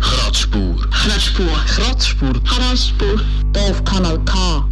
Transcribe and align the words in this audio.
Kratzspur. 0.00 0.76
Kratzspur. 0.90 1.46
Kratzspur. 1.66 2.32
Kratzspur. 2.44 3.20
Auf 3.56 3.84
Kanal 3.84 4.18
K. 4.24 4.66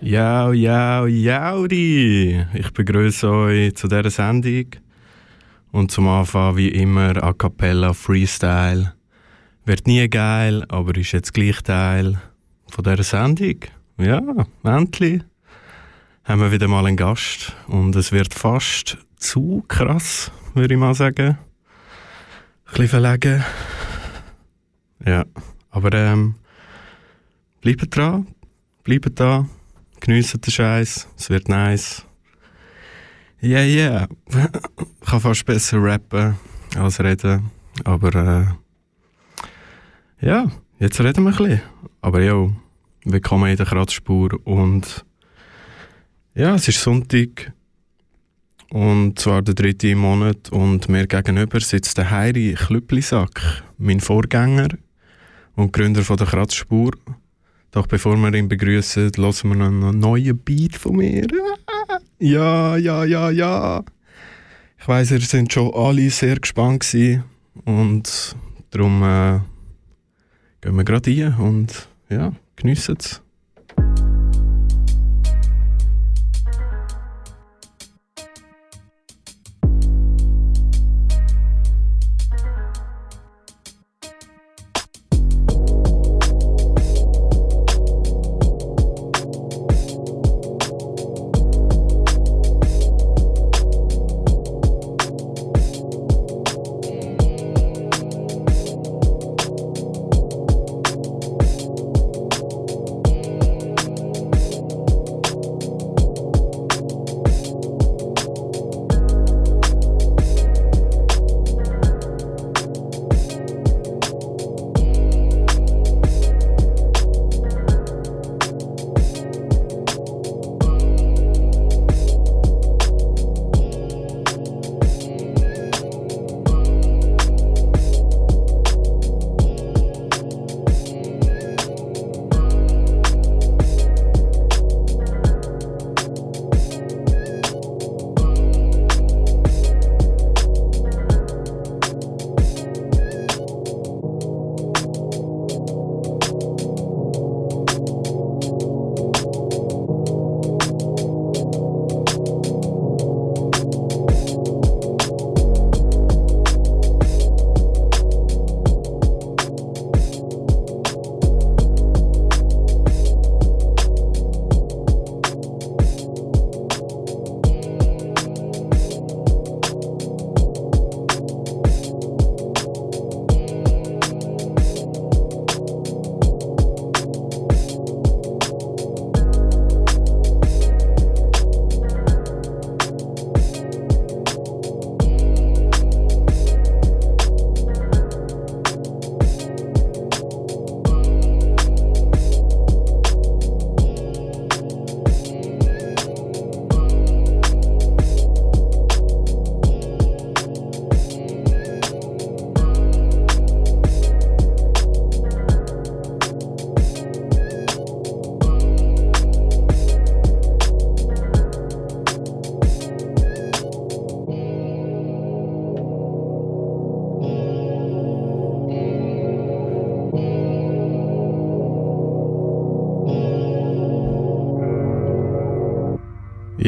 Ja, 0.00 0.52
ja, 0.52 1.06
jaudi! 1.06 2.44
Ich 2.54 2.72
begrüße 2.72 3.30
euch 3.30 3.74
zu 3.76 3.88
dieser 3.88 4.10
Sendung. 4.10 4.66
Und 5.72 5.90
zum 5.90 6.08
Anfang 6.08 6.56
wie 6.56 6.68
immer 6.68 7.22
A 7.22 7.32
Cappella 7.32 7.92
Freestyle. 7.92 8.92
Wird 9.64 9.86
nie 9.86 10.08
geil, 10.08 10.64
aber 10.68 10.96
ist 10.96 11.12
jetzt 11.12 11.34
gleich 11.34 11.62
Teil 11.62 12.20
von 12.68 12.84
dieser 12.84 13.02
Sendung. 13.02 13.56
Ja, 13.98 14.22
endlich 14.64 15.22
haben 16.24 16.40
wir 16.40 16.52
wieder 16.52 16.68
mal 16.68 16.86
einen 16.86 16.96
Gast. 16.96 17.54
Und 17.66 17.94
es 17.96 18.12
wird 18.12 18.32
fast 18.32 18.98
zu 19.16 19.64
krass, 19.68 20.30
würde 20.54 20.74
ich 20.74 20.80
mal 20.80 20.94
sagen. 20.94 21.38
Bisschen 22.70 22.88
verlegen. 22.88 23.44
Ja, 25.04 25.24
aber 25.70 25.92
ähm, 25.92 26.36
bleibt 27.60 27.94
dran, 27.94 28.28
bleibt 28.84 29.18
da. 29.18 29.46
Geniessen 29.98 30.40
den 30.40 30.50
Scheiß, 30.50 31.08
es 31.16 31.30
wird 31.30 31.48
nice. 31.48 32.06
Yeah, 33.42 33.64
yeah. 33.64 34.08
Ich 35.00 35.06
kann 35.08 35.20
fast 35.20 35.44
besser 35.44 35.82
rappen 35.82 36.36
als 36.76 37.00
reden, 37.00 37.50
aber 37.84 38.54
äh, 40.20 40.26
ja, 40.26 40.46
jetzt 40.78 41.00
reden 41.00 41.24
wir 41.24 41.32
ein 41.32 41.36
bisschen. 41.36 41.62
Aber 42.00 42.22
ja, 42.22 42.48
willkommen 43.04 43.50
in 43.50 43.56
der 43.56 43.66
Kratzspur 43.66 44.38
und 44.46 45.04
ja, 46.34 46.54
es 46.54 46.68
ist 46.68 46.80
Sonntag 46.80 47.52
und 48.70 49.18
zwar 49.18 49.42
der 49.42 49.54
dritte 49.54 49.88
im 49.88 49.98
Monat 49.98 50.50
und 50.50 50.88
mir 50.88 51.06
gegenüber 51.06 51.60
sitzt 51.60 51.98
der 51.98 52.10
Heiri 52.10 52.54
Klüpplisack, 52.56 53.64
mein 53.78 54.00
Vorgänger 54.00 54.68
und 55.56 55.72
Gründer 55.72 56.02
von 56.02 56.16
der 56.16 56.26
Kratzspur. 56.26 56.92
Doch 57.72 57.86
bevor 57.86 58.16
wir 58.16 58.32
ihn 58.34 58.48
begrüßen, 58.48 59.12
hören 59.16 59.34
wir 59.42 59.54
noch 59.54 59.66
einen 59.66 59.98
neuen 59.98 60.38
Beat 60.38 60.76
von 60.76 60.96
mir. 60.96 61.26
Ja, 62.22 62.76
ja, 62.76 63.02
ja, 63.04 63.30
ja. 63.30 63.82
Ich 64.78 64.86
weiss, 64.86 65.10
ihr 65.10 65.20
sind 65.20 65.50
schon 65.50 65.72
alle 65.72 66.10
sehr 66.10 66.38
gespannt 66.38 66.80
gewesen 66.80 67.24
und 67.64 68.36
darum 68.70 69.02
äh, 69.02 69.40
gehen 70.60 70.76
wir 70.76 70.84
gerade 70.84 71.10
rein 71.10 71.34
und 71.36 71.88
ja, 72.10 72.32
geniessen 72.56 72.96
es. 72.98 73.22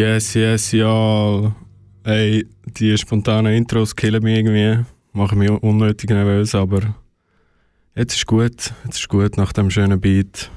Yes, 0.02 0.34
yes, 0.34 0.72
ja. 0.72 1.54
Ey, 2.02 2.44
die 2.66 2.98
spontanen 2.98 3.54
Intros 3.54 3.94
killen 3.94 4.20
mich 4.20 4.36
irgendwie. 4.36 4.84
Machen 5.12 5.38
mich 5.38 5.48
unnötig 5.48 6.10
nervös, 6.10 6.56
aber 6.56 6.96
jetzt 7.94 8.16
ist 8.16 8.26
gut. 8.26 8.74
Jetzt 8.84 8.98
ist 8.98 9.08
gut 9.08 9.36
nach 9.36 9.52
dem 9.52 9.70
schönen 9.70 10.00
Beat. 10.00 10.50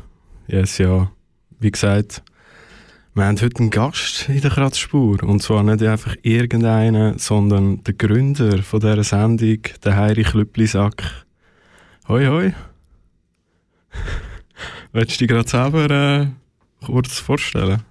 Yes, 0.47 0.79
ja. 0.79 1.11
Wie 1.59 1.69
gesagt, 1.69 2.23
wir 3.13 3.25
haben 3.25 3.39
heute 3.39 3.59
einen 3.59 3.69
Gast 3.69 4.29
in 4.29 4.41
der 4.41 4.49
Kratzspur. 4.49 5.21
Und 5.21 5.43
zwar 5.43 5.61
nicht 5.61 5.83
einfach 5.83 6.15
irgendeinen, 6.23 7.19
sondern 7.19 7.83
der 7.83 7.93
Gründer 7.93 8.63
von 8.63 8.79
dieser 8.79 9.03
Sendung, 9.03 9.59
der 9.83 9.95
Heiri 9.95 10.23
Klüpplisack. 10.23 11.03
Hoi, 12.07 12.25
hoi. 12.25 12.53
Willst 14.91 15.13
du 15.13 15.17
dich 15.19 15.27
gerade 15.27 15.47
selber 15.47 15.91
äh, 15.91 16.27
kurz 16.83 17.19
vorstellen? 17.19 17.83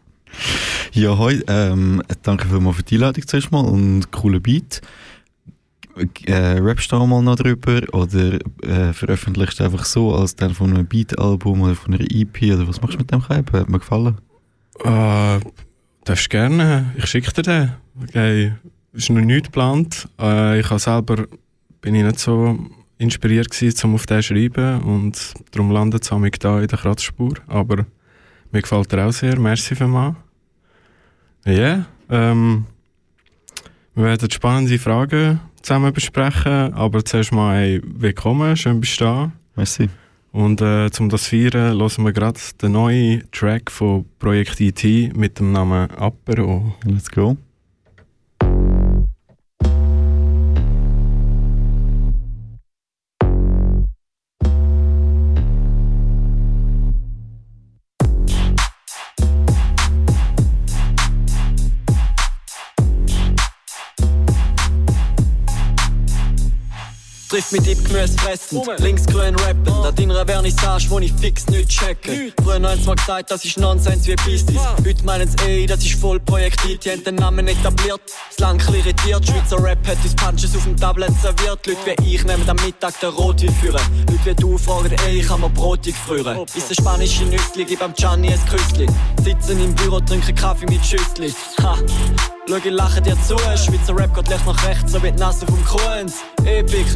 Ja, 0.95 1.19
hoi, 1.19 1.43
ähm, 1.49 2.05
danke 2.23 2.47
vielmals 2.47 2.77
für 2.77 2.85
die 2.85 2.95
Einladung 2.95 3.27
zuerst 3.27 3.51
mal 3.51 3.65
und 3.65 4.13
cooler 4.13 4.39
Beat. 4.39 4.81
äh, 6.27 6.59
rappst 6.61 6.93
du 6.93 6.97
auch 6.97 7.07
mal 7.09 7.21
noch 7.21 7.35
drüber 7.35 7.81
oder 7.93 8.39
äh, 8.63 8.93
veröffentlichst 8.93 9.59
du 9.59 9.65
einfach 9.65 9.87
so 9.87 10.15
als 10.15 10.37
Teil 10.37 10.55
von 10.55 10.73
einem 10.73 10.87
Beat-Album 10.87 11.63
oder 11.63 11.75
von 11.75 11.95
einer 11.95 12.05
EP 12.09 12.43
oder 12.43 12.69
was 12.69 12.81
machst 12.81 12.95
du 12.95 12.99
mit 12.99 13.11
dem 13.11 13.29
Hype? 13.29 13.53
Hat 13.53 13.69
mir 13.69 13.81
gefallen? 13.81 14.19
Äh, 14.85 15.41
darfst 16.05 16.31
gerne. 16.31 16.93
Ich 16.97 17.07
schicke 17.07 17.33
dir 17.33 17.43
den. 17.43 17.73
Okay. 18.01 18.53
Ist 18.93 19.11
noch 19.11 19.21
nichts 19.21 19.49
geplant. 19.49 20.09
Äh, 20.21 20.61
ich 20.61 20.71
habe 20.71 20.79
selber 20.79 21.27
bin 21.81 21.97
ich 21.97 22.05
nicht 22.05 22.21
so 22.21 22.57
inspiriert 22.99 23.51
gewesen, 23.51 23.87
um 23.89 23.97
auf 23.97 24.07
den 24.07 24.23
zu 24.23 24.29
schreiben 24.29 24.81
und 24.83 25.35
darum 25.51 25.73
landet 25.73 26.05
es 26.05 26.39
da 26.39 26.61
in 26.61 26.69
der 26.69 26.79
Kratzspur. 26.79 27.35
Aber 27.49 27.85
mir 28.53 28.63
gefällt 28.63 28.93
er 28.93 29.09
auch 29.09 29.13
sehr. 29.13 29.37
Merci 29.41 29.75
für 29.75 29.89
mal. 29.89 30.15
Ja, 31.47 31.53
yeah, 31.53 31.87
ähm, 32.09 32.65
wir 33.95 34.05
werden 34.05 34.31
spannende 34.31 34.79
Fragen 34.79 35.41
zusammen 35.61 35.93
besprechen, 35.93 36.73
aber 36.73 37.05
zuerst 37.05 37.33
mal 37.33 37.57
hey, 37.57 37.83
willkommen, 37.85 38.57
schön 38.57 38.81
bist 38.81 38.99
du 38.99 39.05
da. 39.05 39.33
Merci. 39.55 39.91
Und 40.33 40.63
äh, 40.63 40.89
um 40.99 41.11
das 41.11 41.25
zu 41.25 41.31
feiern, 41.31 41.79
hören 41.79 42.05
wir 42.05 42.13
gerade 42.15 42.41
den 42.63 42.73
neuen 42.73 43.31
Track 43.31 43.71
von 43.71 44.07
Projekt 44.19 44.59
IT 44.59 45.15
mit 45.15 45.39
dem 45.39 45.53
Namen 45.53 45.91
Apero. 45.91 46.77
Let's 46.85 47.11
go. 47.11 47.37
Mit 67.55 67.67
Dip 67.67 67.85
Gemüse 67.85 68.19
fressen, 68.19 68.63
links 68.79 69.07
grün 69.07 69.37
rappen. 69.37 69.65
Da 69.65 69.93
deiner 69.93 70.27
Vernissage, 70.27 70.87
wo 70.89 70.99
ich 70.99 71.13
fix 71.13 71.47
nicht 71.47 71.69
checke. 71.69 72.33
Früher 72.43 72.77
sie 72.77 72.85
mal 72.85 72.97
gesagt, 72.97 73.31
das 73.31 73.45
ist 73.45 73.59
Nonsens 73.59 74.09
wie 74.09 74.17
Business. 74.17 74.61
Heute 74.85 75.05
meinen 75.05 75.29
sie 75.29 75.63
eh, 75.63 75.67
das 75.67 75.85
ist 75.85 76.01
voll 76.01 76.19
projektiert. 76.19 76.85
Die 76.85 76.91
haben 76.91 77.05
den 77.05 77.15
Namen 77.15 77.47
etabliert, 77.47 78.01
das 78.29 78.39
lang 78.41 78.61
irritiert. 78.75 79.25
Schweizer 79.25 79.63
Rap 79.63 79.87
hat 79.87 79.99
uns 80.03 80.17
Punches 80.17 80.57
auf 80.57 80.65
dem 80.65 80.77
Tablet 80.77 81.13
serviert. 81.23 81.65
Leute 81.67 81.79
wie 81.97 82.15
ich 82.15 82.25
nehmen 82.25 82.49
am 82.49 82.57
Mittag 82.57 82.99
den 82.99 83.11
Rotwein 83.11 83.55
führen. 83.61 83.81
Leute 84.09 84.25
wie 84.25 84.35
du 84.35 84.59
fragen, 84.59 84.91
ey, 85.07 85.21
kann 85.21 85.41
man 85.41 85.55
Brotig 85.55 85.95
frühren. 85.95 86.45
Ist 86.57 86.71
der 86.71 86.75
spanische 86.75 87.25
Nüssli, 87.25 87.65
gib 87.65 87.81
am 87.83 87.95
Gianni 87.95 88.33
ein 88.33 88.41
Küssli. 88.47 88.89
Sitzen 89.23 89.63
im 89.63 89.75
Büro, 89.77 90.01
trinken 90.01 90.35
Kaffee 90.35 90.67
mit 90.67 90.85
Schüssli. 90.85 91.33
Ha! 91.63 91.79
Schau, 92.49 92.57
ich 92.57 92.65
lache 92.65 93.01
dir 93.01 93.17
zu, 93.23 93.39
Schweizer 93.39 93.97
Rap 93.97 94.13
geht 94.15 94.29
leicht 94.29 94.47
nach 94.47 94.67
rechts, 94.67 94.93
so 94.93 95.03
wie 95.03 95.13
die 95.13 95.21
Nase 95.21 95.47
vom 95.47 95.65
Kuhns. 95.65 96.15
Epic. 96.45 96.87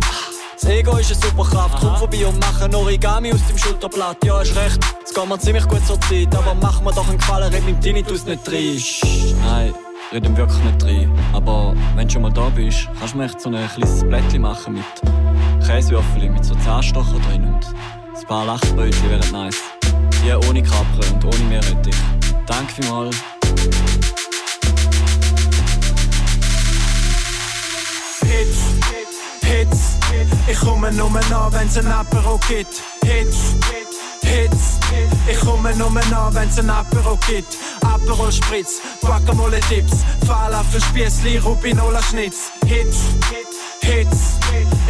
Das 0.60 0.70
Ego 0.70 0.96
ist 0.96 1.12
eine 1.12 1.30
Superkraft, 1.30 1.76
komm 1.78 1.96
vorbei 1.96 2.26
und 2.26 2.40
mach 2.40 2.60
ein 2.60 2.74
Origami 2.74 3.32
aus 3.32 3.46
dem 3.46 3.56
Schulterblatt. 3.56 4.24
Ja, 4.24 4.40
hast 4.40 4.56
recht, 4.56 4.80
es 5.04 5.14
geht 5.14 5.28
mir 5.28 5.38
ziemlich 5.38 5.68
gut 5.68 5.86
zur 5.86 6.00
Zeit, 6.00 6.34
aber 6.34 6.52
mach 6.60 6.80
mir 6.80 6.92
doch 6.92 7.08
einen 7.08 7.18
Gefallen, 7.18 7.52
red 7.52 7.64
mit 7.64 7.80
Tinnitus 7.80 8.24
nicht 8.24 8.40
rein. 8.50 8.82
Nein, 9.44 9.74
red 10.12 10.26
ihm 10.26 10.36
wirklich 10.36 10.64
nicht 10.64 10.84
rein. 10.84 11.12
Aber 11.32 11.76
wenn 11.94 12.08
du 12.08 12.12
schon 12.12 12.22
mal 12.22 12.32
da 12.32 12.48
bist, 12.48 12.88
kannst 12.98 13.14
du 13.14 13.18
mir 13.18 13.26
echt 13.26 13.40
so 13.40 13.50
ein 13.50 13.68
kleines 13.68 14.02
Blättchen 14.02 14.42
machen 14.42 14.74
mit 14.74 15.64
Käsewürfeln, 15.64 16.32
mit 16.32 16.44
so 16.44 16.56
Zahnstocher 16.56 17.20
drin 17.28 17.44
und 17.44 17.64
ein 17.64 18.26
paar 18.26 18.44
Lachbrötchen 18.44 19.10
wären 19.10 19.30
nice. 19.30 19.62
Die 20.24 20.32
ohne 20.48 20.62
Kapre 20.62 21.12
und 21.12 21.24
ohne 21.24 21.44
Meerrettich. 21.48 21.94
Danke 22.46 22.72
vielmals. 22.72 23.16
Hits, 28.22 28.58
Hits, 29.44 29.97
ich 30.46 30.58
komme 30.58 30.92
nur 30.92 31.08
an, 31.08 31.52
wenn's 31.52 31.76
ein 31.76 31.86
Apero 31.86 32.38
gibt. 32.48 32.82
Hits, 33.04 33.36
Hits, 34.22 34.78
ich 35.30 35.40
komme 35.40 35.74
nur 35.76 35.88
an, 35.88 36.34
wenn's 36.34 36.58
ein 36.58 36.70
Apero 36.70 37.18
gibt. 37.26 37.56
Aperol 37.82 38.32
Spritz, 38.32 38.80
Guacamole 39.00 39.60
Dips, 39.70 39.98
Falafel 40.26 40.80
Spießli, 40.80 41.38
Rubinola 41.38 42.02
Schnitz. 42.02 42.50
Hits, 42.66 42.98
Hits, 43.80 44.18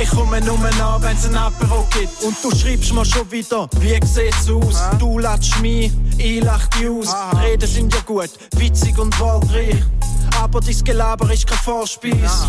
ich 0.01 0.11
komme 0.11 0.41
nur 0.41 0.59
an, 0.59 1.03
wenn's 1.03 1.27
ein 1.27 1.37
Apero 1.37 1.87
gibt. 1.93 2.23
Und 2.23 2.37
du 2.43 2.51
schreibst 2.57 2.93
mir 2.93 3.05
schon 3.05 3.31
wieder, 3.31 3.69
wie 3.81 3.99
sieht's 4.07 4.51
aus? 4.51 4.83
Du 4.99 5.19
latsch 5.19 5.59
mich, 5.61 5.93
ich 6.17 6.43
lach 6.43 6.67
dich 6.69 6.89
aus. 6.89 7.15
Die 7.33 7.37
Reden 7.39 7.69
sind 7.69 7.95
ja 7.95 8.01
gut, 8.01 8.31
witzig 8.57 8.99
und 8.99 9.19
wortreich. 9.21 9.83
Aber 10.41 10.61
dein 10.61 10.85
Gelaber 10.85 11.33
ist 11.33 11.47
kein 11.47 11.59
Vorspeis. 11.59 12.47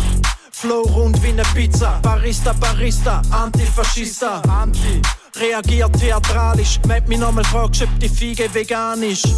Flow 0.52 0.82
rund 0.82 1.22
wie 1.22 1.28
eine 1.28 1.42
Pizza. 1.54 1.98
Barista, 2.02 2.52
Barista, 2.52 3.22
Antifaschista. 3.30 4.42
Anti. 4.48 5.00
Reagiert 5.36 5.98
theatralisch, 5.98 6.80
wenn 6.86 7.04
mich 7.06 7.18
nochmal 7.18 7.44
fragst, 7.44 7.82
ob 7.82 8.00
die 8.00 8.08
Fiege 8.08 8.52
vegan 8.52 9.02
ist. 9.02 9.28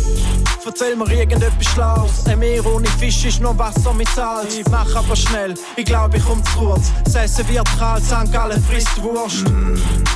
Erzähl 0.64 0.96
mir 0.96 1.10
irgendetwas 1.10 1.66
Schlaues. 1.66 2.26
Ein 2.26 2.38
Meer 2.38 2.64
ohne 2.64 2.88
Fisch 2.98 3.24
ist 3.26 3.40
nur 3.40 3.56
Wasser 3.58 3.92
mit 3.92 4.08
Salz. 4.08 4.60
Mach 4.70 4.94
aber 4.96 5.14
schnell, 5.14 5.54
ich 5.76 5.84
glaub, 5.84 6.14
ich 6.14 6.24
komm 6.24 6.42
zu 6.44 6.58
kurz. 6.58 6.90
Das 7.04 7.14
Essen 7.14 7.48
wird 7.48 7.68
kalt, 7.78 8.02
St. 8.04 8.32
Gallen 8.32 8.62
frisst 8.64 9.02
Wurst. 9.02 9.44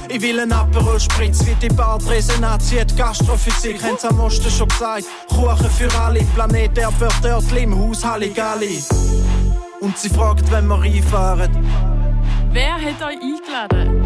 Ich 0.09 0.21
will 0.23 0.41
einen 0.41 0.53
Aperol 0.53 0.99
Spritz, 0.99 1.45
wie 1.45 1.55
die 1.57 1.69
Bardresena 1.69 2.59
zieht 2.59 2.97
Gastrophysik. 2.97 3.83
Haben's 3.83 4.05
am 4.05 4.19
Osten 4.21 4.51
schon 4.51 4.69
gesagt. 4.69 5.05
Kuchen 5.29 5.71
für 5.71 5.95
alle, 6.01 6.21
Planet 6.35 6.79
Erdbeer, 6.79 7.11
Dörtli 7.23 7.65
im 7.65 7.79
Haus 7.79 8.03
Halligalli. 8.05 8.83
Und 9.81 9.97
sie 9.99 10.09
fragt, 10.09 10.51
wenn 10.51 10.67
wir 10.67 10.81
reinfahren. 10.81 11.51
Wer 12.53 12.75
hat 12.75 13.03
euch 13.03 13.19
eingeladen? 13.21 14.03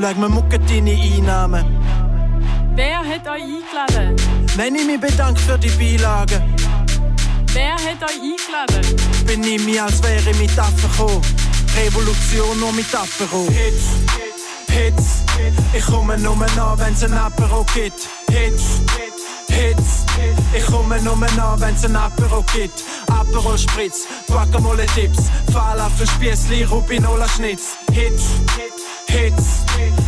Schau 0.00 0.20
mir 0.20 0.28
mucke 0.28 0.58
deine 0.58 0.90
Einnahmen. 0.90 1.64
Wer 2.74 2.98
hat 2.98 3.26
euch 3.28 3.42
eingeladen? 3.42 4.16
Wenn 4.56 4.74
ich 4.74 4.86
mich 4.86 5.00
bedanke 5.00 5.40
für 5.40 5.58
die 5.58 5.68
Beilagen, 5.70 6.42
Wer 7.52 7.74
hat 7.74 8.02
euch 8.02 8.20
eingeladen? 8.20 8.96
benimm 9.26 9.64
mich, 9.64 9.80
als 9.80 10.02
wäre 10.02 10.30
ich 10.30 10.38
mit 10.38 10.58
Affen 10.58 10.90
gekommen. 10.90 11.22
Revolution 11.76 12.58
nur 12.60 12.72
mit 12.72 12.92
Apero. 12.94 13.46
Hits, 13.50 13.84
Hits, 14.68 15.24
ich 15.72 15.84
komme 15.86 16.18
nur 16.18 16.34
an, 16.34 16.78
wenn's 16.78 17.02
ein 17.04 17.12
Apero 17.12 17.64
gibt. 17.74 18.08
Hits, 18.30 18.80
Hits, 18.96 19.13
ich 20.56 20.66
komme 20.66 21.00
nur 21.02 21.14
an, 21.14 21.60
wenn's 21.60 21.84
ein 21.84 21.96
Apero 21.96 22.44
gibt. 22.54 22.82
Aperol 23.08 23.58
Spritz, 23.58 24.06
Guacamole 24.26 24.86
Dips, 24.96 25.30
Falafel 25.52 26.06
Spießli, 26.06 26.64
Rubinola 26.64 27.28
Schnitz. 27.28 27.76
Hits, 27.92 28.22
Hits, 29.06 29.44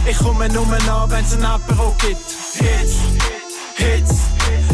ich 0.09 0.19
komme 0.19 0.49
nur 0.49 0.65
an, 0.65 1.11
wenn's 1.11 1.35
ein 1.35 1.45
Apero 1.45 1.95
gibt. 1.99 2.21
Hits, 2.55 2.97
Hits, 3.75 4.15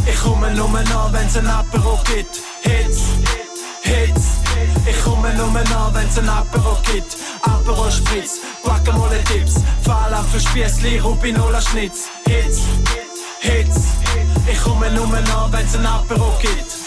ich 0.06 0.20
komme 0.20 0.52
nur 0.54 0.66
an, 0.66 1.12
wenn's 1.12 1.36
ein 1.36 1.46
Apero 1.46 1.98
gibt. 2.04 2.40
Hits, 2.62 3.02
Hits, 3.82 4.24
ich 4.86 5.04
komme 5.04 5.32
nur 5.34 5.46
an, 5.46 5.94
wenn's 5.94 6.18
ein 6.18 6.28
Apero 6.28 6.78
gibt. 6.92 7.16
Aperol 7.42 7.90
Spritz, 7.90 8.40
Guacamole 8.62 9.22
Dips, 9.30 9.54
Falafel 9.82 10.40
Spießli, 10.40 10.98
Rubinola 10.98 11.60
Schnitz. 11.60 12.08
Hits, 12.26 12.58
Hits, 12.90 13.11
ich 13.44 14.60
komme 14.62 14.90
nur 14.92 15.06
an, 15.06 15.52
wenn's 15.52 15.76
ein 15.76 15.86
Apero 15.86 16.38
gibt. 16.40 16.82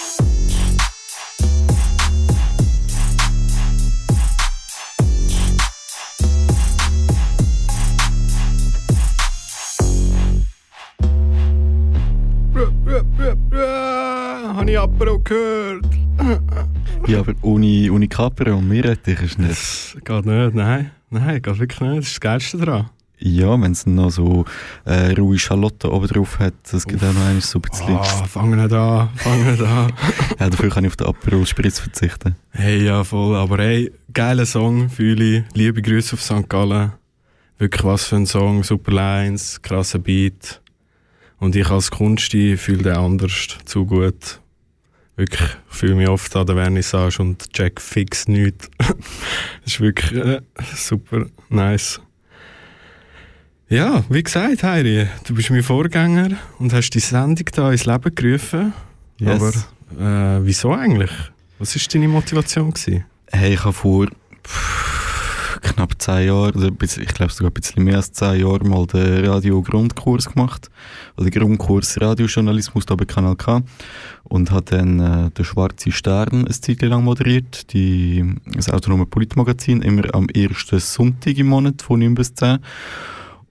Habe 14.55 14.71
ich 14.71 14.79
Apero 14.79 15.19
gehört? 15.19 15.85
Ja, 17.07 17.19
aber 17.19 17.33
ohne, 17.41 17.91
ohne 17.91 18.07
Capero 18.07 18.57
und 18.57 18.67
Meerrettich 18.67 19.21
ist 19.21 19.37
nicht. 19.37 19.51
Das 19.51 19.97
geht 20.03 20.25
nicht, 20.25 20.55
nein. 20.55 20.91
Nein, 21.09 21.41
geht 21.41 21.59
wirklich 21.59 21.81
nicht. 21.81 21.97
Das 21.97 22.05
ist 22.07 22.13
das 22.15 22.21
Geilste 22.21 22.57
daran. 22.57 22.89
Ja, 23.27 23.59
wenn 23.59 23.71
es 23.71 23.87
noch 23.87 24.11
so 24.11 24.45
äh, 24.85 25.13
rohe 25.13 25.39
Schalotten 25.39 25.89
oben 25.89 26.05
drauf 26.05 26.37
hat, 26.37 26.53
das 26.71 26.85
gibt 26.85 27.03
auch 27.03 27.11
noch 27.11 27.25
einmal 27.25 27.41
so 27.41 27.57
ein 27.57 27.61
bisschen. 27.63 27.95
Ah, 27.97 28.03
fangen 28.03 28.61
nicht 28.61 28.71
an, 28.71 29.09
fangen 29.15 29.51
nicht 29.51 29.63
an. 29.63 29.91
Ja, 30.39 30.47
dafür 30.47 30.69
kann 30.69 30.83
ich 30.83 30.91
auf 30.91 30.95
den 30.97 31.07
Aperol 31.07 31.47
Spritz 31.47 31.79
verzichten. 31.79 32.35
Hey, 32.51 32.85
ja, 32.85 33.03
voll. 33.03 33.35
Aber 33.35 33.57
hey, 33.57 33.91
geiler 34.13 34.45
Song, 34.45 34.91
fühle 34.91 35.39
ich. 35.39 35.43
Liebe 35.55 35.81
Grüße 35.81 36.13
auf 36.13 36.21
St. 36.21 36.47
Gallen. 36.47 36.91
Wirklich 37.57 37.83
was 37.83 38.05
für 38.05 38.17
ein 38.17 38.27
Song, 38.27 38.63
super 38.63 38.91
Lines, 38.91 39.59
krasser 39.59 39.97
Beat. 39.97 40.61
Und 41.39 41.55
ich 41.55 41.67
als 41.67 41.89
Kunsti 41.89 42.57
fühle 42.57 42.83
den 42.83 42.95
anders, 42.95 43.57
zu 43.65 43.87
gut. 43.87 44.39
Wirklich, 45.15 45.49
fühle 45.67 45.95
mich 45.95 46.09
oft 46.09 46.35
an 46.35 46.45
der 46.45 46.57
Vernissage 46.57 47.19
und 47.23 47.51
check 47.53 47.81
fix 47.81 48.27
nichts. 48.27 48.69
das 48.77 48.93
ist 49.65 49.79
wirklich 49.79 50.11
äh, 50.11 50.41
super 50.75 51.25
nice. 51.49 52.01
Ja, 53.67 54.03
wie 54.09 54.21
gesagt, 54.21 54.61
Heiri, 54.61 55.07
du 55.25 55.33
bist 55.33 55.49
mein 55.49 55.63
Vorgänger 55.63 56.37
und 56.59 56.71
hast 56.71 56.91
die 56.91 56.99
Sendung 56.99 57.47
da 57.51 57.71
ins 57.71 57.87
Leben 57.87 58.13
gerufen. 58.13 58.73
Yes. 59.17 59.67
Aber 59.97 60.37
äh, 60.37 60.45
wieso 60.45 60.71
eigentlich? 60.71 61.09
Was 61.57 61.75
war 61.75 61.81
deine 61.91 62.07
Motivation? 62.07 62.71
Gewesen? 62.71 63.05
Hey, 63.31 63.55
ich 63.55 63.63
habe 63.63 63.73
vor 63.73 64.05
pff, 64.45 65.59
knapp 65.61 65.99
zehn 65.99 66.27
Jahren, 66.27 66.55
oder 66.55 66.67
ein 66.67 66.77
ich 66.79 67.07
glaube 67.07 67.33
sogar 67.33 67.49
ein 67.49 67.53
bisschen 67.53 67.83
mehr 67.83 67.95
als 67.95 68.11
zehn 68.11 68.41
Jahre, 68.41 68.63
mal 68.63 68.85
den 68.85 69.25
Radio-Grundkurs 69.25 70.29
gemacht. 70.31 70.69
Oder 71.17 71.31
Grundkurs 71.31 71.99
Radiojournalismus 71.99 72.85
da 72.85 72.93
bei 72.93 73.05
Kanal 73.05 73.35
K. 73.35 73.63
Und 74.25 74.51
hat 74.51 74.73
dann 74.73 74.99
äh, 74.99 75.31
den 75.31 75.43
Schwarze 75.43 75.91
Stern 75.91 76.45
eine 76.45 76.49
Zeit 76.49 76.83
lang 76.83 77.03
moderiert, 77.03 77.73
die, 77.73 78.35
das 78.45 78.69
autonome 78.69 79.07
Politmagazin, 79.07 79.81
immer 79.81 80.13
am 80.13 80.29
ersten 80.29 80.79
Sonntag 80.79 81.35
im 81.35 81.47
Monat 81.47 81.81
von 81.81 81.99
9 81.99 82.13
bis 82.13 82.31
10. 82.35 82.59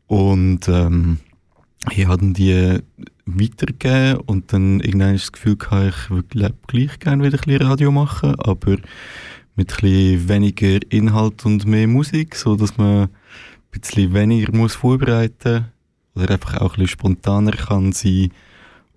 Und 0.07 0.69
ähm, 0.69 1.19
ich 1.91 2.07
habe 2.07 2.33
die 2.33 2.81
weitergegeben 3.27 4.21
und 4.27 4.53
dann 4.53 4.81
irgendwann 4.81 5.15
das 5.15 5.33
Gefühl 5.33 5.57
gehabt, 5.57 5.95
ich 5.97 6.11
würde 6.11 6.55
gleich 6.67 6.99
gerne 6.99 7.25
wieder 7.25 7.39
ein 7.39 7.45
bisschen 7.45 7.67
Radio 7.67 7.91
machen, 7.91 8.35
aber 8.39 8.77
mit 9.57 9.73
ein 9.73 9.81
bisschen 9.81 10.29
weniger 10.29 10.79
Inhalt 10.91 11.45
und 11.47 11.67
mehr 11.67 11.87
Musik, 11.87 12.35
so 12.35 12.57
dass 12.57 12.77
man 12.77 13.05
ein 13.05 13.09
bisschen 13.71 14.13
weniger 14.13 14.55
muss 14.55 14.75
vorbereiten 14.75 15.67
oder 16.15 16.31
einfach 16.31 16.59
auch 16.59 16.75
ein 16.75 16.83
bisschen 16.83 16.89
spontaner 16.89 17.53
kann 17.53 17.93
sein 17.93 18.31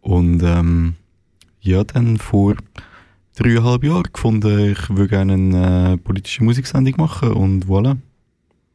und 0.01 0.41
ähm, 0.43 0.95
ja, 1.61 1.83
dann 1.83 2.17
vor 2.17 2.55
dreieinhalb 3.35 3.83
Jahren 3.83 4.11
gefunden, 4.11 4.71
ich 4.71 4.89
würde 4.89 5.07
gerne 5.07 5.33
eine 5.33 5.93
äh, 5.93 5.97
politische 5.97 6.43
Musiksendung 6.43 6.95
machen 6.97 7.31
und 7.31 7.65
voilà. 7.65 7.97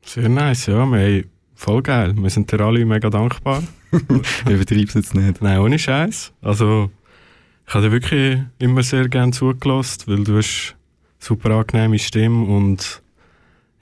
Sehr 0.04 0.28
nice, 0.28 0.66
ja. 0.66 0.84
Wir 0.86 1.00
haben 1.00 1.24
voll 1.62 1.82
geil. 1.82 2.14
Wir 2.16 2.30
sind 2.30 2.50
dir 2.50 2.60
alle 2.60 2.84
mega 2.84 3.08
dankbar. 3.08 3.62
Ich 4.46 4.50
übertreibe 4.50 4.84
es 4.84 4.94
jetzt 4.94 5.14
nicht. 5.14 5.42
Nein, 5.42 5.58
ohne 5.58 5.78
Scheiß. 5.78 6.32
Also, 6.40 6.90
ich 7.66 7.74
habe 7.74 7.84
dir 7.84 7.92
wirklich 7.92 8.40
immer 8.58 8.82
sehr 8.82 9.08
gerne 9.08 9.32
zugelassen, 9.32 10.04
weil 10.06 10.24
du 10.24 10.38
hast 10.38 10.74
super 11.18 11.50
angenehme 11.50 11.98
Stimme 11.98 12.46
und 12.46 13.02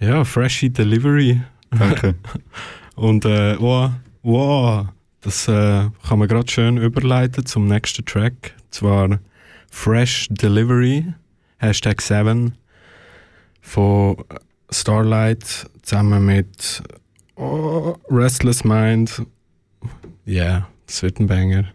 ja, 0.01 0.25
freshy 0.25 0.69
Delivery. 0.71 1.41
Danke. 1.71 2.17
Und 2.97 3.25
äh, 3.25 3.57
wow, 3.59 3.93
wow, 4.23 4.87
das 5.23 5.49
äh, 5.49 5.89
kann 6.07 6.19
man 6.19 6.29
gerade 6.29 6.51
schön 6.51 6.77
überleiten 6.77 7.47
zum 7.47 7.67
nächsten 7.67 8.05
Track. 8.05 8.55
Zwar 8.71 9.21
Fresh 9.71 10.29
Delivery, 10.31 11.07
Hashtag 11.59 12.03
7 12.03 12.53
von 13.63 14.17
Starlight 14.71 15.71
zusammen 15.83 16.27
mit 16.27 16.83
oh, 17.41 17.97
Restless 18.09 18.65
Mind. 18.65 19.27
Yeah, 20.25 20.67
ein 21.19 21.27
Banger. 21.27 21.73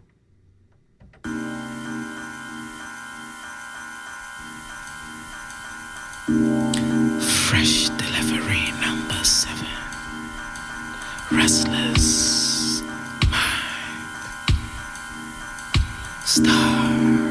Fresh 7.19 7.89
delivery 7.89 8.71
number 8.81 9.23
seven. 9.23 9.67
Restless 11.31 12.81
mind. 13.29 14.55
Star. 16.23 17.24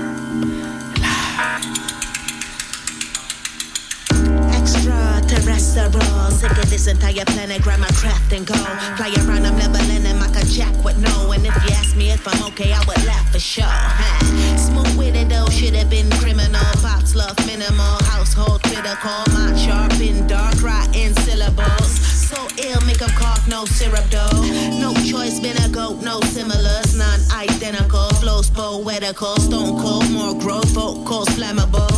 Extraterrestrial, 5.77 6.31
sick 6.31 6.53
of 6.53 6.71
this 6.71 6.87
entire 6.87 7.25
planet, 7.25 7.61
grab 7.61 7.81
my 7.81 7.89
craft 7.89 8.33
and 8.33 8.47
go. 8.47 8.55
Fly 8.95 9.11
around, 9.27 9.45
I'm 9.45 9.59
leveling 9.59 10.05
him 10.07 10.21
like 10.21 10.37
a 10.37 10.47
jack 10.47 10.73
with 10.85 10.97
no. 10.99 11.33
And 11.33 11.45
if 11.45 11.55
you 11.65 11.75
ask 11.75 11.97
me 11.97 12.13
if 12.13 12.23
I'm 12.29 12.47
okay, 12.51 12.73
I 12.73 12.79
would 12.87 13.05
laugh 13.05 13.33
for 13.33 13.41
sure. 13.41 13.65
Huh? 13.67 14.57
Smooth 14.57 14.97
with 14.97 15.17
it 15.17 15.29
though, 15.29 15.49
should 15.51 15.75
have 15.75 15.91
been 15.91 16.09
criminal. 16.23 16.63
Pops 16.79 17.17
love 17.17 17.35
minimal, 17.45 17.99
household 18.07 18.63
critical. 18.63 19.25
Mind 19.35 19.59
sharp 19.59 19.99
in 20.01 20.29
dark, 20.29 20.63
writing 20.63 21.13
syllables. 21.27 21.91
So 22.31 22.39
ill, 22.63 22.81
make 22.87 23.03
'em 23.03 23.11
cough, 23.19 23.43
no 23.49 23.65
syrup 23.65 24.07
though. 24.15 24.43
No 24.79 24.95
choice, 25.03 25.41
been 25.41 25.59
a 25.59 25.69
goat, 25.69 26.03
no 26.03 26.21
similars, 26.35 26.95
non 26.95 27.19
identical. 27.33 28.09
Flows 28.23 28.49
poetical, 28.49 29.37
stone 29.41 29.81
cold, 29.83 30.09
more 30.11 30.39
growth, 30.39 30.71
vocals 30.71 31.29
flammable. 31.31 31.94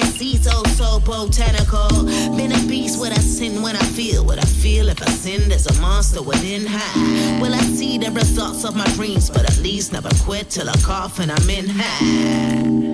Seeds, 0.00 0.48
oh 0.50 0.62
so 0.76 1.00
botanical. 1.00 1.88
Been 2.36 2.52
a 2.52 2.58
beast, 2.66 2.98
what 2.98 3.12
I 3.12 3.20
sin 3.20 3.60
when 3.60 3.76
I 3.76 3.82
feel 3.82 4.24
what 4.24 4.38
I 4.38 4.46
feel. 4.46 4.88
If 4.88 5.02
I 5.02 5.10
sin, 5.10 5.48
there's 5.48 5.66
a 5.66 5.80
monster 5.80 6.22
within 6.22 6.64
high. 6.66 7.40
Will 7.40 7.54
I 7.54 7.60
see 7.60 7.98
the 7.98 8.10
results 8.10 8.64
of 8.64 8.74
my 8.74 8.86
dreams? 8.94 9.28
But 9.28 9.44
at 9.50 9.58
least 9.58 9.92
never 9.92 10.08
quit 10.24 10.48
till 10.48 10.70
I 10.70 10.74
cough 10.82 11.18
and 11.18 11.30
I'm 11.30 11.50
in 11.50 11.66
high. 11.68 12.92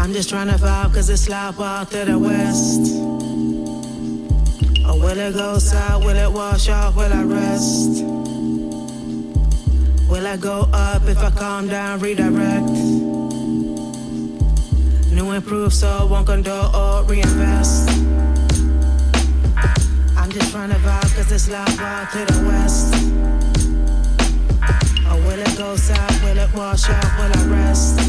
I'm 0.00 0.12
just 0.12 0.28
trying 0.28 0.48
to 0.48 0.54
vibe 0.54 0.94
cause 0.94 1.08
it's 1.08 1.28
loud 1.28 1.60
out 1.60 1.90
to 1.90 2.04
the 2.04 2.18
west. 2.18 2.92
Or 4.86 4.98
will 5.00 5.18
it 5.18 5.34
go 5.34 5.58
south? 5.58 6.04
Will 6.04 6.16
it 6.16 6.30
wash 6.30 6.68
off? 6.68 6.96
Will 6.96 7.12
I 7.12 7.22
rest? 7.22 8.04
Will 10.08 10.26
I 10.26 10.36
go 10.36 10.68
up 10.72 11.02
if 11.08 11.18
I 11.18 11.30
calm 11.30 11.66
down, 11.68 12.00
redirect? 12.00 13.23
New 15.14 15.30
improve 15.30 15.72
so 15.72 16.08
won't 16.10 16.26
condone 16.26 16.74
or 16.74 17.04
reinvest. 17.04 17.88
I'm 20.16 20.28
just 20.32 20.50
trying 20.50 20.70
to 20.70 20.76
vibe 20.76 21.14
cause 21.14 21.30
it's 21.30 21.48
loud 21.48 21.78
out 21.78 22.10
to 22.10 22.24
the 22.24 22.42
west. 22.48 22.94
Or 25.06 25.16
will 25.22 25.38
it 25.38 25.56
go 25.56 25.76
south? 25.76 26.24
Will 26.24 26.36
it 26.36 26.52
wash 26.52 26.90
off? 26.90 27.18
Will 27.18 27.32
I 27.32 27.44
rest? 27.46 28.00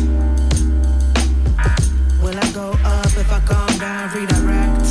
Will 2.23 2.39
I 2.39 2.51
go 2.53 2.71
up 2.83 3.05
if 3.05 3.31
I 3.31 3.39
calm 3.41 3.77
down, 3.77 4.09
redirect? 4.09 4.84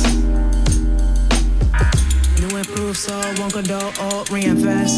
Improve 2.55 2.95
so 2.95 3.13
won't 3.37 3.51
condone 3.51 3.93
or 3.99 4.23
reinvest. 4.31 4.95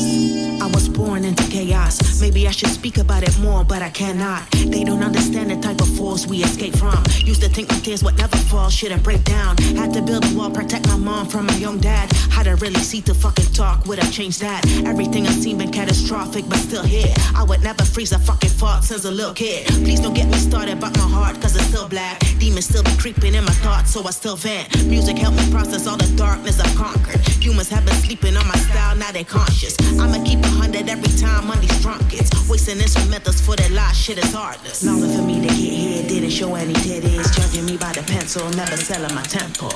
I 0.62 0.68
was 0.68 0.88
born 0.88 1.26
into 1.26 1.44
chaos. 1.50 2.22
Maybe 2.22 2.48
I 2.48 2.52
should 2.52 2.70
speak 2.70 2.98
about 2.98 3.24
it 3.24 3.38
more, 3.40 3.64
but 3.64 3.82
I 3.82 3.90
cannot. 3.90 4.50
They 4.52 4.84
don't 4.84 5.04
understand 5.04 5.50
the 5.50 5.56
type 5.56 5.82
of 5.82 5.90
force 5.98 6.28
we 6.28 6.44
escape 6.44 6.76
from. 6.76 7.04
Used 7.18 7.42
to 7.42 7.50
think 7.50 7.70
my 7.70 7.80
tears 7.80 8.04
would 8.04 8.18
never 8.18 8.38
fall, 8.38 8.70
shouldn't 8.70 9.04
break 9.04 9.24
down. 9.24 9.58
Had 9.76 9.92
to 9.94 10.02
build 10.02 10.26
a 10.26 10.36
wall, 10.36 10.52
protect 10.52 10.88
my 10.88 10.98
mom 10.98 11.28
from 11.28 11.48
my 11.48 11.56
young 11.56 11.80
dad. 11.80 12.12
How 12.30 12.44
to 12.44 12.56
really 12.58 12.80
see 12.80 13.02
to 13.02 13.14
fucking 13.14 13.52
talk 13.54 13.86
would 13.86 13.98
have 14.00 14.12
changed 14.12 14.40
that. 14.42 14.64
Everything 14.86 15.26
I've 15.26 15.34
seen 15.34 15.58
been 15.58 15.72
catastrophic, 15.72 16.48
but 16.48 16.60
still 16.60 16.84
here. 16.84 17.14
I 17.36 17.44
would 17.44 17.64
never 17.64 17.84
freeze 17.84 18.12
a 18.12 18.20
fucking 18.20 18.52
thought 18.52 18.84
since 18.84 19.06
a 19.06 19.12
little 19.12 19.34
kid. 19.34 19.66
Please 19.68 20.00
don't 20.00 20.14
get 20.14 20.28
me 20.28 20.38
started 20.38 20.78
about 20.78 20.96
my 20.98 21.08
heart, 21.08 21.42
cause 21.42 21.56
it's 21.56 21.66
still 21.66 21.90
black. 21.90 22.20
Demons 22.40 22.66
still 22.66 22.84
be 22.84 22.96
creeping 22.98 23.34
in 23.34 23.44
my 23.44 23.54
thoughts, 23.66 23.92
so 23.92 24.06
I 24.06 24.12
still 24.12 24.36
vent. 24.36 24.86
Music 24.86 25.18
helped 25.18 25.38
me 25.38 25.52
process 25.52 25.88
all 25.88 25.98
the 25.98 26.12
darkness 26.16 26.60
I've 26.60 26.76
conquered. 26.76 27.20
Humans 27.48 27.70
have 27.70 27.86
been 27.86 27.96
sleeping 27.96 28.36
on 28.36 28.46
my 28.46 28.58
style, 28.58 28.94
now 28.98 29.10
they're 29.14 29.24
conscious. 29.24 29.78
I'ma 29.98 30.22
keep 30.26 30.44
a 30.44 30.48
hundred 30.48 30.90
every 30.90 31.08
time 31.18 31.48
money's 31.48 31.70
these 31.70 31.82
drunkets. 31.82 32.30
Wasting 32.50 32.76
instrumentals 32.76 33.42
for 33.42 33.56
that 33.56 33.72
last 33.72 33.96
shit 33.96 34.18
is 34.18 34.34
heartless. 34.34 34.84
Longer 34.84 35.08
for 35.08 35.22
me 35.22 35.36
to 35.40 35.48
get 35.48 35.56
here, 35.56 36.04
didn't 36.10 36.32
show 36.32 36.56
any 36.56 36.74
titties. 36.74 37.34
Judging 37.34 37.66
me 37.66 37.78
by 37.78 37.94
the 37.94 38.04
pencil, 38.04 38.50
never 38.50 38.76
selling 38.76 39.16
my 39.16 39.24
temper. 39.24 39.72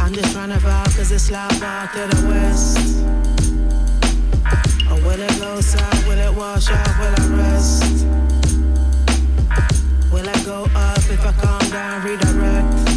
I'm 0.00 0.14
just 0.14 0.32
trying 0.32 0.48
to 0.48 0.56
vibe 0.56 0.96
cause 0.96 1.12
it's 1.12 1.30
loud 1.30 1.62
out 1.62 1.92
to 1.92 2.16
the 2.16 2.26
west. 2.26 2.78
Oh, 4.88 4.96
or 4.96 5.00
will 5.04 5.20
it 5.20 5.38
go 5.40 5.60
south? 5.60 6.08
Will 6.08 6.18
it 6.18 6.34
wash 6.34 6.70
out? 6.70 6.88
Will 7.00 7.14
I 7.18 7.26
rest? 7.36 8.06
Will 10.10 10.26
I 10.26 10.44
go 10.46 10.64
up 10.74 11.04
if 11.10 11.20
I 11.20 11.32
calm 11.32 11.70
down, 11.70 12.02
redirect? 12.02 12.93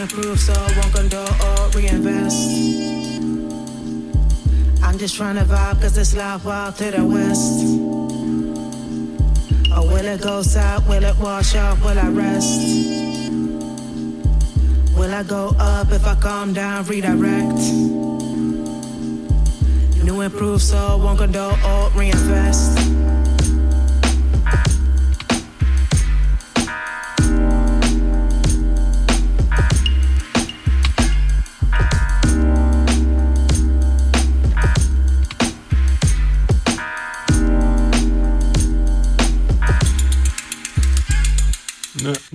Improve 0.00 0.38
so 0.38 0.52
won't 0.52 0.94
condone 0.94 1.26
or 1.26 1.68
reinvest. 1.70 2.50
I'm 4.80 4.96
just 4.96 5.16
trying 5.16 5.34
to 5.34 5.42
vibe 5.42 5.80
cause 5.80 5.98
it's 5.98 6.14
loud 6.14 6.46
out 6.46 6.76
to 6.76 6.92
the 6.92 7.04
west. 7.04 7.64
Or 9.76 9.82
will 9.88 10.06
it 10.06 10.20
go 10.20 10.42
south? 10.42 10.88
Will 10.88 11.02
it 11.02 11.18
wash 11.18 11.56
off? 11.56 11.82
Will 11.82 11.98
I 11.98 12.08
rest? 12.10 12.60
Will 14.96 15.12
I 15.12 15.24
go 15.24 15.56
up 15.58 15.90
if 15.90 16.06
I 16.06 16.14
calm 16.14 16.52
down, 16.52 16.84
redirect? 16.84 17.58
New 20.04 20.20
improve 20.20 20.62
so 20.62 20.76
I 20.76 20.94
won't 20.94 21.18
condone 21.18 21.58
or 21.64 21.90
reinvest. 21.90 23.17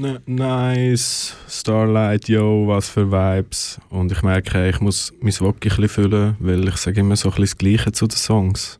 N 0.03 0.19
n 0.27 0.35
nice. 0.35 1.33
Starlight, 1.47 2.27
yo, 2.27 2.67
was 2.67 2.89
für 2.89 3.09
Vibes. 3.09 3.79
Und 3.89 4.11
ich 4.11 4.21
merke, 4.21 4.67
ich 4.67 4.81
muss 4.81 5.13
mein 5.21 5.39
Wok 5.39 5.65
ein 5.65 5.87
füllen, 5.87 6.35
weil 6.39 6.67
ich 6.67 6.75
sage 6.75 6.99
immer 6.99 7.15
so 7.15 7.31
ein 7.31 7.39
das 7.39 7.57
Gleiche 7.57 7.91
zu 7.93 8.07
den 8.07 8.17
Songs. 8.17 8.79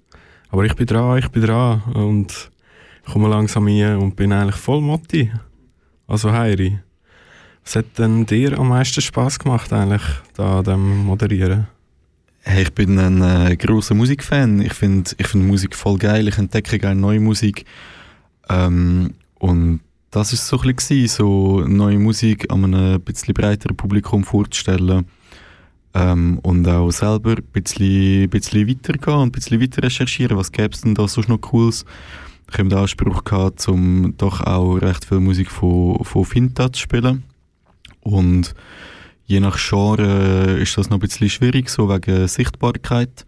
Aber 0.49 0.65
ich 0.65 0.75
bin 0.75 0.85
dran, 0.85 1.19
ich 1.19 1.29
bin 1.29 1.43
dran. 1.43 1.81
Und 1.93 2.51
ich 3.05 3.13
komme 3.13 3.29
langsam 3.29 3.67
hin 3.67 3.95
und 3.95 4.17
bin 4.17 4.33
eigentlich 4.33 4.57
voll 4.57 4.81
Motti. 4.81 5.31
Also 6.07 6.33
Heiri, 6.33 6.79
was 7.63 7.77
hat 7.77 7.97
denn 7.97 8.25
dir 8.25 8.59
am 8.59 8.67
meisten 8.67 8.99
Spaß 8.99 9.39
gemacht 9.39 9.71
eigentlich, 9.71 10.03
da 10.33 10.61
dem 10.61 11.05
Moderieren? 11.05 11.67
Hey, 12.41 12.63
ich 12.63 12.73
bin 12.73 12.99
ein 12.99 13.21
äh, 13.21 13.55
großer 13.55 13.95
Musikfan. 13.95 14.61
Ich 14.61 14.73
finde 14.73 15.11
ich 15.17 15.27
find 15.27 15.47
Musik 15.47 15.73
voll 15.73 15.97
geil. 15.97 16.27
Ich 16.27 16.37
entdecke 16.37 16.77
gerne 16.79 16.99
neue 16.99 17.21
Musik. 17.21 17.63
Ähm, 18.49 19.13
und 19.39 19.79
das 20.13 20.31
ist 20.31 20.47
so 20.47 20.59
ein 20.59 20.75
bisschen, 20.75 21.07
so 21.07 21.61
neue 21.61 21.97
Musik 21.97 22.51
an 22.51 22.63
einem 22.63 23.01
bisschen 23.01 23.33
breiteren 23.33 23.75
Publikum 23.75 24.23
vorzustellen. 24.23 25.07
Ähm, 25.95 26.39
und 26.43 26.67
auch 26.67 26.91
selber 26.91 27.31
ein 27.31 27.43
bisschen, 27.51 28.29
bisschen 28.29 28.67
weitergehen 28.67 29.17
und 29.17 29.29
ein 29.29 29.31
bisschen 29.31 29.59
weiter 29.59 29.81
recherchieren, 29.81 30.37
was 30.37 30.51
gäbe 30.51 30.73
es 30.73 30.81
denn 30.81 30.93
da 30.93 31.07
sonst 31.07 31.29
noch 31.29 31.41
Cooles. 31.41 31.85
Ich 32.51 32.59
habe 32.59 32.69
den 32.69 32.77
Anspruch 32.77 33.23
gehabt, 33.23 33.67
um 33.67 34.15
doch 34.17 34.41
auch 34.41 34.75
recht 34.75 35.05
viel 35.05 35.19
Musik 35.19 35.49
von, 35.49 36.03
von 36.03 36.31
Vintage 36.31 36.73
zu 36.73 36.81
spielen. 36.81 37.23
Und 38.01 38.53
je 39.25 39.39
nach 39.39 39.57
Genre 39.57 40.59
ist 40.59 40.77
das 40.77 40.91
noch 40.91 40.97
ein 40.97 41.01
bisschen 41.01 41.29
schwierig, 41.29 41.69
so 41.69 41.89
wegen 41.89 42.27
Sichtbarkeit. 42.27 43.25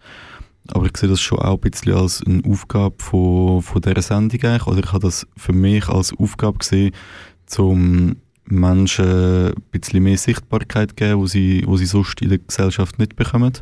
Aber 0.71 0.85
ich 0.85 0.97
sehe 0.97 1.09
das 1.09 1.21
schon 1.21 1.39
auch 1.39 1.61
ein 1.61 1.69
bisschen 1.71 1.93
als 1.93 2.23
eine 2.25 2.41
Aufgabe 2.49 2.95
von, 2.99 3.61
von 3.61 3.81
dieser 3.81 4.01
Sendung 4.01 4.43
eigentlich. 4.43 4.67
Oder 4.67 4.79
ich 4.79 4.91
habe 4.91 4.99
das 4.99 5.27
für 5.37 5.53
mich 5.53 5.87
als 5.87 6.13
Aufgabe 6.17 6.57
gesehen, 6.57 6.91
um 7.57 8.15
Menschen 8.45 9.47
ein 9.47 9.53
bisschen 9.71 10.03
mehr 10.03 10.17
Sichtbarkeit 10.17 10.91
zu 10.91 10.95
geben, 10.95 11.19
wo 11.19 11.27
sie, 11.27 11.63
wo 11.65 11.77
sie 11.77 11.85
sonst 11.85 12.21
in 12.21 12.29
der 12.29 12.39
Gesellschaft 12.39 12.99
nicht 12.99 13.15
bekommen. 13.15 13.53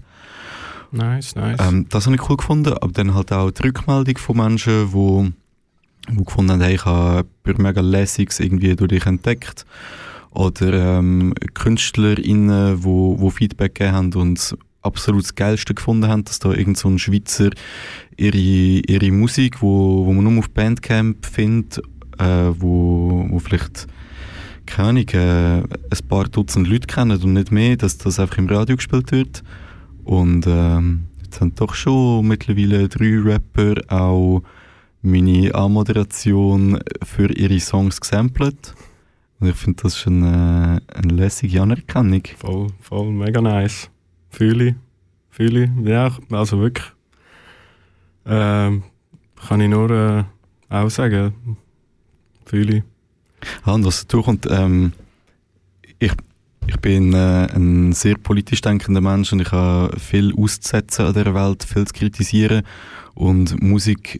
Nice, 0.91 1.35
nice. 1.35 1.59
Ähm, 1.59 1.87
das 1.89 2.05
habe 2.05 2.15
ich 2.15 2.29
cool 2.29 2.37
gefunden, 2.37 2.73
aber 2.73 2.91
dann 2.91 3.15
halt 3.15 3.31
auch 3.31 3.49
die 3.49 3.63
Rückmeldung 3.63 4.17
von 4.17 4.37
Menschen, 4.37 4.87
die 4.87 4.93
wo, 4.93 5.27
wo 6.11 6.23
gefunden 6.23 6.51
haben, 6.51 6.61
hey, 6.61 6.75
ich 6.75 6.85
habe 6.85 7.27
mega 7.57 7.81
Lässiges 7.81 8.39
irgendwie 8.39 8.75
durch 8.75 8.89
dich 8.89 9.05
entdeckt. 9.05 9.65
Oder 10.31 10.97
ähm, 10.97 11.33
KünstlerInnen, 11.53 12.83
wo, 12.83 13.19
wo 13.19 13.29
Feedback 13.29 13.75
gegeben 13.75 13.95
haben 13.95 14.13
und 14.13 14.57
absolut 14.83 15.23
das 15.23 15.35
Geilste 15.35 15.73
gefunden 15.73 16.07
haben, 16.07 16.23
dass 16.25 16.39
da 16.39 16.51
irgend 16.51 16.77
so 16.77 16.89
ein 16.89 16.99
Schweizer 16.99 17.49
ihre, 18.17 18.37
ihre 18.37 19.11
Musik, 19.11 19.61
wo, 19.61 20.05
wo 20.05 20.13
man 20.13 20.23
nur 20.23 20.39
auf 20.39 20.49
Bandcamp 20.49 21.25
findet, 21.25 21.79
äh, 22.19 22.51
wo, 22.57 23.25
wo 23.29 23.39
vielleicht 23.39 23.87
keine 24.65 24.89
Ahnung, 24.89 25.09
äh, 25.09 25.57
ein 25.59 26.07
paar 26.07 26.25
Dutzend 26.25 26.67
Leute 26.67 26.87
kennen 26.87 27.21
und 27.21 27.33
nicht 27.33 27.51
mehr, 27.51 27.75
dass 27.75 27.97
das 27.97 28.19
einfach 28.19 28.37
im 28.37 28.47
Radio 28.47 28.75
gespielt 28.75 29.11
wird. 29.11 29.43
Und 30.03 30.45
ähm, 30.47 31.05
jetzt 31.23 31.41
haben 31.41 31.55
doch 31.55 31.73
schon 31.73 32.27
mittlerweile 32.27 32.87
drei 32.87 33.19
Rapper 33.19 33.75
auch 33.89 34.41
meine 35.01 35.53
Anmoderation 35.53 36.79
für 37.03 37.31
ihre 37.31 37.59
Songs 37.59 37.99
gesampelt. 37.99 38.73
Und 39.39 39.49
ich 39.49 39.55
finde, 39.55 39.83
das 39.83 39.97
ist 39.97 40.07
eine, 40.07 40.81
eine 40.93 41.13
lässige 41.13 41.61
Anerkennung. 41.61 42.23
Voll, 42.37 42.67
voll, 42.79 43.11
mega 43.11 43.41
nice. 43.41 43.89
Fühle 44.33 44.69
ich. 44.69 44.75
Fühle 45.29 45.65
ich. 45.65 45.87
Ja, 45.87 46.11
also 46.31 46.59
wirklich. 46.59 46.87
Ähm, 48.25 48.83
kann 49.47 49.61
ich 49.61 49.69
nur 49.69 49.91
äh, 49.91 50.23
auch 50.69 50.89
sagen. 50.89 51.57
Fühle. 52.45 52.83
Ja, 53.65 53.73
und 53.73 53.85
was 53.85 54.01
dazu 54.01 54.23
kommt, 54.23 54.47
ähm, 54.49 54.93
ich, 55.99 56.13
ich 56.65 56.79
bin 56.79 57.13
äh, 57.13 57.47
ein 57.53 57.93
sehr 57.93 58.15
politisch 58.15 58.61
denkender 58.61 59.01
Mensch 59.01 59.31
und 59.33 59.41
ich 59.41 59.51
habe 59.51 59.99
viel 59.99 60.33
auszusetzen 60.35 61.05
an 61.05 61.13
dieser 61.13 61.35
Welt, 61.35 61.63
viel 61.63 61.85
zu 61.85 61.93
kritisieren. 61.93 62.63
Und 63.13 63.61
Musik 63.61 64.19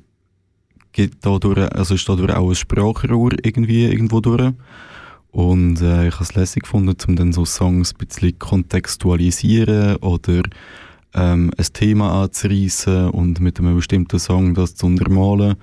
geht 0.91 1.13
dadurch, 1.22 1.72
also 1.72 1.96
ist 1.96 2.08
dadurch 2.08 2.36
auch 2.36 2.50
ein 2.50 2.55
Sprachrohr 2.55 3.32
irgendwie 3.41 3.86
irgendwo 3.86 4.20
durch. 4.22 4.53
Und 5.33 5.81
äh, 5.81 6.09
ich 6.09 6.13
habe 6.13 6.23
es 6.23 6.35
lässig 6.35 6.63
gefunden, 6.63 6.95
um 7.07 7.15
dann 7.15 7.33
so 7.33 7.43
Songs 7.43 7.93
ein 7.93 8.05
bisschen 8.05 8.37
kontextualisieren 8.37 9.95
oder 9.95 10.43
ähm, 11.15 11.51
ein 11.57 11.73
Thema 11.73 12.21
anzureissen 12.21 13.09
und 13.09 13.39
mit 13.39 13.59
einem 13.59 13.75
bestimmten 13.75 14.19
Song 14.19 14.53
das 14.53 14.75
zu 14.75 14.85
untermalen. 14.85 15.55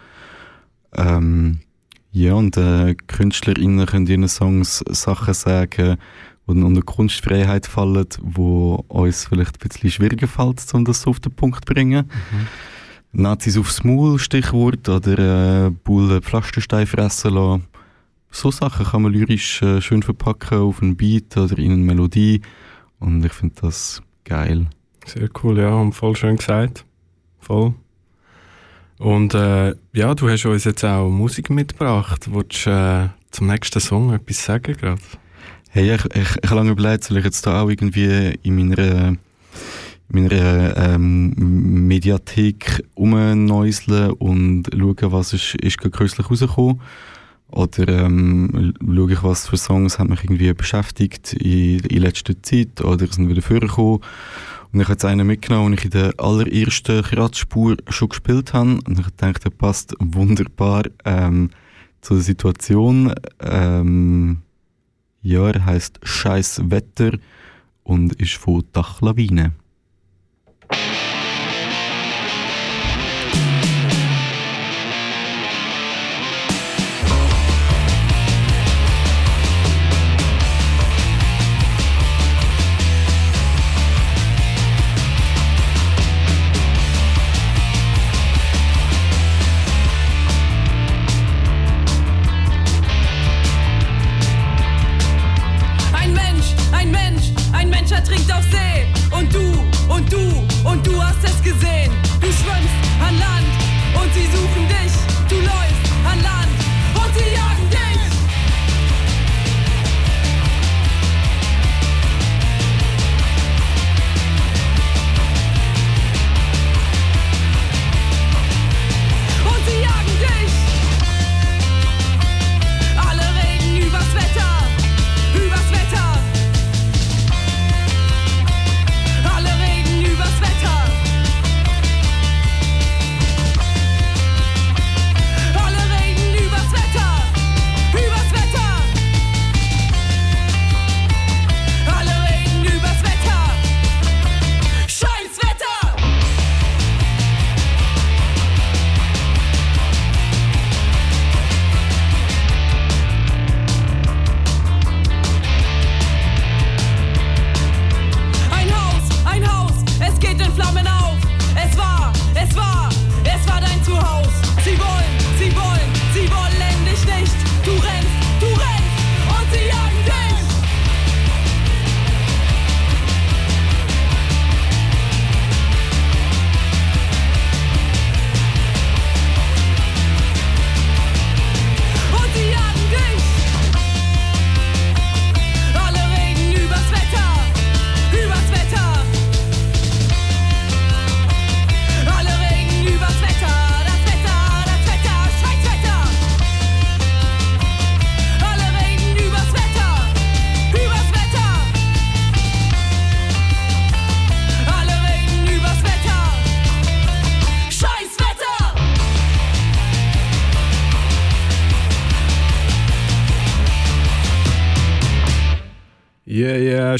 Ähm, 0.97 1.61
ja, 2.11 2.35
und 2.35 2.57
äh, 2.57 2.97
KünstlerInnen 3.07 3.87
können 3.87 4.07
in 4.09 4.23
ihren 4.23 4.29
Songs 4.29 4.83
Sachen 4.89 5.35
sagen, 5.35 5.99
die 6.49 6.53
dann 6.53 6.65
unter 6.65 6.83
Kunstfreiheit 6.83 7.67
fallen, 7.67 8.09
wo 8.21 8.85
uns 8.89 9.27
vielleicht 9.27 9.63
ein 9.63 9.69
bisschen 9.69 9.93
schwieriger 9.93 10.27
fällt, 10.27 10.63
um 10.75 10.85
das 10.85 11.03
so 11.03 11.11
auf 11.11 11.21
den 11.21 11.31
Punkt 11.31 11.65
zu 11.65 11.73
bringen. 11.73 12.11
Mhm. 13.13 13.23
Nazis 13.23 13.57
aufs 13.57 13.85
Maul, 13.85 14.19
Stichwort, 14.19 14.89
oder 14.89 15.67
äh, 15.67 15.71
Bullen 15.71 16.23
Pflasterstein 16.23 16.89
fressen 16.89 17.35
lassen. 17.35 17.70
So 18.31 18.51
Sachen 18.51 18.87
kann 18.87 19.03
man 19.03 19.13
lyrisch 19.13 19.61
äh, 19.63 19.81
schön 19.81 20.03
verpacken 20.03 20.59
auf 20.59 20.83
einen 20.83 20.97
Beat 20.97 21.37
oder 21.37 21.59
in 21.59 21.73
eine 21.73 21.83
Melodie. 21.83 22.43
Und 23.01 23.25
ich 23.25 23.33
finde 23.33 23.57
das 23.61 24.03
geil. 24.25 24.67
Sehr 25.05 25.29
cool, 25.43 25.59
ja, 25.59 25.75
und 25.75 25.93
voll 25.93 26.15
schön 26.15 26.37
gesagt. 26.37 26.85
Voll. 27.41 27.75
Und 28.99 29.35
äh, 29.35 29.75
ja, 29.93 30.15
du 30.15 30.29
hast 30.29 30.45
uns 30.45 30.65
jetzt 30.65 30.85
auch 30.85 31.09
Musik 31.09 31.49
mitgebracht. 31.51 32.31
Wolltest 32.31 32.67
du 32.67 32.71
äh, 32.71 33.09
zum 33.31 33.47
nächsten 33.47 33.81
Song 33.81 34.13
etwas 34.13 34.45
sagen 34.45 34.77
gerade? 34.77 35.01
Hey, 35.71 35.95
ich, 35.95 36.05
ich, 36.05 36.37
ich 36.43 36.51
habe 36.51 36.57
lange 36.57 36.73
überlegt, 36.73 37.05
soll 37.05 37.17
ich 37.17 37.25
jetzt 37.25 37.47
da 37.47 37.63
auch 37.63 37.71
irgendwie 37.71 38.39
in 38.43 38.57
meiner, 38.57 39.09
in 39.09 39.19
meiner 40.11 40.77
ähm, 40.77 41.33
Mediathek 41.87 42.85
umnäuseln 42.95 44.11
und 44.13 44.65
schauen, 44.71 45.13
was 45.13 45.33
ist, 45.33 45.55
ist 45.55 45.79
gerade 45.79 45.97
kürzlich 45.97 46.31
rausgekommen. 46.31 46.81
Oder 47.53 47.89
ähm, 48.05 48.75
schaue 48.81 49.13
ich, 49.13 49.23
was 49.23 49.49
für 49.49 49.57
Songs 49.57 49.99
haben 49.99 50.11
mich 50.11 50.25
irgendwie 50.25 50.53
beschäftigt 50.53 51.33
in, 51.35 51.81
in 51.81 52.03
letzter 52.03 52.41
Zeit 52.43 52.81
oder 52.83 53.07
sind 53.07 53.29
wieder 53.29 53.43
vorgekommen. 53.43 54.01
Und 54.73 54.81
ich 54.81 54.85
habe 54.85 54.93
jetzt 54.93 55.05
einen 55.05 55.27
mitgenommen, 55.27 55.73
den 55.73 55.79
ich 55.79 55.85
in 55.87 55.91
der 55.91 56.15
allerersten 56.19 57.03
Kratzspur 57.03 57.77
schon 57.89 58.11
gespielt 58.11 58.53
habe. 58.55 58.79
Und 58.87 59.01
ich 59.01 59.07
dachte, 59.17 59.51
der 59.51 59.51
passt 59.51 59.95
wunderbar 59.99 60.85
ähm, 61.05 61.51
zu 62.01 62.15
der 62.15 62.23
Situation. 62.23 63.13
Ähm, 63.41 64.43
ja, 65.23 65.51
er 65.51 65.67
heisst 65.67 65.99
Scheiß 66.03 66.71
Wetter 66.71 67.19
und 67.83 68.15
ist 68.15 68.35
von 68.35 68.65
Dachlawine. 68.73 69.53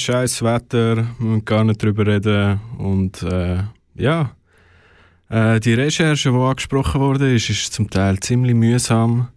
Scheiß 0.01 0.43
Wetter, 0.43 1.07
müssen 1.19 1.45
gar 1.45 1.65
nicht 1.65 1.83
drüber 1.83 2.07
reden. 2.07 2.61
Und 2.79 3.23
äh, 3.23 3.63
ja, 3.95 4.35
äh, 5.29 5.61
die 5.61 5.75
Recherche, 5.75 6.31
die 6.31 6.37
angesprochen 6.37 7.01
wurde, 7.01 7.35
ist, 7.35 7.51
ist 7.51 7.73
zum 7.73 7.89
Teil 7.89 8.19
ziemlich 8.21 8.55
mühsam, 8.55 9.29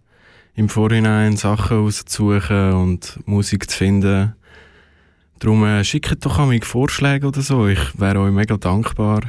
im 0.54 0.68
Vorhinein 0.68 1.36
Sachen 1.36 1.78
auszusuchen 1.78 2.72
und 2.72 3.20
Musik 3.26 3.70
zu 3.70 3.78
finden. 3.78 4.34
Darum 5.38 5.64
äh, 5.64 5.84
schickt 5.84 6.24
doch 6.24 6.38
einmal 6.38 6.60
Vorschläge 6.60 7.26
oder 7.26 7.42
so, 7.42 7.66
ich 7.66 8.00
wäre 8.00 8.20
euch 8.20 8.32
mega 8.32 8.56
dankbar. 8.56 9.20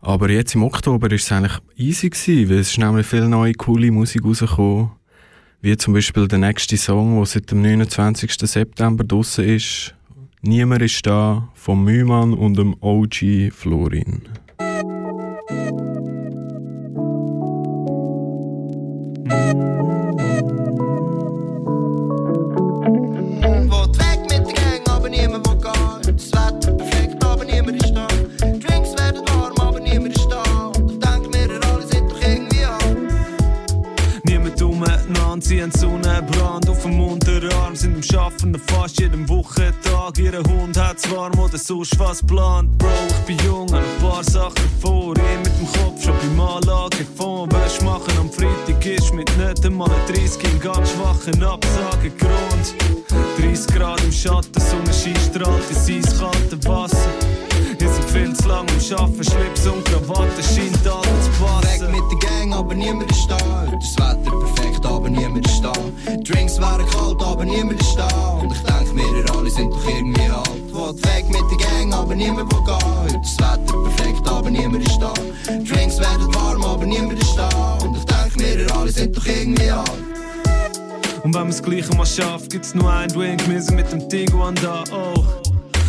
Aber 0.00 0.30
jetzt 0.30 0.54
im 0.54 0.62
Oktober 0.62 1.10
war 1.10 1.16
es 1.16 1.32
eigentlich 1.32 1.58
easy 1.76 2.08
gewesen, 2.08 2.50
weil 2.50 2.58
es 2.58 2.70
ist 2.70 2.78
nämlich 2.78 3.06
viel 3.06 3.28
neue, 3.28 3.52
coole 3.54 3.90
Musik 3.90 4.24
rausgekommen. 4.24 4.90
Wie 5.60 5.76
zum 5.76 5.92
Beispiel 5.92 6.28
der 6.28 6.38
nächste 6.38 6.76
Song, 6.76 7.16
der 7.16 7.26
seit 7.26 7.50
dem 7.50 7.62
29. 7.62 8.32
September 8.38 9.02
draussen 9.02 9.44
ist. 9.44 9.94
Niemand 10.42 10.82
ist 10.82 11.04
da, 11.04 11.48
vom 11.54 11.82
Mühmann 11.82 12.32
und 12.32 12.56
dem 12.56 12.76
OG 12.80 13.50
Florin. 13.52 14.22
Schaffen 38.12 38.54
an 38.54 38.60
fast 38.68 39.00
jedem 39.00 39.28
Wochentag. 39.28 40.18
Ihr 40.18 40.38
Hund 40.48 40.78
hat's 40.78 41.10
warm 41.10 41.38
oder 41.38 41.58
sonst 41.58 41.98
was 41.98 42.22
plant. 42.22 42.76
Bro, 42.78 42.88
ich 43.08 43.26
bin 43.26 43.38
jung, 43.46 43.70
hab 43.72 43.82
ein 43.82 43.98
paar 44.00 44.24
Sachen 44.24 44.70
vor. 44.80 45.14
Ich 45.16 45.38
mit 45.38 45.46
dem 45.46 45.66
Kopf 45.72 46.02
schon 46.02 46.14
beim 46.18 46.40
Anlage 46.40 47.04
von 47.16 47.50
Wäsch 47.52 47.80
machen 47.82 48.18
am 48.18 48.30
Freitag 48.30 48.84
ist 48.86 49.12
mit 49.12 49.30
nicht 49.36 49.66
einmal 49.66 49.90
30 50.06 50.42
im 50.44 50.60
ganz 50.60 50.90
schwachen 50.92 51.42
Absagegrund. 51.42 52.74
30 53.38 53.74
Grad 53.74 54.02
im 54.02 54.12
Schatten, 54.12 54.60
Sonnenschein 54.60 55.16
strahlt 55.16 55.70
ins 55.70 55.88
eiskalte 55.88 56.64
Wasser. 56.66 57.37
Viel 58.18 58.34
zu 58.34 58.48
lang 58.48 58.68
am 58.68 58.80
Schaffen, 58.80 59.22
Schlips 59.22 59.66
und 59.68 59.84
Krawatte 59.84 60.42
scheint 60.42 60.74
alles 60.84 61.24
zu 61.24 61.30
passen. 61.38 61.86
Weg 61.86 61.90
mit 61.92 62.22
der 62.22 62.28
Gang, 62.28 62.52
aber 62.52 62.74
niemand 62.74 63.08
ist 63.12 63.28
da. 63.28 63.36
Das 63.36 63.96
Wetter 63.96 64.36
perfekt, 64.40 64.84
aber 64.84 65.08
niemand 65.08 65.46
ist 65.46 65.62
da. 65.62 65.72
Drinks 66.24 66.58
wären 66.58 66.84
kalt, 66.90 67.22
aber 67.22 67.44
niemand 67.44 67.80
ist 67.80 67.94
da. 67.96 68.08
Und 68.42 68.50
ich 68.50 68.58
denk 68.62 68.92
mir, 68.92 69.18
ihr 69.18 69.36
alle 69.36 69.48
sind 69.48 69.72
doch 69.72 69.88
irgendwie 69.88 70.30
alt. 70.30 70.72
Wollt 70.72 70.96
weg 71.06 71.26
mit 71.28 71.44
der 71.48 71.68
Gang, 71.68 71.94
aber 71.94 72.16
niemand 72.16 72.52
will 72.52 72.64
gehen. 72.64 73.22
Das 73.22 73.38
Wetter 73.38 73.82
perfekt, 73.84 74.28
aber 74.28 74.50
niemand 74.50 74.88
ist 74.88 74.98
da. 75.00 75.14
Drinks 75.46 76.00
werden 76.00 76.34
warm, 76.34 76.64
aber 76.64 76.86
niemand 76.86 77.22
ist 77.22 77.36
da. 77.36 77.78
Und 77.84 77.98
ich 77.98 78.04
denk 78.04 78.36
mir, 78.36 78.64
ihr 78.64 78.76
alle 78.76 78.90
sind 78.90 79.16
doch 79.16 79.26
irgendwie 79.26 79.70
alt. 79.70 79.92
Und 81.22 81.34
wenn 81.34 81.42
man's 81.42 81.62
Gleiche 81.62 81.94
mal 81.94 82.04
schafft, 82.04 82.50
gibt's 82.50 82.74
nur 82.74 82.90
ein 82.90 83.08
Drink, 83.10 83.48
wir 83.48 83.62
sind 83.62 83.76
mit 83.76 83.92
dem 83.92 84.08
Tiguan 84.08 84.56
da, 84.56 84.82
oh. 84.90 85.37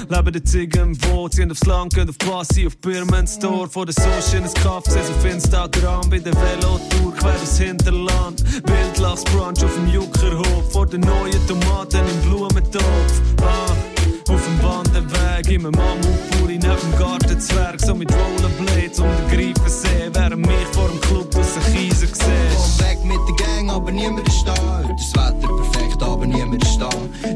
Leben 0.10 0.34
die 0.34 0.43
Ziegen 0.43 0.98
Boot, 0.98 1.34
ziehen 1.34 1.52
aufs 1.52 1.63
Land, 1.65 1.93
gehen 1.93 2.10
auf 2.10 2.17
Passi, 2.17 2.65
auf 2.65 2.76
Birmen 2.78 3.28
Store. 3.28 3.69
Vor 3.69 3.86
der 3.86 3.93
Social 3.93 4.43
ins 4.43 4.56
Kaffee, 4.56 5.00
auf 5.00 5.24
Instagram, 5.24 6.10
bei 6.10 6.17
der 6.17 6.34
Velotour, 6.34 7.13
quer 7.13 7.34
durchs 7.34 7.60
Hinterland. 7.60 8.43
Wildlachs 8.67 9.24
Brunch 9.26 9.63
auf 9.63 9.74
dem 9.76 9.88
Juckerhof, 9.93 10.72
vor 10.72 10.88
den 10.88 11.02
neuen 11.02 11.48
Tomaten 11.48 12.00
im 12.00 12.30
Blumentopf. 12.30 13.22
Ah, 13.43 14.34
auf 14.34 14.43
dem 14.43 14.63
Wanderweg, 14.63 15.48
im 15.52 15.62
Mammutpuri, 15.62 16.58
neben 16.58 16.62
dem 16.62 16.98
Gartenzwerg, 16.98 17.80
so 17.80 17.93
mit 17.93 18.12
Rollerblades 18.12 19.00
und 19.00 19.10
den 19.32 19.54
Greifensee, 19.54 20.10
während 20.12 20.45
mich 20.45 20.67
vor 20.72 20.89
dem 20.89 21.02
Club 21.02 21.36
aus 21.36 21.54
den 21.54 21.74
Kiesen 21.74 22.08
siehst. 22.08 22.19
Komm 22.19 22.88
weg 22.88 22.98
mit 23.06 23.19
der 23.28 23.45
Gang, 23.45 23.69
aber 23.69 23.91
niemand 23.91 24.28
ist 24.28 24.43
da. 24.43 24.54
Das 24.54 25.13
Wetter 25.13 25.48
perfekt, 25.56 25.79
aber 26.01 26.25
niemand 26.25 26.63
ist 26.63 26.79
da. 26.79 26.89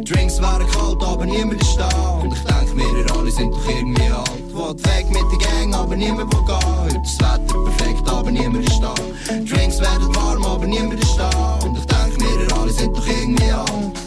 Drinks 0.04 0.40
wären 0.42 0.68
kalt, 0.72 1.02
aber 1.04 1.26
niemand 1.26 1.62
ist 1.62 1.78
da. 1.78 1.90
Und 2.22 2.34
ich 2.34 2.44
denk 2.44 2.74
mir, 2.76 2.98
ihr 2.98 3.16
alle 3.16 3.32
sind 3.32 3.54
doch 3.54 3.68
irgendwie 3.68 4.12
alt. 4.12 4.54
Wollt 4.54 4.86
weg 4.86 5.06
mit 5.10 5.24
der 5.32 5.50
Gang, 5.50 5.74
aber 5.74 5.96
niemand 5.96 6.34
will 6.34 6.46
gehen. 6.46 7.04
Das 7.04 7.18
Wetter 7.20 7.64
perfekt, 7.64 8.10
aber 8.10 8.32
niemand 8.32 8.68
ist 8.68 8.80
da. 8.82 8.94
Drinks 9.28 9.80
werden 9.80 10.16
warm, 10.16 10.46
aber 10.46 10.66
niemand 10.66 11.02
ist 11.02 11.18
da. 11.18 11.30
Und 11.64 11.78
ich 11.78 11.86
denk 11.86 12.20
mir, 12.20 12.44
ihr 12.44 12.58
alle 12.58 12.72
sind 12.72 12.96
doch 12.96 13.08
irgendwie 13.08 13.52
alt. 13.52 14.03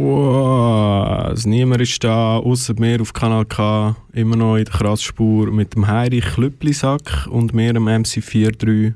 Wow, 0.00 1.26
also 1.26 1.48
niemand 1.48 1.82
ist 1.82 2.04
da, 2.04 2.36
außer 2.36 2.74
mir 2.78 3.00
auf 3.00 3.12
Kanal 3.12 3.44
K, 3.44 3.96
immer 4.12 4.36
noch 4.36 4.54
in 4.54 4.64
der 4.64 4.72
Krassspur 4.72 5.50
mit 5.50 5.74
dem 5.74 5.88
Heiri 5.88 6.20
Klüpplisack 6.20 7.26
und 7.28 7.52
mir, 7.52 7.72
dem 7.72 7.88
MC43. 7.88 8.94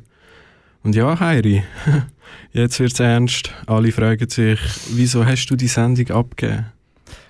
Und 0.84 0.94
ja, 0.94 1.18
Heiri, 1.18 1.64
jetzt 2.52 2.78
wird's 2.78 3.00
ernst. 3.00 3.52
Alle 3.66 3.90
fragen 3.90 4.28
sich, 4.28 4.60
wieso 4.92 5.26
hast 5.26 5.46
du 5.46 5.56
die 5.56 5.66
Sendung 5.66 6.08
abgegeben? 6.12 6.66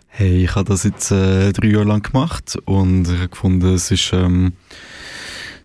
Hey, 0.08 0.44
ich 0.44 0.54
habe 0.54 0.68
das 0.68 0.84
jetzt 0.84 1.10
äh, 1.10 1.50
drei 1.54 1.68
Jahre 1.68 1.84
lang 1.84 2.02
gemacht 2.02 2.58
und 2.66 3.08
ich 3.08 3.20
habe 3.20 3.30
gefunden, 3.30 3.72
es 3.72 3.90
ist, 3.90 4.12
ähm, 4.12 4.52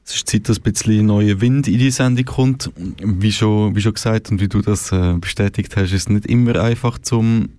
es 0.06 0.16
ist 0.16 0.30
Zeit, 0.30 0.48
dass 0.48 0.60
ein 0.60 0.64
bisschen 0.64 1.08
neuer 1.08 1.42
Wind 1.42 1.68
in 1.68 1.78
die 1.78 1.92
Sendung 1.92 2.24
kommt. 2.24 2.72
Wie 3.04 3.34
schon, 3.34 3.76
wie 3.76 3.82
schon 3.82 3.96
gesagt 3.96 4.32
und 4.32 4.40
wie 4.40 4.48
du 4.48 4.62
das 4.62 4.94
äh, 4.94 5.16
bestätigt 5.20 5.76
hast, 5.76 5.92
ist 5.92 6.04
es 6.04 6.10
nicht 6.10 6.26
immer 6.28 6.56
einfach, 6.56 7.00
zum 7.00 7.50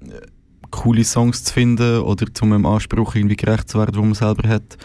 coole 0.71 1.05
Songs 1.05 1.45
zu 1.45 1.53
finden 1.53 2.01
oder 2.01 2.27
zum 2.33 2.53
einem 2.53 2.67
Anspruch 2.67 3.15
irgendwie 3.15 3.37
gerecht 3.37 3.69
zu 3.69 3.79
werden, 3.79 3.93
den 3.93 4.05
man 4.05 4.15
selber 4.15 4.49
hat 4.49 4.77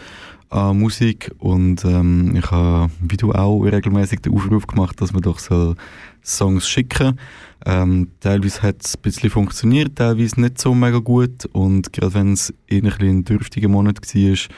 an 0.50 0.78
Musik. 0.78 1.30
Und 1.38 1.84
ähm, 1.84 2.34
ich 2.36 2.50
habe, 2.50 2.90
wie 3.00 3.16
du 3.16 3.32
auch, 3.32 3.62
regelmäßig 3.62 4.20
den 4.20 4.34
Aufruf 4.34 4.66
gemacht, 4.66 5.00
dass 5.00 5.12
man 5.12 5.22
doch 5.22 5.38
soll 5.38 5.74
Songs 6.22 6.68
schicken 6.68 7.18
ähm, 7.66 8.08
Teilweise 8.20 8.62
hat 8.62 8.84
es 8.84 8.96
ein 8.96 9.02
bisschen 9.02 9.30
funktioniert, 9.30 9.96
teilweise 9.96 10.40
nicht 10.40 10.60
so 10.60 10.74
mega 10.74 10.98
gut. 10.98 11.46
Und 11.52 11.92
gerade 11.92 12.14
wenn 12.14 12.32
es 12.32 12.52
ein, 12.70 12.86
ein 12.86 13.24
dürftiger 13.24 13.68
Monat 13.68 14.00
war, 14.00 14.32
ist 14.32 14.48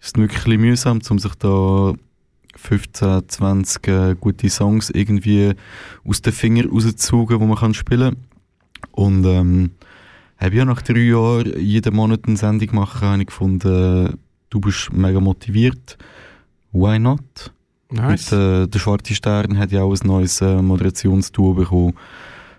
es 0.00 0.14
wirklich 0.16 0.46
ein 0.46 0.60
mühsam, 0.60 1.00
um 1.08 1.18
sich 1.18 1.34
da 1.36 1.92
15, 2.56 3.28
20 3.28 3.88
äh, 3.88 4.16
gute 4.18 4.50
Songs 4.50 4.90
irgendwie 4.90 5.54
aus 6.04 6.22
den 6.22 6.32
Fingern 6.32 6.70
rauszusuchen, 6.70 7.38
die 7.38 7.46
man 7.46 7.74
spielen 7.74 8.14
kann. 8.14 8.26
Und 8.92 9.24
ähm, 9.24 9.70
habe 10.40 10.56
ja 10.56 10.64
nach 10.64 10.82
drei 10.82 11.00
Jahren 11.00 11.58
jeden 11.58 11.94
Monat 11.94 12.20
eine 12.26 12.36
Sendung 12.36 12.74
machen, 12.74 13.08
habe 13.08 13.20
ich 13.20 13.26
gefunden, 13.26 14.18
du 14.48 14.60
bist 14.60 14.92
mega 14.92 15.20
motiviert. 15.20 15.98
Why 16.72 16.98
not? 16.98 17.52
Nice. 17.90 18.32
Und, 18.32 18.38
äh, 18.38 18.68
der 18.68 18.78
Schwarze 18.78 19.14
Stern 19.14 19.58
hat 19.58 19.72
ja 19.72 19.82
auch 19.82 19.92
ein 19.92 20.06
neues 20.06 20.40
äh, 20.40 20.62
Moderationstool 20.62 21.54
bekommen. 21.54 21.94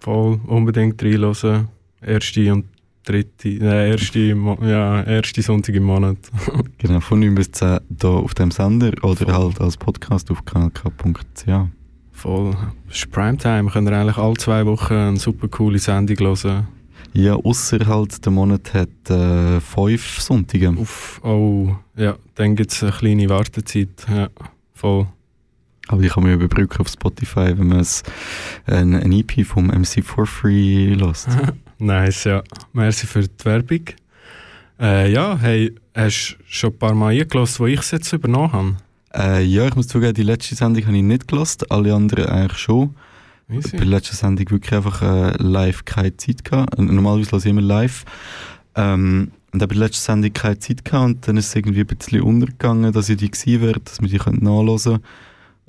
Voll, 0.01 0.39
unbedingt 0.47 1.01
reinhören. 1.03 1.69
Erste 2.01 2.51
und 2.51 2.65
dritte, 3.03 3.49
äh, 3.49 3.91
erste, 3.91 4.19
ja, 4.19 5.03
erste 5.03 5.41
Sonntag 5.41 5.75
im 5.75 5.83
Monat. 5.83 6.17
Genau, 6.77 6.99
von 6.99 7.19
9 7.19 7.35
bis 7.35 7.51
10 7.51 7.79
hier 7.99 8.09
auf 8.09 8.33
dem 8.33 8.51
Sender 8.51 8.91
oder 9.03 9.33
halt 9.33 9.61
als 9.61 9.77
Podcast 9.77 10.31
auf 10.31 10.43
kanalk.ch. 10.45 11.47
Voll. 12.11 12.55
Es 12.89 12.97
ist 12.97 13.11
Primetime, 13.11 13.69
könnt 13.69 13.89
ihr 13.89 13.97
eigentlich 13.97 14.17
alle 14.17 14.35
zwei 14.35 14.65
Wochen 14.65 14.93
eine 14.93 15.17
super 15.17 15.47
coole 15.47 15.79
Sendung 15.79 16.17
hören. 16.17 16.67
Ja, 17.13 17.35
ausser 17.35 17.85
halt 17.87 18.25
der 18.25 18.31
Monat 18.31 18.73
hat 18.73 19.09
äh, 19.09 19.59
fünf 19.59 20.21
Sonntage. 20.21 20.69
Uff, 20.71 21.19
oh, 21.23 21.75
ja, 21.95 22.15
dann 22.35 22.55
gibt 22.55 22.71
es 22.71 22.81
eine 22.83 22.91
kleine 22.91 23.29
Wartezeit. 23.29 23.89
Ja, 24.09 24.29
voll. 24.73 25.07
Aber 25.87 26.01
ich 26.01 26.13
kann 26.13 26.23
mich 26.23 26.33
überbrücken 26.33 26.79
auf 26.79 26.87
Spotify, 26.87 27.57
wenn 27.57 27.67
man 27.67 27.79
es 27.81 28.03
ein, 28.65 28.95
ein 28.95 29.11
EP 29.11 29.45
vom 29.45 29.67
MC 29.67 30.03
for 30.03 30.25
Free 30.25 30.93
lässt. 30.93 31.27
Nice, 31.79 32.25
ja. 32.25 32.43
Merci 32.73 33.07
für 33.07 33.23
die 33.23 33.45
Werbung. 33.45 33.81
Äh, 34.79 35.11
ja, 35.11 35.35
hey, 35.39 35.73
hast 35.95 36.37
du 36.37 36.43
schon 36.45 36.69
ein 36.69 36.77
paar 36.77 36.93
Mal 36.93 37.19
eingelassen, 37.19 37.59
wo 37.59 37.65
ich 37.65 37.79
es 37.79 37.89
jetzt 37.89 38.13
übernommen 38.13 38.53
habe? 38.53 38.77
Äh, 39.15 39.43
ja, 39.43 39.67
ich 39.67 39.75
muss 39.75 39.87
zugeben, 39.87 40.13
die 40.13 40.21
letzte 40.21 40.53
Sendung 40.53 40.85
habe 40.85 40.95
ich 40.95 41.03
nicht 41.03 41.27
gelost, 41.27 41.71
alle 41.71 41.93
anderen 41.95 42.27
eigentlich 42.27 42.59
schon. 42.59 42.95
Easy. 43.51 43.71
Bei 43.71 43.77
der 43.77 43.87
letzten 43.87 44.15
Sendung 44.15 44.49
wirklich 44.49 44.73
einfach 44.73 45.01
äh, 45.01 45.35
live 45.37 45.85
keine 45.85 46.15
Zeit 46.17 46.43
gehabt. 46.43 46.77
Normalerweise 46.77 47.31
lasse 47.31 47.47
ich 47.47 47.51
immer 47.51 47.61
live. 47.61 48.05
Ähm, 48.75 49.31
und 49.51 49.61
dann 49.61 49.67
bei 49.67 49.75
der 49.75 49.83
letzten 49.83 50.05
Sendung 50.05 50.33
keine 50.33 50.59
Zeit 50.59 50.85
gehabt 50.85 51.05
und 51.05 51.27
dann 51.27 51.37
ist 51.37 51.47
es 51.47 51.55
irgendwie 51.55 51.81
ein 51.81 51.87
bisschen 51.87 52.21
untergegangen, 52.21 52.93
dass 52.93 53.09
ich 53.09 53.17
die 53.17 53.29
gewesen 53.29 53.61
wäre, 53.61 53.79
dass 53.81 54.01
wir 54.01 54.07
die 54.07 54.17
nachhören 54.17 54.79
können. 54.79 55.03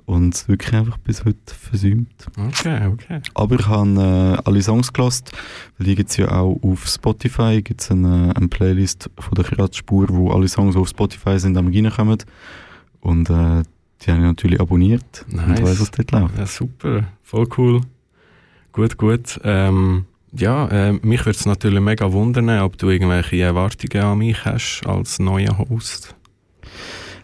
und 0.05 0.35
es 0.35 0.49
wirklich 0.49 0.73
einfach 0.73 0.99
bis 0.99 1.25
heute 1.25 1.39
versäumt. 1.47 2.27
Okay, 2.37 2.87
okay. 2.87 3.21
Aber 3.35 3.59
ich 3.59 3.67
habe 3.67 4.39
äh, 4.39 4.43
alle 4.49 4.63
Songs 4.63 4.93
gelost, 4.93 5.33
weil 5.79 5.87
die 5.89 5.97
gibt 5.97 6.11
es 6.11 6.17
ja 6.17 6.31
auch 6.31 6.61
auf 6.63 6.87
Spotify, 6.87 7.61
gibt 7.61 7.81
es 7.81 7.91
eine, 7.91 8.35
eine 8.37 8.49
Playlist 8.49 9.11
von 9.19 9.35
der 9.35 9.45
Kratzspur, 9.45 10.07
wo 10.11 10.31
alle 10.31 10.47
Songs, 10.47 10.75
die 10.75 10.81
auf 10.81 10.89
Spotify 10.89 11.39
sind, 11.41 11.57
am 11.57 11.67
reinkommen. 11.67 12.19
Und 13.01 13.31
äh, 13.31 13.65
die 14.05 14.11
habe 14.11 14.21
ich 14.21 14.27
natürlich 14.27 14.61
abonniert 14.61 15.25
Nice. 15.29 15.61
und 15.61 15.67
weiss, 15.67 15.81
was 15.81 15.91
dort 15.91 16.11
läuft. 16.11 16.39
Ja, 16.39 16.47
super, 16.47 17.05
voll 17.23 17.47
cool. 17.57 17.81
Gut, 18.73 18.97
gut. 18.97 19.41
Ähm, 19.45 20.07
ja, 20.33 20.67
äh, 20.69 20.93
mich 21.03 21.21
würde 21.21 21.39
es 21.39 21.47
natürlich 21.47 21.81
mega 21.81 22.11
wundern, 22.13 22.49
ob 22.61 22.79
du 22.79 22.89
irgendwelche 22.89 23.43
Erwartungen 23.43 24.05
an 24.05 24.19
mich 24.19 24.45
hast 24.45 24.83
als 24.87 25.19
neuer 25.19 25.59
Host. 25.59 26.15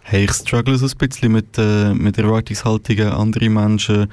Hey, 0.03 0.25
ich 0.25 0.33
struggle 0.33 0.77
so 0.77 0.87
ein 0.87 0.99
bisschen 0.99 1.33
mit, 1.33 1.59
äh, 1.59 1.95
mit 1.95 2.19
Erwartungshaltungen 2.19 3.09
an 3.09 3.13
andere 3.13 3.49
Menschen 3.49 4.09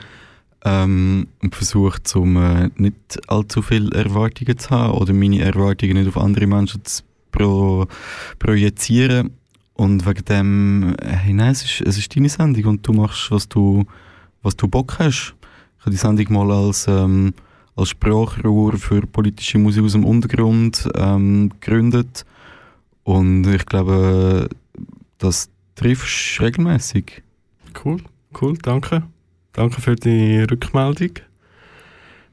ähm, 0.64 1.28
und 1.42 1.56
versuche, 1.56 2.02
zum 2.04 2.38
äh, 2.38 2.70
nicht 2.76 3.20
allzu 3.28 3.62
viel 3.62 3.94
Erwartungen 3.94 4.58
zu 4.58 4.70
haben 4.72 4.94
oder 4.94 5.14
meine 5.14 5.42
Erwartungen 5.42 5.98
nicht 5.98 6.08
auf 6.08 6.18
andere 6.18 6.48
Menschen 6.48 6.84
zu 6.84 7.04
pro 7.32 7.86
projizieren. 8.40 9.32
Und 9.76 10.06
wegen 10.06 10.26
dem, 10.26 10.96
äh, 11.02 11.12
hey, 11.12 11.34
nein, 11.34 11.52
es 11.52 11.64
ist, 11.64 11.82
es 11.82 11.98
ist 11.98 12.16
deine 12.16 12.30
Sendung 12.30 12.66
und 12.66 12.88
du 12.88 12.94
machst, 12.94 13.30
was 13.30 13.48
du, 13.48 13.86
was 14.42 14.56
du 14.56 14.68
Bock 14.68 14.98
hast. 15.00 15.36
Ich 15.78 15.82
habe 15.82 15.92
die 15.92 15.98
Sendung 15.98 16.34
mal 16.34 16.52
als, 16.52 16.88
ähm, 16.88 17.34
als 17.76 17.90
Sprachrohr 17.90 18.78
für 18.78 19.06
politische 19.06 19.58
Musik 19.58 19.84
aus 19.84 19.92
dem 19.92 20.06
Untergrund 20.06 20.90
ähm, 20.96 21.52
gegründet. 21.60 22.26
Und 23.04 23.46
ich 23.48 23.66
glaube, 23.66 24.50
das 25.18 25.50
triffst 25.76 26.42
regelmäßig. 26.42 27.22
Cool, 27.84 28.02
cool, 28.42 28.58
danke. 28.62 29.04
Danke 29.52 29.82
für 29.82 29.96
die 29.96 30.40
Rückmeldung. 30.40 31.12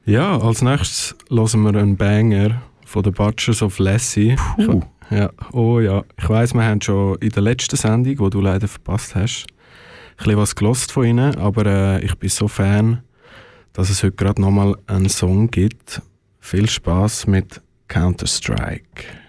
Ja, 0.05 0.37
als 0.39 0.61
nächstes 0.61 1.15
hören 1.29 1.61
wir 1.63 1.75
einen 1.75 1.97
Banger 1.97 2.61
von 2.85 3.03
den 3.03 3.13
Butchers 3.13 3.61
of 3.61 3.79
Lassie. 3.79 4.35
Puh. 4.57 4.83
Ja, 5.09 5.29
oh 5.51 5.79
ja. 5.79 6.03
Ich 6.17 6.29
weiss, 6.29 6.53
wir 6.53 6.63
haben 6.63 6.81
schon 6.81 7.17
in 7.19 7.29
der 7.29 7.43
letzten 7.43 7.75
Sendung, 7.75 8.15
die 8.15 8.29
du 8.29 8.41
leider 8.41 8.67
verpasst 8.67 9.15
hast, 9.15 9.45
ein 10.17 10.35
bisschen 10.35 10.37
was 10.37 10.91
von 10.91 11.05
ihnen, 11.05 11.35
aber 11.35 11.65
äh, 11.65 12.05
ich 12.05 12.15
bin 12.15 12.29
so 12.29 12.47
Fan, 12.47 13.03
dass 13.73 13.89
es 13.89 14.03
heute 14.03 14.15
gerade 14.15 14.41
nochmal 14.41 14.75
einen 14.87 15.09
Song 15.09 15.49
gibt. 15.49 16.01
Viel 16.39 16.69
Spaß 16.69 17.27
mit 17.27 17.61
Counter-Strike. 17.87 19.22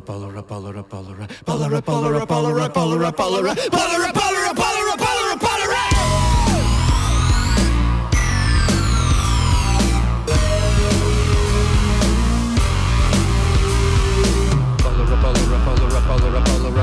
polera 0.00 0.42
polera 0.42 0.82
polera 0.82 1.26
polera 1.44 1.80
polera 1.82 2.26
polera 2.26 2.70
polera 2.70 2.70
polera 2.70 3.12
polera 3.12 3.52
polera 3.72 4.12
polera 4.12 4.52
polera 4.54 4.94
polera 4.96 5.36
polera 5.38 5.86
Polera, 14.82 15.16
polera, 15.22 15.58
polera, 15.64 16.00
polera, 16.08 16.40
polera, 16.40 16.80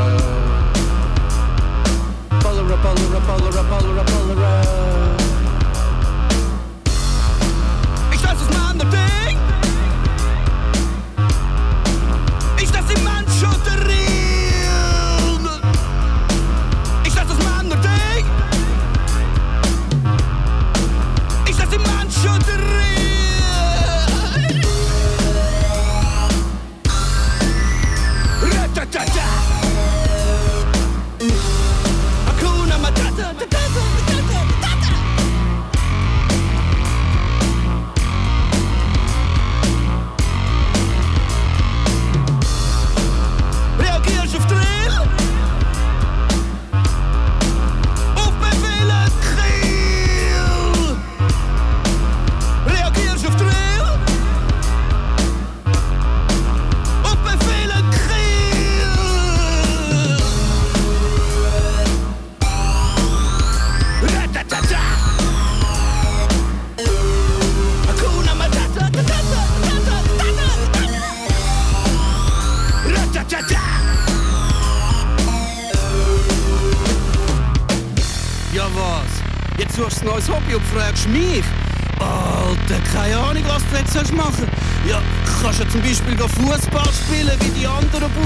polera, 2.41 2.77
polera, 2.81 3.19
polera, 3.27 3.63
polera, 3.63 4.03
polera. 4.03 4.94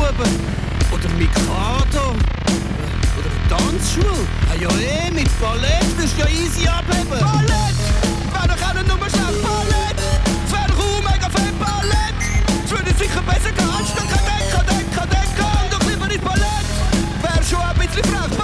Anderen 0.10 0.16
Buben. 0.18 0.92
Oder 0.92 1.10
Mikado. 1.18 2.16
Oder 3.18 3.32
Tanzschule. 3.50 4.28
Ah 4.50 4.56
ja 4.60 4.70
eh, 4.70 5.12
mit 5.12 5.30
Ballett 5.40 5.98
wirst 5.98 6.16
du 6.18 6.22
ja 6.22 6.28
easy 6.28 6.68
abheben. 6.68 7.10
Ballett! 7.10 7.78
Wär 8.32 8.48
doch 8.48 8.68
auch 8.68 8.74
nicht 8.74 8.88
nur 8.88 9.10
schnell 9.10 9.36
Ballett! 9.42 10.00
Es 10.46 10.52
wär 10.52 10.68
doch 10.68 10.80
auch 10.80 11.02
mega 11.02 11.30
viel 11.30 11.54
Ballett! 11.54 12.16
Es 12.66 12.72
würde 12.72 12.94
sicher 12.98 13.22
besser 13.22 13.52
gehen, 13.52 13.70
anstatt 13.70 14.10
Kadett, 14.10 14.52
Kadett, 14.54 14.96
Kadett 14.96 15.36
gehen. 15.36 15.64
Und 15.64 15.74
doch 15.74 15.90
lieber 15.90 16.08
nicht 16.08 16.24
Ballett! 16.24 16.66
Wär 17.22 17.44
schon 17.44 17.62
ein 17.62 17.76
bisschen 17.76 18.04
frech 18.04 18.39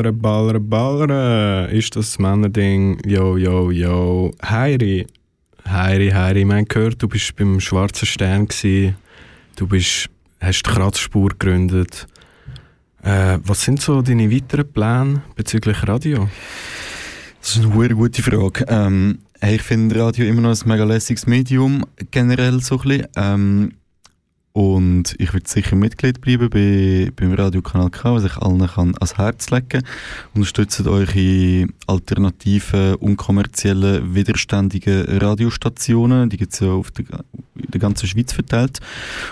Ballere, 0.00 0.12
ballere, 0.14 0.60
ballere. 0.60 1.68
Ist 1.72 1.94
das 1.94 2.18
Männerding? 2.18 2.98
Yo, 3.04 3.36
yo, 3.36 3.70
yo. 3.70 4.30
Heiri. 4.42 5.06
Heiri, 5.68 6.08
Heiri. 6.08 6.46
Wir 6.46 6.56
haben 6.56 6.64
gehört, 6.64 7.02
du 7.02 7.06
bist 7.06 7.36
beim 7.36 7.60
Schwarzen 7.60 8.06
Stern. 8.06 8.48
Gewesen. 8.48 8.96
Du 9.56 9.66
bist, 9.66 10.08
hast 10.40 10.62
die 10.62 10.70
Kratzspur 10.70 11.28
gegründet. 11.30 12.06
Äh, 13.02 13.40
was 13.44 13.62
sind 13.62 13.82
so 13.82 14.00
deine 14.00 14.32
weiteren 14.32 14.72
Pläne 14.72 15.22
bezüglich 15.36 15.86
Radio? 15.86 16.30
Das 17.42 17.56
ist 17.56 17.64
eine 17.66 17.78
sehr 17.78 17.90
gute 17.90 18.22
Frage. 18.22 18.64
Ähm, 18.68 19.18
ich 19.42 19.60
finde 19.60 20.02
Radio 20.02 20.24
immer 20.24 20.40
noch 20.40 20.58
ein 20.58 20.68
mega 20.68 20.84
lässiges 20.84 21.26
Medium, 21.26 21.84
generell 22.10 22.62
so 22.62 22.78
ein 22.78 22.88
bisschen. 22.88 23.06
Ähm, 23.16 23.72
und 24.52 25.14
ich 25.18 25.32
würde 25.32 25.48
sicher 25.48 25.76
Mitglied 25.76 26.20
bleiben 26.20 26.50
bei, 26.50 27.12
beim 27.14 27.32
Radiokanal 27.34 27.90
K, 27.90 28.14
was 28.14 28.24
ich 28.24 28.36
allen 28.36 28.66
kann 28.66 28.94
ans 28.96 29.16
Herz 29.16 29.50
legen 29.50 29.84
Unterstützt 30.34 30.84
eure 30.86 31.68
alternativen, 31.86 32.96
unkommerziellen, 32.96 34.12
widerständigen 34.12 35.04
Radiostationen. 35.20 36.30
Die 36.30 36.36
gibt 36.36 36.52
es 36.52 36.60
ja 36.60 36.68
auf 36.68 36.90
der, 36.90 37.04
in 37.54 37.70
der 37.70 37.80
ganzen 37.80 38.08
Schweiz 38.08 38.32
verteilt. 38.32 38.80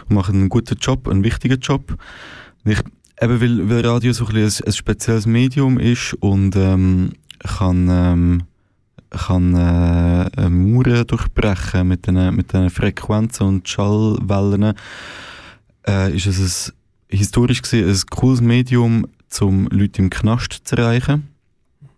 Und 0.09 0.15
machen 0.15 0.37
einen 0.37 0.49
guten 0.49 0.79
Job, 0.79 1.09
einen 1.09 1.25
wichtigen 1.25 1.59
Job. 1.59 1.99
Ich, 2.65 2.79
eben 3.21 3.41
weil, 3.41 3.69
weil 3.69 3.87
Radio 3.87 4.13
so 4.13 4.27
ein, 4.27 4.37
ein, 4.37 4.53
ein 4.67 4.73
spezielles 4.73 5.27
Medium 5.27 5.81
ist 5.81 6.15
und 6.21 6.55
ähm, 6.55 7.11
kann... 7.43 7.89
Ähm, 7.91 8.43
kann 9.11 9.55
äh, 9.55 9.98
Mauern 10.37 11.07
durchbrechen 11.07 11.89
mit 11.89 12.07
den, 12.07 12.35
mit 12.35 12.53
den 12.53 12.71
Frequenzen 12.71 13.47
und 13.47 13.69
Schallwellen, 13.69 14.75
äh, 15.87 16.15
ist 16.15 16.27
es 16.27 16.69
ein, 16.69 17.19
historisch 17.19 17.63
gesehen 17.63 17.89
ein 17.89 18.01
cooles 18.11 18.41
Medium, 18.41 19.07
um 19.41 19.69
Leute 19.69 20.03
im 20.03 20.11
Knast 20.11 20.61
zu 20.65 20.77
erreichen. 20.77 21.29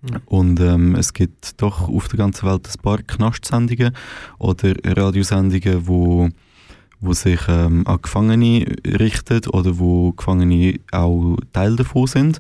Mhm. 0.03 0.21
Und 0.27 0.61
ähm, 0.61 0.95
es 0.95 1.13
gibt 1.13 1.61
doch 1.61 1.89
auf 1.89 2.09
der 2.09 2.19
ganzen 2.19 2.49
Welt 2.49 2.69
ein 2.69 2.83
paar 2.83 2.99
Knastsendungen 2.99 3.95
oder 4.39 4.75
Radiosendungen, 4.85 5.87
wo, 5.87 6.29
wo 7.01 7.13
sich 7.13 7.41
ähm, 7.49 7.87
an 7.87 8.01
Gefangene 8.01 8.65
richtet 8.87 9.49
oder 9.49 9.79
wo 9.79 10.13
Gefangene 10.13 10.81
auch 10.93 11.37
Teil 11.53 11.77
davon 11.77 12.07
sind. 12.07 12.39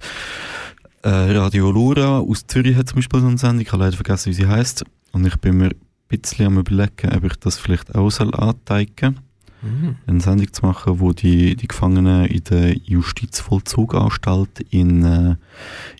Äh, 1.02 1.08
Radio 1.08 1.70
Lura 1.70 2.18
aus 2.18 2.46
Zürich 2.46 2.76
hat 2.76 2.88
zum 2.88 2.96
Beispiel 2.96 3.20
so 3.20 3.26
eine 3.26 3.38
Sendung, 3.38 3.60
ich 3.60 3.72
habe 3.72 3.84
leider 3.84 3.96
vergessen, 3.96 4.30
wie 4.30 4.34
sie 4.34 4.46
heißt. 4.46 4.84
Und 5.12 5.26
ich 5.26 5.36
bin 5.36 5.58
mir 5.58 5.68
ein 5.68 5.80
bisschen 6.08 6.46
am 6.46 6.58
überlegen, 6.58 7.12
ob 7.14 7.24
ich 7.24 7.36
das 7.36 7.58
vielleicht 7.58 7.94
auch 7.94 8.10
soll 8.10 8.34
anteigen 8.34 9.20
mhm. 9.62 9.96
Eine 10.06 10.20
Sendung 10.20 10.52
zu 10.52 10.66
machen, 10.66 11.00
wo 11.00 11.12
die, 11.12 11.56
die 11.56 11.68
Gefangenen 11.68 12.26
in 12.26 12.44
der 12.44 12.76
Justizvollzuganstalt 12.76 14.60
in, 14.70 15.04
äh, 15.04 15.36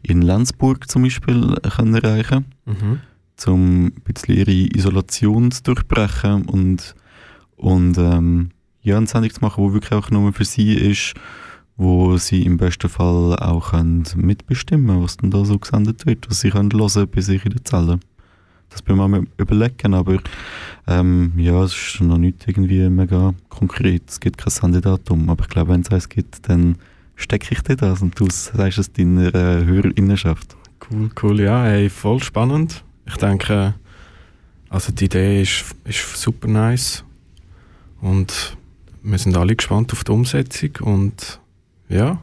in 0.03 0.23
Lenzburg 0.23 0.90
zum 0.90 1.03
Beispiel 1.03 1.57
können 1.77 1.94
erreichen 1.94 2.46
mhm. 2.66 3.01
um 3.46 3.87
ein 3.87 3.92
bisschen 4.05 4.37
ihre 4.37 4.77
Isolation 4.77 5.51
zu 5.51 5.62
durchbrechen 5.62 6.46
und, 6.46 6.94
und 7.57 7.99
ähm, 7.99 8.51
ja, 8.83 8.96
eine 8.96 9.07
Sendung 9.07 9.33
zu 9.33 9.40
machen, 9.40 9.66
die 9.66 9.75
wirklich 9.75 9.92
auch 9.92 10.11
nur 10.11 10.33
für 10.33 10.44
sie 10.44 10.75
ist 10.75 11.14
wo 11.81 12.18
sie 12.18 12.42
im 12.42 12.59
besten 12.59 12.90
Fall 12.90 13.37
auch 13.37 13.70
können 13.70 14.05
mitbestimmen 14.14 15.03
was 15.03 15.16
denn 15.16 15.31
da 15.31 15.46
so 15.46 15.59
gesendet 15.59 16.05
wird, 16.05 16.29
was 16.29 16.40
sie 16.40 16.51
können 16.51 16.70
hören 16.70 17.09
bei 17.11 17.20
sich 17.23 17.42
in 17.46 17.53
der 17.53 17.64
Zelle. 17.64 18.01
Das 18.70 18.83
bin 18.83 19.00
ich 19.00 19.09
mir 19.09 19.26
überlegen, 19.37 19.94
aber 19.94 20.18
ähm, 20.87 21.33
ja, 21.37 21.62
es 21.62 21.74
ist 21.74 22.00
noch 22.00 22.18
nicht 22.18 22.46
irgendwie 22.46 22.88
mega 22.88 23.35
konkret. 23.48 24.02
Es 24.09 24.20
gibt 24.20 24.38
kein 24.38 24.50
Sendedatum, 24.50 25.28
aber 25.28 25.44
ich 25.44 25.48
glaube, 25.50 25.72
wenn 25.72 25.80
es 25.83 25.90
eins 25.90 26.09
gibt, 26.09 26.48
dann 26.48 26.76
stecke 27.16 27.48
ich 27.52 27.62
dir 27.62 27.76
das 27.76 28.00
und 28.00 28.18
du 28.18 28.28
sagst 28.30 28.78
es 28.78 28.92
deiner 28.92 29.35
äh, 29.35 29.64
Hörerinnenschaft. 29.64 30.56
Cool, 30.90 31.11
cool, 31.22 31.40
ja, 31.40 31.64
hey, 31.64 31.90
voll 31.90 32.22
spannend. 32.22 32.85
Ich 33.06 33.16
denke, 33.16 33.74
also 34.68 34.92
die 34.92 35.06
Idee 35.06 35.42
ist, 35.42 35.64
ist 35.85 36.16
super 36.16 36.48
nice 36.48 37.04
und 38.00 38.56
wir 39.02 39.18
sind 39.18 39.37
alle 39.37 39.56
gespannt 39.56 39.92
auf 39.92 40.04
die 40.04 40.12
Umsetzung 40.12 40.70
und 40.80 41.40
ja. 41.88 42.22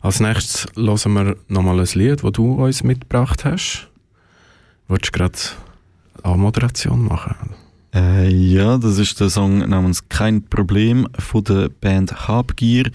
Als 0.00 0.18
nächstes 0.18 0.66
hören 0.74 1.12
wir 1.12 1.36
nochmal 1.48 1.78
ein 1.78 1.88
Lied, 1.94 2.24
das 2.24 2.32
du 2.32 2.54
uns 2.54 2.82
mitgebracht 2.82 3.44
hast. 3.44 3.91
Wolltest 4.88 5.14
du 5.14 5.18
gerade 5.18 5.38
eine 6.22 6.36
Moderation 6.36 7.04
machen? 7.04 7.54
Äh, 7.94 8.28
ja, 8.28 8.78
das 8.78 8.98
ist 8.98 9.20
der 9.20 9.28
Song 9.28 9.58
namens 9.68 10.08
Kein 10.08 10.48
Problem 10.48 11.06
von 11.18 11.44
der 11.44 11.68
Band 11.68 12.26
Habgier. 12.26 12.90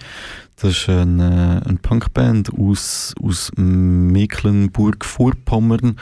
Das 0.56 0.72
ist 0.72 0.88
eine, 0.88 1.62
eine 1.64 1.78
Punkband 1.78 2.52
aus, 2.52 3.14
aus 3.22 3.52
Mecklenburg-Vorpommern. 3.56 5.94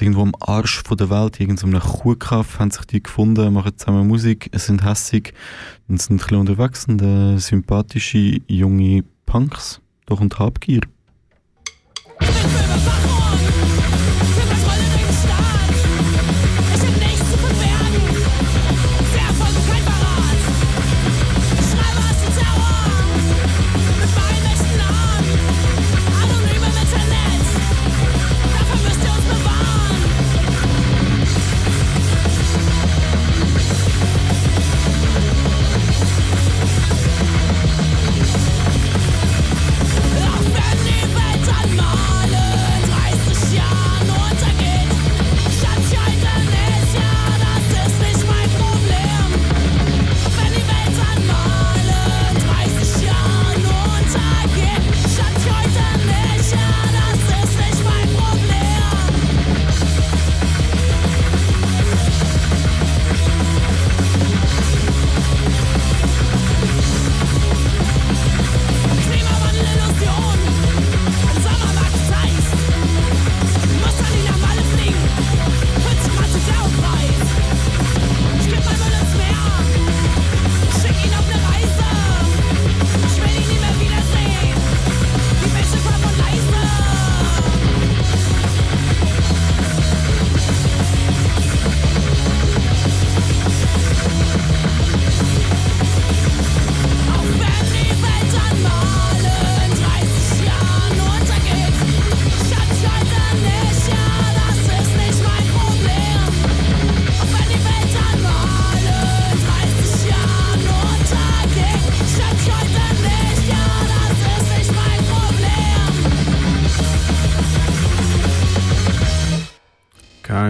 Irgendwo 0.00 0.22
am 0.22 0.32
Arsch 0.40 0.82
von 0.82 0.96
der 0.96 1.10
Welt, 1.10 1.38
irgendwo 1.38 1.66
in 1.66 1.74
einem 1.74 1.82
Kuhkaff 1.82 2.58
haben 2.58 2.70
sich 2.70 2.86
die 2.86 3.02
gefunden, 3.02 3.52
machen 3.52 3.76
zusammen 3.76 4.08
Musik, 4.08 4.48
sind 4.54 4.82
hässig 4.82 5.34
und 5.88 6.00
sind 6.00 6.14
ein 6.14 6.18
bisschen 6.18 6.38
unterwegs 6.38 6.86
und 6.86 7.02
äh, 7.02 7.36
sympathische 7.36 8.40
junge 8.46 9.04
Punks. 9.26 9.82
Doch 10.06 10.22
und 10.22 10.38
Habgier. 10.38 10.80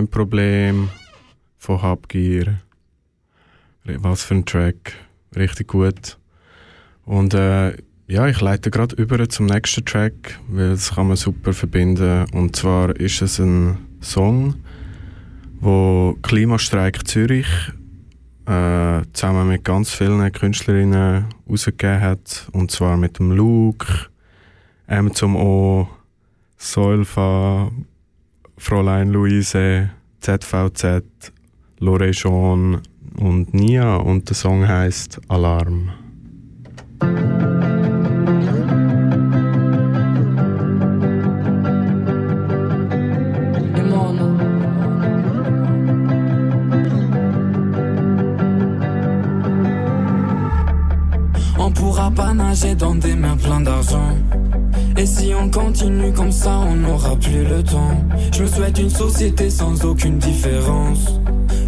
Problem 0.09 0.91
von 1.59 1.83
Habgier. 1.83 2.61
Was 3.85 4.25
für 4.25 4.35
ein 4.35 4.45
Track. 4.45 4.95
Richtig 5.37 5.69
gut. 5.69 6.19
Und 7.05 7.35
äh, 7.35 7.77
ja, 8.07 8.27
ich 8.27 8.41
leite 8.41 8.71
gerade 8.71 8.97
über 8.97 9.29
zum 9.29 9.47
nächsten 9.47 9.85
Track, 9.85 10.41
weil 10.49 10.71
das 10.71 10.95
kann 10.95 11.09
man 11.09 11.17
super 11.17 11.53
verbinden. 11.53 12.27
Und 12.33 12.57
zwar 12.57 12.97
ist 12.97 13.23
es 13.23 13.39
ein 13.39 13.79
Song, 14.01 14.57
wo 15.61 16.17
Klimastreik 16.23 17.07
Zürich 17.07 17.47
äh, 18.47 19.03
zusammen 19.13 19.49
mit 19.49 19.65
ganz 19.65 19.95
vielen 19.95 20.33
Künstlerinnen 20.33 21.27
rausgegeben 21.49 22.01
hat. 22.01 22.49
Und 22.53 22.71
zwar 22.73 22.97
mit 22.97 23.19
dem 23.19 23.31
Luke, 23.31 23.87
M 24.87 25.15
zum 25.15 25.37
O, 25.37 25.89
Solfa, 26.59 27.71
Fräulein 28.61 29.11
Luise, 29.11 29.89
ZVZ, 30.21 31.03
Lore 31.79 32.11
Jean 32.11 32.83
und 33.19 33.55
Nia 33.55 33.97
und 33.97 34.29
der 34.29 34.37
Song 34.37 34.69
heißt 34.69 35.19
Alarm. 35.29 35.91
On 51.59 51.73
pourra 51.73 52.11
pas 52.11 52.35
nager 52.35 52.75
dans 52.75 52.95
des 52.95 53.17
mers 53.17 53.39
pleins 53.39 53.63
d'argent. 53.63 54.40
Et 55.01 55.07
si 55.07 55.33
on 55.35 55.49
continue 55.49 56.13
comme 56.13 56.31
ça, 56.31 56.59
on 56.59 56.77
n'aura 56.77 57.17
plus 57.17 57.43
le 57.43 57.63
temps. 57.63 57.97
Je 58.35 58.43
me 58.43 58.47
souhaite 58.47 58.79
une 58.79 58.91
société 58.91 59.49
sans 59.49 59.83
aucune 59.87 60.19
différence. 60.19 60.99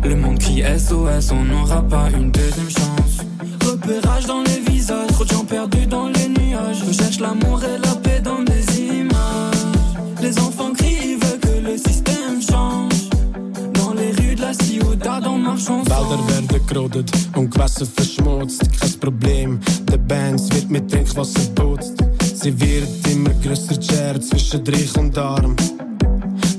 Le 0.04 0.16
monde 0.16 0.38
crie 0.38 0.60
SOS, 0.60 1.32
on 1.32 1.42
n'aura 1.42 1.80
pas 1.80 2.10
une 2.10 2.30
deuxième 2.30 2.68
chance. 2.68 3.24
Repérage 3.64 4.26
dans 4.26 4.42
les 4.42 4.60
visages, 4.70 5.06
trop 5.12 5.24
de 5.24 5.30
gens 5.30 5.44
perdus 5.46 5.86
dans 5.86 6.08
les 6.08 6.28
nuages. 6.28 6.82
Je 6.86 6.92
cherche 6.92 7.20
l'amour 7.20 7.62
et 7.64 7.78
la 7.78 7.94
paix 7.94 8.20
dans 8.20 8.42
des 8.42 8.80
images. 8.82 9.64
Les 10.20 10.38
enfants 10.38 10.74
crient, 10.74 11.14
ils 11.14 11.18
veulent 11.24 11.40
que 11.40 11.70
le 11.70 11.78
système 11.78 12.42
change. 12.42 13.08
Dans 13.72 13.94
les 13.94 14.10
rues 14.10 14.34
de 14.34 14.42
la 14.42 14.52
ciudad, 14.52 15.26
on 15.26 15.38
marche 15.38 15.70
ensemble. 15.70 15.88
Wälder 15.88 16.28
werden 16.28 16.66
gerodet 16.66 17.10
und 17.34 17.50
Gewässer 17.50 17.86
verschmutzt. 17.86 18.60
Kein 18.78 19.00
Problem, 19.00 19.60
der 19.90 19.96
Banks 19.96 20.50
wird 20.52 20.70
mit 20.70 20.90
Trinkwasser 20.90 21.48
putzt. 21.54 22.11
Sie 22.42 22.60
wird 22.60 22.88
immer 23.08 23.30
grösser, 23.34 23.76
die 23.76 23.86
Schere 23.86 24.18
zwischen 24.18 24.66
Reich 24.66 24.98
und 24.98 25.16
Arm. 25.16 25.54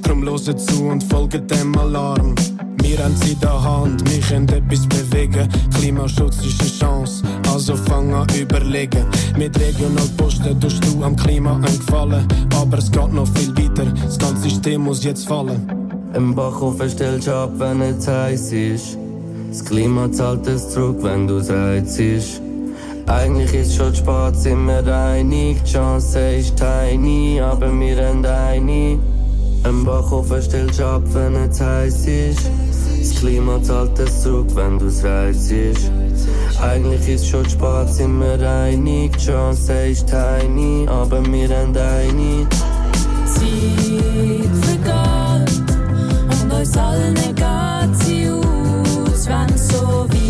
Drum 0.01 0.23
loset 0.23 0.57
zu 0.57 0.85
und 0.85 1.03
folgt 1.03 1.51
dem 1.51 1.77
Alarm. 1.77 2.35
Wir 2.81 3.03
haben 3.03 3.13
sie 3.17 3.33
in 3.33 3.39
der 3.41 3.61
Hand, 3.61 4.09
wir 4.09 4.21
können 4.21 4.47
etwas 4.47 4.87
bewegen. 4.87 5.49
Klimaschutz 5.77 6.37
ist 6.45 6.61
eine 6.61 6.69
Chance, 6.69 7.23
also 7.51 7.75
fang 7.75 8.13
an 8.13 8.27
überlegen. 8.33 9.05
Mit 9.37 9.59
Regionalposten 9.59 10.57
tust 10.61 10.81
du 10.85 11.03
am 11.03 11.17
Klima 11.17 11.55
einen 11.55 11.65
Gefallen. 11.65 12.25
Aber 12.55 12.77
es 12.77 12.89
geht 12.89 13.11
noch 13.11 13.27
viel 13.35 13.49
weiter, 13.57 13.91
das 14.05 14.17
ganze 14.17 14.43
System 14.43 14.83
muss 14.83 15.03
jetzt 15.03 15.27
fallen. 15.27 15.67
Im 16.13 16.33
Backofen 16.33 16.89
stellst 16.89 17.27
du 17.27 17.35
ab, 17.35 17.51
wenn 17.57 17.81
es 17.81 18.07
heiß 18.07 18.53
ist. 18.53 18.97
Das 19.49 19.65
Klima 19.65 20.09
zahlt 20.09 20.47
es 20.47 20.69
zurück, 20.69 20.99
wenn 21.01 21.27
du 21.27 21.39
es 21.39 21.49
reizt. 21.49 22.41
Eigentlich 23.07 23.53
ist 23.53 23.75
schon 23.75 23.93
spät, 23.93 24.35
sind 24.35 24.65
wir 24.65 24.85
einig. 24.95 25.61
Die 25.63 25.71
Chance 25.71 26.19
ist 26.37 26.57
tiny, 26.57 27.41
aber 27.41 27.71
wir 27.79 28.07
haben 28.07 28.25
eine. 28.25 28.99
Im 29.65 29.85
Backofen 29.85 30.41
stellst 30.41 30.81
ab, 30.81 31.03
wenn 31.13 31.35
es 31.35 31.59
heiß 31.61 32.07
ist. 32.07 32.49
Das 32.99 33.15
Klima 33.19 33.61
zahlt 33.61 33.97
es 33.99 34.21
zurück, 34.21 34.47
wenn 34.55 34.79
du 34.79 34.87
es 34.87 35.03
reizt. 35.03 35.53
Eigentlich 36.61 37.07
ist 37.07 37.27
schon 37.27 37.47
spät, 37.49 37.89
sind 37.89 38.19
wir 38.19 38.49
einig. 38.49 39.17
Die 39.17 39.25
Chance 39.25 39.73
ist 39.87 40.07
tiny, 40.07 40.87
aber 40.87 41.25
wir 41.25 41.49
haben 41.49 41.75
eine. 41.75 42.47
Zeit 43.25 44.55
vergeht 44.61 45.63
und 46.43 46.51
uns 46.51 46.77
allen 46.77 47.15
geht 47.15 48.05
sie 48.05 48.29
aus, 48.29 49.27
wenn 49.27 49.55
es 49.55 49.67
so 49.67 49.81
weitergeht. 50.03 50.22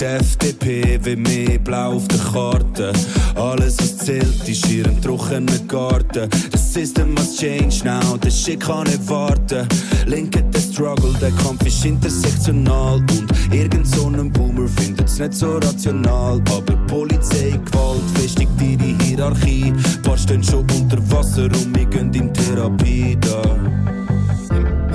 Die 0.00 0.04
FDP 0.04 1.04
will 1.04 1.16
mehr 1.16 1.58
blau 1.58 1.94
auf 1.94 2.06
der 2.06 2.20
Karte. 2.20 2.92
Alles, 3.34 3.78
was 3.78 3.98
zählt, 3.98 4.48
ist 4.48 4.70
ihren 4.70 5.02
trockenen 5.02 5.66
Garten. 5.66 6.30
Das 6.52 6.72
System 6.72 7.14
must 7.14 7.40
change 7.40 7.82
now, 7.84 8.16
der 8.16 8.30
Shit 8.30 8.60
kann 8.60 8.84
nicht 8.84 9.08
warten. 9.08 9.66
Linke 10.06 10.44
der 10.44 10.60
Struggle, 10.60 11.12
der 11.20 11.32
Kampf 11.42 11.66
ist 11.66 11.84
intersektional. 11.84 12.98
Und 12.98 13.26
irgend 13.52 13.88
so 13.88 14.06
ein 14.06 14.32
Boomer 14.32 14.68
findet's 14.68 15.18
nicht 15.18 15.34
so 15.34 15.58
rational. 15.58 16.40
Aber 16.48 16.76
Polizei, 16.86 17.58
Gewalt 17.64 18.02
festigt 18.14 18.52
ihre 18.60 18.96
Hierarchie. 19.02 19.72
Paar 20.04 20.16
stehen 20.16 20.44
schon 20.44 20.64
unter 20.78 20.98
Wasser 21.10 21.46
und 21.46 21.76
wir 21.76 21.86
gehen 21.86 22.14
in 22.14 22.32
Therapie 22.32 23.18
da. 23.20 23.97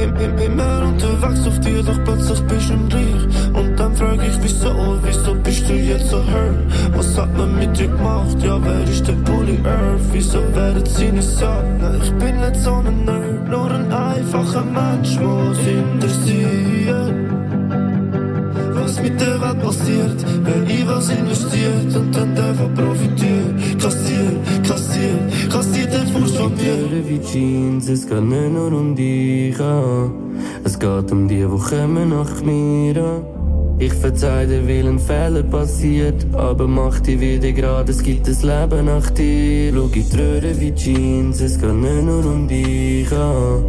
Im- 0.04 0.16
im- 0.18 0.38
Immer 0.38 0.84
unterwegs 0.90 1.48
auf 1.48 1.60
dir, 1.62 1.82
doch 1.82 1.98
plötzlich 2.04 2.42
bist 2.44 2.70
du 2.70 2.74
im 2.74 2.88
Reich. 2.90 3.24
Und 3.54 3.80
dann 3.80 3.96
frag 3.96 4.18
ich, 4.28 4.38
wieso, 4.42 4.70
oh, 4.72 4.98
wieso 5.04 5.34
bist 5.36 5.70
du 5.70 5.74
jetzt 5.74 6.10
so 6.10 6.18
hurt? 6.18 6.58
Was 6.96 7.18
hat 7.18 7.36
man 7.38 7.58
mit 7.58 7.78
dir 7.78 7.88
gemacht? 7.88 8.36
Ja, 8.44 8.58
wer 8.64 8.84
ist 8.84 9.08
der 9.08 9.14
Bully 9.14 9.58
Earth? 9.64 10.02
Wieso 10.12 10.40
werden 10.56 10.86
sie 10.86 11.12
nicht 11.12 11.28
sagen? 11.38 11.80
Ich 12.04 12.12
bin 12.14 12.36
nicht 12.38 12.56
so 12.58 12.74
ein 12.74 13.06
Nerd, 13.06 13.48
nur 13.50 13.72
ein 13.72 13.92
einfacher 13.92 14.66
Mensch, 14.66 15.18
was 15.22 15.60
interessiert. 15.66 17.23
Was 18.94 19.02
mit 19.02 19.20
der 19.20 19.42
Welt 19.42 19.60
passiert, 19.60 20.26
wenn 20.44 20.70
ich 20.70 20.88
was 20.88 21.10
investiert 21.10 21.96
und 21.96 22.16
dann 22.16 22.38
einfach 22.38 22.72
profitiert. 22.76 23.82
Kassiert, 23.82 24.68
kassiert, 24.68 25.52
kassiert 25.52 25.94
den 25.94 26.08
Fuß 26.10 26.38
von 26.38 26.54
mir. 26.54 27.08
Wie 27.10 27.20
Jeans, 27.20 27.90
es 27.90 28.06
geht 28.06 28.22
nicht 28.22 28.52
nur 28.52 28.72
um 28.72 28.96
dich. 28.96 29.58
Es 30.64 30.78
geht 30.78 31.12
um 31.12 31.28
die, 31.28 31.38
die 31.38 31.70
kommen 31.70 32.10
nach 32.10 32.44
mir. 32.44 33.43
Ich 33.86 33.94
verzeih 33.96 34.46
dir, 34.46 34.66
weil 34.66 34.88
ein 34.88 34.98
Fehler 34.98 35.44
passiert, 35.44 36.26
aber 36.32 36.70
mach 36.70 37.02
dich 37.02 37.20
wieder 37.20 37.52
gerade, 37.52 37.92
es 37.92 38.02
gibt 38.02 38.26
ein 38.30 38.42
Leben 38.42 38.86
nach 38.86 39.10
dir. 39.10 39.74
Schau 39.74 39.88
in 39.88 40.10
die 40.10 40.18
Röhre 40.18 40.62
wie 40.62 40.74
Jeans, 40.74 41.42
es 41.42 41.60
geht 41.60 41.74
nicht 41.74 42.04
nur 42.06 42.26
um 42.26 42.48
dich 42.48 43.12
an. 43.12 43.66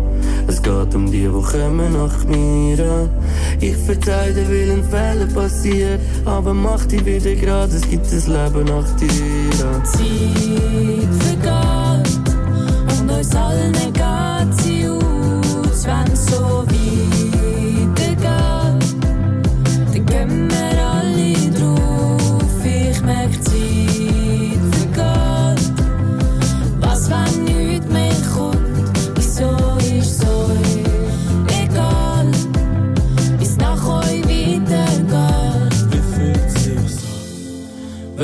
Es 0.47 0.63
geht 0.63 0.95
um 0.95 1.11
die, 1.11 1.23
die 1.23 1.43
kommen 1.51 1.93
nach 1.95 2.25
mir 2.27 2.79
an. 2.79 3.11
Ich 3.59 3.77
verzeih 3.77 4.31
dir, 4.31 4.49
weil 4.49 4.71
ein 4.71 4.85
Fehler 4.85 5.27
passiert, 5.35 6.01
aber 6.25 6.55
mach 6.55 6.85
dich 6.85 7.05
wieder 7.05 7.35
gerade, 7.35 7.75
es 7.75 7.83
gibt 7.83 8.07
ein 8.07 8.33
Leben 8.35 8.67
nach 8.67 8.91
dir 8.95 9.67
an. 9.67 9.85
Zeit 9.85 11.15
vergeht 11.25 12.31
und 13.01 13.11
uns 13.11 13.35
allen 13.35 13.73
geht 13.73 14.64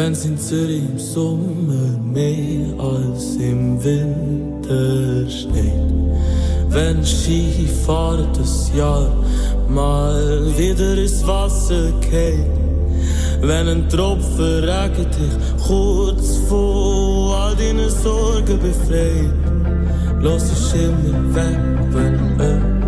wenn's 0.00 0.24
in 0.24 0.38
Zürich 0.38 0.82
im 0.92 0.98
Sommer 0.98 1.98
mehr 2.02 2.64
als 2.78 3.36
im 3.36 3.82
Winter 3.84 5.28
schneit? 5.28 5.92
Wenn 6.70 7.04
Skifahren 7.04 8.28
das 8.32 8.70
Jahr 8.74 9.12
mal 9.68 10.46
wieder 10.56 10.96
ins 10.96 11.26
Wasser 11.26 11.92
geht? 12.00 12.46
Wenn 13.42 13.68
ein 13.68 13.88
Tropfen 13.90 14.64
Regen 14.64 15.06
dich 15.16 15.66
kurz 15.66 16.38
vor 16.48 17.36
all 17.36 17.56
deinen 17.56 17.90
Sorgen 17.90 18.58
befreit? 18.58 19.34
Los 20.22 20.44
ist 20.44 20.74
immer 20.74 21.34
weg, 21.34 21.58
wenn 21.92 22.79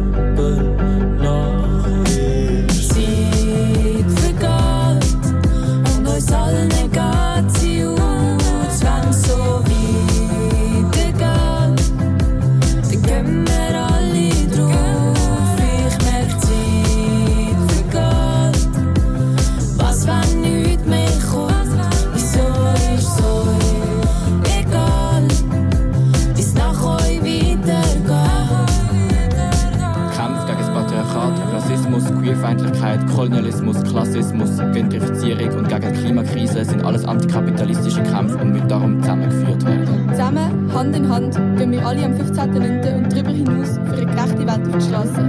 Rassismus, 32.32 32.42
Queerfeindlichkeit, 32.42 33.06
Kolonialismus, 33.08 33.82
Klassismus, 33.84 34.56
Gentrifizierung 34.72 35.58
und 35.58 35.68
gegen 35.68 35.92
die 35.92 36.00
Klimakrise 36.00 36.64
sind 36.64 36.84
alles 36.84 37.04
antikapitalistische 37.04 38.02
Kämpfe 38.02 38.38
und 38.38 38.52
müssen 38.52 38.68
darum 38.68 39.00
zusammengeführt 39.00 39.64
werden. 39.64 40.08
Zusammen, 40.10 40.72
Hand 40.72 40.96
in 40.96 41.08
Hand, 41.08 41.34
gehen 41.58 41.72
wir 41.72 41.86
alle 41.86 42.04
am 42.04 42.12
15.09. 42.12 42.96
und 42.96 43.12
darüber 43.12 43.30
hinaus 43.30 43.74
für 43.74 43.96
eine 43.96 44.06
gerechte 44.06 44.46
Welt 44.46 44.68
auf 44.68 44.76
die 44.76 44.80
Straße. 44.80 45.22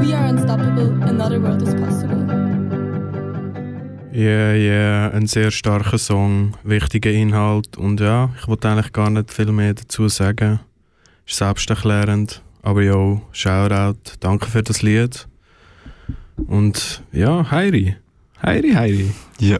We 0.00 0.16
are 0.16 0.28
unstoppable, 0.28 0.92
another 1.08 1.42
world 1.42 1.62
is 1.62 1.74
possible. 1.74 2.26
Yeah, 4.12 4.54
yeah, 4.54 5.10
ein 5.12 5.26
sehr 5.26 5.50
starker 5.52 5.98
Song, 5.98 6.54
wichtiger 6.64 7.12
Inhalt 7.12 7.76
und 7.76 8.00
ja, 8.00 8.30
ich 8.40 8.48
wollte 8.48 8.68
eigentlich 8.68 8.92
gar 8.92 9.10
nicht 9.10 9.32
viel 9.32 9.52
mehr 9.52 9.74
dazu 9.74 10.08
sagen. 10.08 10.60
Ist 11.26 11.36
selbsterklärend 11.36 12.42
Aber 12.62 12.82
ja, 12.82 13.20
Shoutout, 13.30 14.16
danke 14.18 14.46
für 14.46 14.62
das 14.62 14.82
Lied. 14.82 15.29
Und 16.46 17.02
ja, 17.12 17.50
Heiri. 17.50 17.96
Heiri, 18.42 18.72
Heiri. 18.72 19.10
Ja. 19.38 19.58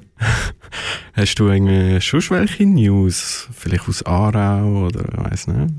Hast 1.13 1.35
du 1.37 1.49
irgendwie 1.49 2.01
schon 2.01 2.23
welche 2.31 2.67
News? 2.67 3.49
Vielleicht 3.53 3.89
aus 3.89 4.05
Aarau 4.05 4.87
oder 4.87 5.05
weiß 5.25 5.49
nicht? 5.49 5.75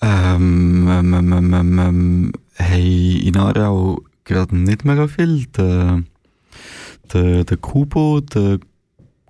Ähm, 0.00 0.88
ähm, 0.88 1.14
ähm, 1.14 1.32
ähm, 1.32 1.54
ähm, 1.54 1.78
ähm, 1.78 2.32
hey, 2.54 3.18
in 3.26 3.36
Aarau 3.36 4.02
gerade 4.24 4.56
nicht 4.56 4.84
mega 4.84 5.06
viel. 5.06 5.46
Der, 5.56 6.02
der, 7.12 7.44
der 7.44 7.56
Kubo, 7.58 8.20
der 8.20 8.58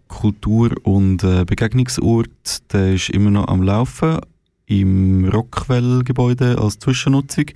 Kultur- 0.08 0.74
und 0.84 1.22
äh, 1.24 1.44
Begegnungsort, 1.44 2.72
der 2.72 2.94
ist 2.94 3.10
immer 3.10 3.30
noch 3.30 3.48
am 3.48 3.62
Laufen 3.62 4.18
im 4.66 5.28
Rockwell-Gebäude 5.28 6.58
als 6.58 6.78
Zwischennutzung. 6.78 7.46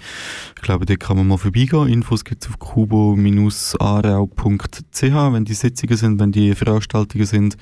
Ich 0.56 0.62
glaube, 0.62 0.86
dort 0.86 1.00
kann 1.00 1.16
man 1.16 1.26
mal 1.26 1.38
vorbeigehen. 1.38 1.88
Infos 1.88 2.24
gibt 2.24 2.44
es 2.44 2.50
auf 2.50 2.58
kubo-arau.ch, 2.58 3.72
wenn 5.02 5.44
die 5.44 5.54
Sitzungen 5.54 5.96
sind, 5.96 6.20
wenn 6.20 6.32
die 6.32 6.54
Veranstaltungen 6.54 7.26
sind. 7.26 7.56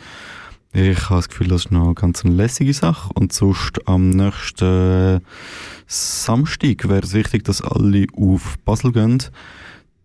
Ich 0.72 1.08
habe 1.08 1.20
das 1.20 1.28
Gefühl, 1.28 1.48
das 1.48 1.66
ist 1.66 1.70
noch 1.70 1.86
eine 1.86 1.94
ganz 1.94 2.24
lässige 2.24 2.74
Sache. 2.74 3.10
Und 3.14 3.32
sonst 3.32 3.86
am 3.86 4.10
nächsten 4.10 5.20
Samstag 5.86 6.88
wäre 6.88 7.02
es 7.02 7.14
wichtig, 7.14 7.44
dass 7.44 7.62
alle 7.62 8.06
auf 8.16 8.56
Basel 8.64 8.92
gehen. 8.92 9.22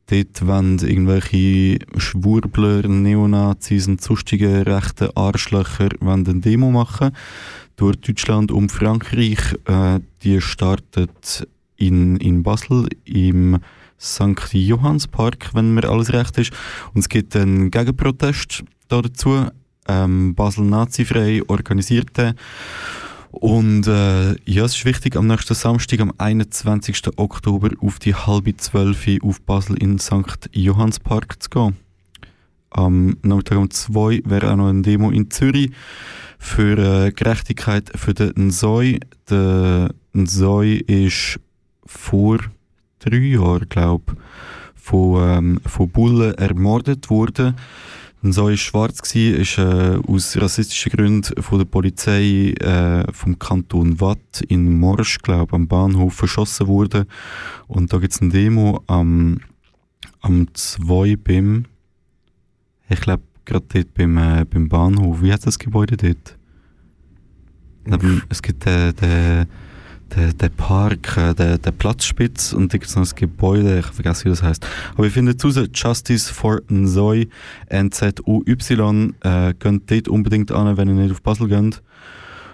Dort 0.08 0.46
wollen 0.46 0.80
irgendwelche 0.80 1.80
Schwurbler, 1.98 2.88
Neonazis 2.88 3.88
und 3.88 4.02
sonstige 4.02 4.66
rechte 4.66 5.16
Arschlöcher 5.16 5.90
eine 6.02 6.24
Demo 6.24 6.70
machen 6.70 7.12
durch 7.82 8.00
Deutschland 8.00 8.52
und 8.52 8.72
Frankreich. 8.72 9.40
Äh, 9.66 10.02
die 10.22 10.40
startet 10.40 11.48
in, 11.78 12.18
in 12.18 12.44
Basel 12.44 12.88
im 13.06 13.58
St. 14.00 14.54
Johannspark, 14.54 15.50
wenn 15.54 15.74
mir 15.74 15.90
alles 15.90 16.14
recht 16.14 16.38
ist. 16.38 16.54
Und 16.94 17.02
es 17.02 17.10
gibt 17.10 17.36
einen 17.36 17.72
Gegenprotest 17.72 18.64
dazu. 18.88 19.48
Ähm, 19.88 20.36
Basel 20.36 20.66
Nazifrei 20.66 21.42
organisiert 21.48 22.16
den. 22.18 22.36
Und 23.32 23.88
äh, 23.88 24.36
ja, 24.46 24.66
es 24.66 24.76
ist 24.76 24.86
wichtig, 24.86 25.16
am 25.16 25.26
nächsten 25.26 25.56
Samstag, 25.56 26.02
am 26.02 26.14
21. 26.20 27.18
Oktober, 27.18 27.70
auf 27.80 27.98
die 27.98 28.14
halbe 28.14 28.56
zwölf 28.58 29.08
auf 29.24 29.42
Basel 29.42 29.76
in 29.78 29.98
St. 29.98 30.50
Johannspark 30.52 31.42
zu 31.42 31.50
gehen. 31.50 31.78
Am 32.70 33.18
Nachmittag 33.24 33.58
um 33.58 33.72
2 33.72 34.22
wäre 34.26 34.52
auch 34.52 34.58
noch 34.58 34.70
eine 34.70 34.84
Demo 34.84 35.10
in 35.10 35.32
Zürich 35.32 35.72
für 36.42 36.78
äh, 36.78 37.12
Gerechtigkeit 37.12 37.92
für 37.96 38.16
den 38.16 38.48
Nsoi. 38.48 39.00
Der 39.30 39.94
Nsoi 40.14 40.78
ist 40.88 41.40
vor 41.86 42.40
drei 43.00 43.18
Jahren, 43.18 43.70
glaube 43.70 44.18
von, 44.74 45.22
ähm, 45.24 45.60
von 45.66 45.90
Bullen 45.90 46.34
ermordet 46.34 47.12
worden. 47.12 47.56
Nsoi 48.24 48.52
war 48.52 48.58
schwarz, 48.58 49.16
ist 49.16 49.60
äh, 49.60 50.00
aus 50.08 50.36
rassistischen 50.36 50.92
Gründen 50.92 51.42
von 51.42 51.60
der 51.60 51.66
Polizei 51.66 52.54
äh, 52.60 53.06
vom 53.14 53.38
Kanton 53.38 54.02
Watt 54.02 54.42
in 54.48 54.80
Morsch, 54.80 55.20
glaube 55.20 55.54
am 55.54 55.68
Bahnhof 55.68 56.16
verschossen 56.16 56.68
worden. 56.68 57.06
Und 57.68 57.94
da 57.94 58.00
gibt 58.00 58.14
es 58.14 58.22
eine 58.22 58.32
Demo 58.32 58.84
am, 58.88 59.40
am 60.22 60.48
2 60.54 61.18
beim, 61.18 61.66
ich 62.90 63.00
glaube, 63.00 63.24
gerade 63.46 63.66
dort 63.68 63.94
beim, 63.94 64.18
äh, 64.18 64.46
beim 64.46 64.70
Bahnhof. 64.70 65.22
Wie 65.22 65.32
heißt 65.32 65.48
das 65.48 65.60
Gebäude 65.60 65.98
dort? 65.98 66.38
Neben, 67.86 68.22
es 68.30 68.42
gibt 68.42 68.66
den, 68.66 68.96
den, 68.96 69.48
den, 70.16 70.38
den 70.38 70.52
Park, 70.52 71.18
äh, 71.18 71.34
den, 71.34 71.62
den 71.62 71.78
Platzspitz 71.78 72.54
und 72.54 72.74
da 72.74 72.78
gibt 72.78 72.90
es 72.90 72.96
noch 72.96 73.08
ein 73.08 73.16
Gebäude, 73.16 73.80
ich 73.80 73.88
vergesse 73.88 74.26
wie 74.26 74.30
das 74.30 74.44
heißt. 74.44 74.66
Aber 74.94 75.08
ich 75.08 75.14
finde 75.14 75.36
raus, 75.42 75.60
Justice 75.74 76.32
for 76.32 76.62
Nzoi, 76.70 77.28
N-Z-U-Y, 77.68 79.16
äh, 79.22 79.54
geht 79.58 79.92
dort 79.92 80.08
unbedingt 80.08 80.52
an, 80.52 80.78
wenn 80.78 80.88
ihr 80.90 80.94
nicht 80.94 81.12
auf 81.12 81.22
Basel 81.22 81.48
geht. 81.48 81.82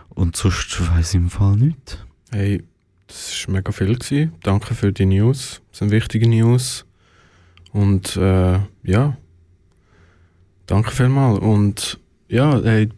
Und 0.09 0.35
sonst 0.35 0.81
weiss 0.95 1.09
ich 1.09 1.19
im 1.19 1.29
Fall 1.29 1.57
nicht. 1.57 2.05
Hey, 2.31 2.63
das 3.07 3.45
war 3.47 3.55
mega 3.55 3.71
viel. 3.71 3.95
Gewesen. 3.95 4.33
Danke 4.43 4.73
für 4.75 4.91
die 4.91 5.05
News. 5.05 5.61
Das 5.69 5.79
sind 5.79 5.91
wichtige 5.91 6.27
News. 6.27 6.85
Und 7.71 8.17
äh, 8.17 8.59
ja, 8.83 9.17
danke 10.67 10.91
vielmals. 10.91 11.39
Und 11.39 11.99
ja, 12.29 12.61
hey, 12.61 12.89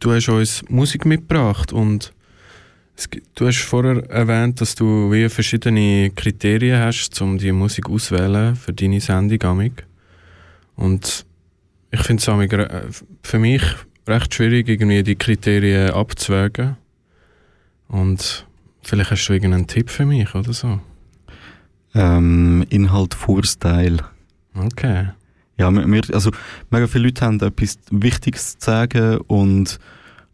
du 0.00 0.12
hast 0.12 0.28
uns 0.28 0.64
Musik 0.68 1.04
mitgebracht 1.04 1.72
und 1.72 2.12
du 3.34 3.46
hast 3.46 3.58
vorher 3.58 4.08
erwähnt, 4.10 4.60
dass 4.60 4.74
du 4.74 5.12
wie 5.12 5.28
verschiedene 5.28 6.10
Kriterien 6.10 6.80
hast, 6.80 7.20
um 7.20 7.38
die 7.38 7.52
Musik 7.52 7.88
auszuwählen 7.88 8.56
für 8.56 8.72
deine 8.72 9.00
Sendung 9.00 9.42
amig. 9.42 9.86
Und 10.76 11.26
ich 11.90 12.00
finde 12.00 12.22
es 12.22 12.52
äh, 12.52 12.82
für 13.22 13.38
mich 13.38 13.62
recht 14.06 14.34
schwierig, 14.34 14.68
irgendwie 14.68 15.02
die 15.02 15.16
Kriterien 15.16 15.90
abzuwägen. 15.90 16.76
Und 17.88 18.46
vielleicht 18.82 19.10
hast 19.10 19.26
du 19.26 19.32
irgendeinen 19.32 19.66
Tipp 19.66 19.90
für 19.90 20.06
mich 20.06 20.34
oder 20.34 20.52
so. 20.52 20.80
Ähm, 21.94 22.64
Inhalt 22.70 23.14
vor 23.14 23.44
Style. 23.44 23.98
Okay. 24.54 25.08
Ja, 25.60 25.70
wir, 25.70 26.02
also 26.14 26.30
mega 26.70 26.86
viele 26.86 27.04
Leute 27.04 27.22
haben 27.26 27.38
etwas 27.38 27.76
Wichtiges 27.90 28.56
zu 28.56 28.64
sagen 28.64 29.18
und, 29.26 29.78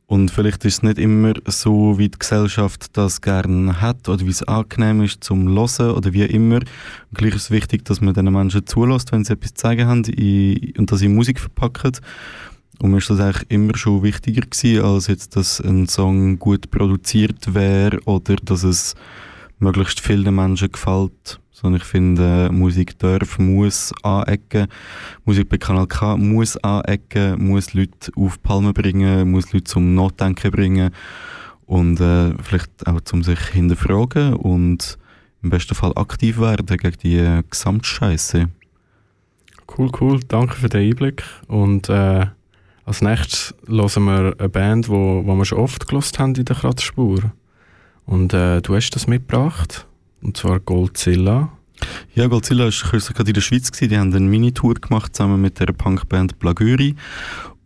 und 0.07 0.31
vielleicht 0.31 0.65
ist 0.65 0.75
es 0.75 0.83
nicht 0.85 0.99
immer 0.99 1.33
so, 1.47 1.99
wie 1.99 2.09
die 2.09 2.17
Gesellschaft 2.17 2.97
das 2.97 3.21
gerne 3.21 3.81
hat 3.81 4.09
oder 4.09 4.25
wie 4.25 4.31
es 4.31 4.45
angenehm 4.45 5.03
ist 5.03 5.25
zum 5.25 5.49
Hören 5.49 5.97
oder 5.97 6.13
wie 6.13 6.23
immer. 6.23 6.59
Und 6.59 7.19
gleich 7.19 7.35
ist 7.35 7.43
es 7.43 7.51
wichtig, 7.51 7.85
dass 7.85 8.01
man 8.01 8.15
den 8.15 8.33
Menschen 8.33 8.65
zulässt, 8.69 9.11
wenn 9.11 9.25
sie 9.25 9.33
etwas 9.33 9.55
zu 9.55 9.63
sagen 9.63 9.89
haben 9.89 10.05
in, 10.05 10.75
und 10.79 10.93
das 10.93 11.03
in 11.03 11.17
Musik 11.17 11.41
verpacken. 11.41 11.99
Und 12.79 12.93
mir 12.93 12.99
ist 12.99 13.11
das 13.11 13.19
eigentlich 13.19 13.51
immer 13.51 13.77
schon 13.77 14.05
wichtiger 14.05 14.43
gewesen, 14.43 14.85
als 14.85 15.09
jetzt, 15.09 15.35
dass 15.35 15.61
ein 15.61 15.89
Song 15.89 16.39
gut 16.39 16.71
produziert 16.71 17.53
wäre 17.53 17.99
oder 18.05 18.37
dass 18.37 18.63
es 18.63 18.95
möglichst 19.59 19.99
vielen 19.99 20.33
Menschen 20.37 20.71
gefällt. 20.71 21.41
Sondern 21.57 21.81
ich 21.81 21.87
finde, 21.87 22.51
Musik 22.53 22.99
darf, 22.99 23.39
muss 23.39 23.95
anecken. 24.03 24.67
Musik 25.25 25.49
bei 25.49 25.57
Kanal 25.57 25.87
K 25.87 26.19
muss 26.19 26.59
anecken, 26.59 27.43
muss 27.43 27.73
Leute 27.73 28.13
auf 28.15 28.43
Palmen 28.43 28.75
bringen, 28.75 29.31
muss 29.31 29.55
Leute 29.55 29.65
zum 29.65 29.95
Nachdenken 29.95 30.51
bringen 30.51 30.91
und 31.65 31.99
äh, 31.99 32.35
vielleicht 32.43 32.87
auch 32.87 33.01
zum 33.01 33.23
sich 33.23 33.41
hinterfragen 33.41 34.35
und 34.35 34.99
im 35.43 35.49
besten 35.49 35.75
Fall 35.75 35.93
aktiv 35.97 36.39
werden 36.39 36.67
gegen 36.67 36.95
die 37.03 37.17
äh, 37.17 37.43
Gesamtscheiße. 37.49 38.51
Cool, 39.79 39.91
cool. 39.99 40.21
Danke 40.29 40.57
für 40.57 40.69
den 40.69 40.91
Einblick. 40.91 41.25
Und 41.49 41.89
äh, 41.89 42.27
als 42.85 43.01
nächstes 43.01 43.55
hören 43.67 44.05
wir 44.05 44.35
eine 44.39 44.49
Band, 44.51 44.91
wo 44.91 45.23
wir 45.23 45.45
schon 45.47 45.59
oft 45.59 45.89
gelost 45.89 46.19
haben 46.19 46.35
in 46.35 46.45
der 46.45 46.57
Kratzspur. 46.57 47.33
Und 48.05 48.35
äh, 48.35 48.61
du 48.61 48.77
hast 48.77 48.91
das 48.91 49.07
mitgebracht. 49.07 49.87
Und 50.23 50.37
zwar 50.37 50.61
Goldzilla. 50.61 51.53
Ja, 52.15 52.27
Goldzilla 52.27 52.65
war 52.65 52.71
kürzlich 52.71 53.17
gerade 53.17 53.31
in 53.31 53.35
der 53.35 53.41
Schweiz. 53.41 53.71
Gewesen. 53.71 53.91
Die 53.91 53.99
haben 53.99 54.15
eine 54.15 54.27
Mini-Tour 54.27 54.75
gemacht 54.75 55.15
zusammen 55.15 55.41
mit 55.41 55.61
der 55.61 55.67
Punkband 55.67 56.39
Blagüri. 56.39 56.95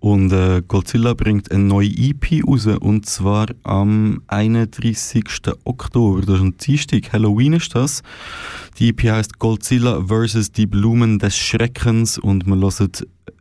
Und 0.00 0.32
äh, 0.32 0.62
Goldzilla 0.66 1.12
bringt 1.12 1.52
eine 1.52 1.64
neue 1.64 1.88
EP 1.88 2.42
raus. 2.46 2.66
Und 2.66 3.06
zwar 3.06 3.48
am 3.62 4.22
31. 4.28 5.24
Oktober. 5.64 6.22
Das 6.22 6.36
ist 6.36 6.40
ein 6.40 6.56
Dienstag. 6.56 7.12
Halloween 7.12 7.52
ist 7.52 7.74
das. 7.74 8.02
Die 8.78 8.88
EP 8.88 9.04
heißt 9.04 9.38
Goldzilla 9.38 10.02
vs. 10.06 10.52
Die 10.52 10.66
Blumen 10.66 11.18
des 11.18 11.36
Schreckens. 11.36 12.18
Und 12.18 12.46
wir 12.46 12.56
hören 12.56 12.90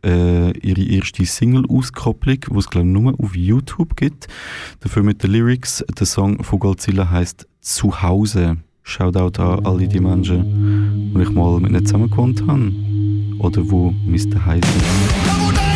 äh, 0.04 0.58
ihre 0.58 0.82
erste 0.82 1.24
Single-Auskopplung, 1.24 2.40
die 2.40 2.58
es 2.58 2.68
glaube 2.68 2.86
ich 2.86 2.92
nur 2.92 3.18
auf 3.18 3.34
YouTube 3.34 3.96
gibt. 3.96 4.28
Dafür 4.80 5.02
mit 5.02 5.22
den 5.22 5.32
Lyrics. 5.32 5.84
Der 5.98 6.06
Song 6.06 6.44
von 6.44 6.58
Goldzilla 6.58 7.10
heißt 7.10 7.48
Zuhause. 7.60 8.58
Shoutout 8.82 9.40
an 9.40 9.64
alle 9.64 9.86
die 9.86 10.00
Menschen, 10.00 11.12
die 11.14 11.22
ich 11.22 11.30
mal 11.30 11.60
mit 11.60 11.70
ihnen 11.70 11.86
zusammen 11.86 12.10
gewohnt 12.10 12.42
habe. 12.46 12.72
Oder 13.38 13.70
wo 13.70 13.94
Mr. 14.06 14.44
Heisen. 14.44 15.69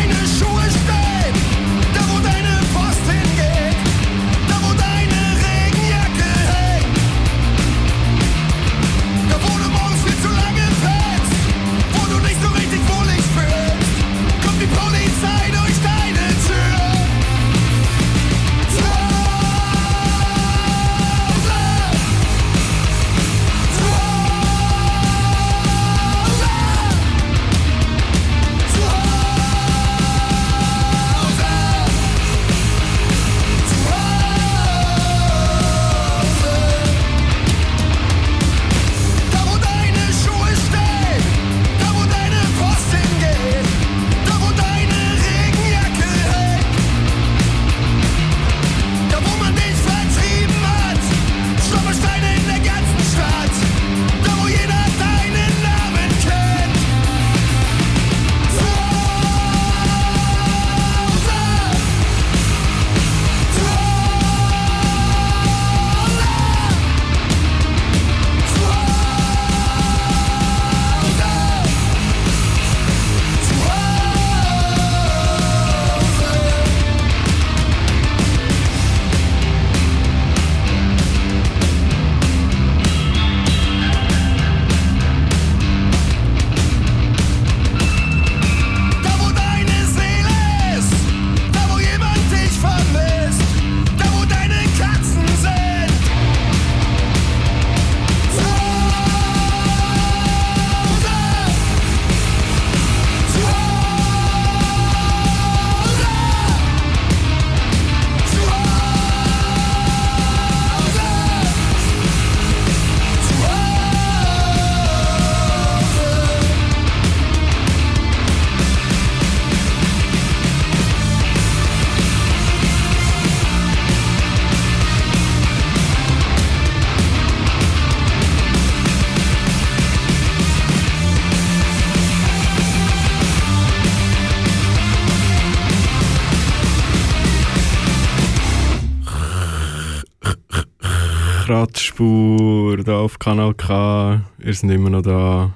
Kanal 143.25 143.55
K. 143.55 144.21
Ihr 144.37 144.53
seid 144.53 144.69
immer 144.69 144.91
noch 144.91 145.01
da. 145.01 145.51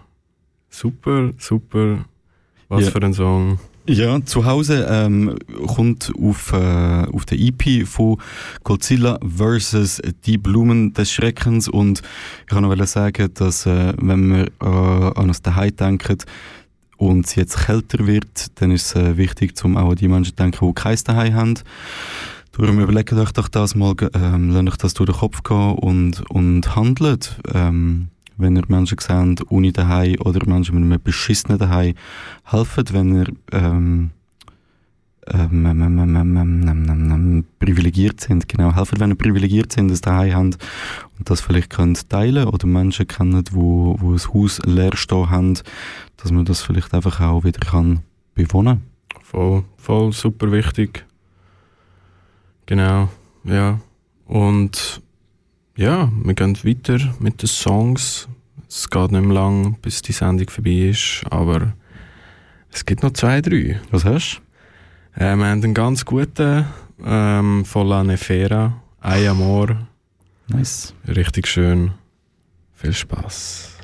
Super, 0.71 1.29
super. 1.37 2.03
Was 2.67 2.85
Ja. 2.85 2.89
für 2.89 3.03
ein 3.03 3.13
Song. 3.13 3.59
Ja, 3.85 4.25
zu 4.25 4.43
Hause 4.43 4.87
ähm, 4.89 5.37
kommt 5.67 6.11
auf, 6.19 6.51
äh, 6.51 7.05
auf 7.13 7.25
der 7.25 7.37
EP 7.37 7.85
von 7.85 8.17
Godzilla 8.63 9.19
vs. 9.21 10.01
Die 10.25 10.39
Blumen 10.39 10.93
des 10.93 11.11
Schreckens 11.11 11.67
und 11.67 12.01
ich 12.41 12.47
kann 12.47 12.63
noch 12.63 12.87
sagen, 12.87 13.29
dass 13.35 13.67
äh, 13.67 13.93
wenn 14.01 14.33
wir 14.33 14.47
äh, 14.63 15.19
an 15.19 15.27
das 15.27 15.43
Daheim 15.43 15.75
denken 15.75 16.17
und 16.97 17.27
es 17.27 17.35
jetzt 17.35 17.67
kälter 17.67 18.07
wird, 18.07 18.47
dann 18.59 18.71
ist 18.71 18.95
es 18.95 18.95
äh, 18.95 19.15
wichtig, 19.15 19.53
um 19.63 19.77
auch 19.77 19.91
an 19.91 19.95
die 19.95 20.07
Menschen 20.07 20.35
zu 20.35 20.41
denken, 20.43 20.65
die 20.67 20.73
kein 20.73 20.97
Daheim 21.05 21.33
haben. 21.35 21.53
Darum 22.51 22.79
überlegt 22.79 23.13
euch 23.13 23.31
doch 23.31 23.47
das 23.47 23.75
mal, 23.75 23.95
ähm, 24.13 24.51
lasst 24.51 24.67
euch 24.67 24.77
das 24.77 24.93
durch 24.95 25.09
den 25.09 25.19
Kopf 25.19 25.43
gehen 25.43 25.75
und, 25.75 26.29
und 26.29 26.75
handelt. 26.75 27.39
Ähm, 27.53 28.09
wenn 28.37 28.55
ihr 28.55 28.63
Menschen 28.69 28.97
seht, 28.99 29.51
ohne 29.51 29.71
daheim 29.71 30.15
oder 30.21 30.45
Menschen 30.47 30.75
mit 30.75 30.83
einem 30.83 31.01
beschissenen 31.01 31.59
daheim, 31.59 31.93
helft, 32.45 32.93
wenn 32.93 33.15
ihr 33.15 33.27
ähm, 33.51 34.11
ähm, 35.31 35.65
ähm, 35.65 37.45
privilegiert 37.59 38.21
sind. 38.21 38.47
Genau, 38.47 38.73
helfen, 38.73 38.99
wenn 38.99 39.11
ihr 39.11 39.15
privilegiert 39.15 39.73
sind, 39.73 39.91
das 39.91 40.01
daheim 40.01 40.33
habt 40.33 40.57
und 41.17 41.29
das 41.29 41.41
vielleicht 41.41 41.69
könnt 41.69 42.09
teilen 42.09 42.47
oder 42.47 42.65
Menschen 42.65 43.07
kennen, 43.07 43.43
wo, 43.51 43.95
wo 43.99 44.13
ein 44.13 44.33
Haus 44.33 44.59
leer 44.65 44.95
stehen 44.95 45.29
haben, 45.29 45.59
dass 46.17 46.31
man 46.31 46.45
das 46.45 46.61
vielleicht 46.61 46.93
einfach 46.93 47.19
auch 47.19 47.43
wieder 47.43 47.59
kann 47.59 47.99
bewohnen 48.35 48.81
kann. 49.11 49.21
Voll, 49.21 49.63
voll 49.77 50.11
super 50.13 50.51
wichtig. 50.51 51.05
Genau, 52.69 53.09
ja. 53.45 53.79
Und 54.27 55.01
ja, 55.75 56.11
wir 56.23 56.35
gehen 56.35 56.55
weiter 56.63 56.99
mit 57.19 57.41
den 57.41 57.47
Songs. 57.47 58.27
Es 58.67 58.87
geht 58.87 59.11
nicht 59.11 59.23
mehr 59.23 59.33
lang, 59.33 59.79
bis 59.81 60.03
die 60.03 60.11
Sendung 60.11 60.47
vorbei 60.51 60.91
ist, 60.91 61.23
aber 61.31 61.73
es 62.71 62.85
gibt 62.85 63.01
noch 63.01 63.13
zwei, 63.13 63.41
drei. 63.41 63.81
Was 63.89 64.05
hast 64.05 64.43
du? 65.15 65.19
Äh, 65.19 65.35
wir 65.35 65.47
haben 65.47 65.63
einen 65.63 65.73
ganz 65.73 66.05
guten 66.05 66.67
ähm, 67.03 67.65
von 67.65 67.87
La 67.87 68.03
Nefera, 68.03 68.79
Ay 68.99 69.27
Amor. 69.27 69.87
Nice. 70.49 70.93
Richtig 71.07 71.47
schön. 71.47 71.95
Viel 72.75 72.93
Spaß. 72.93 73.79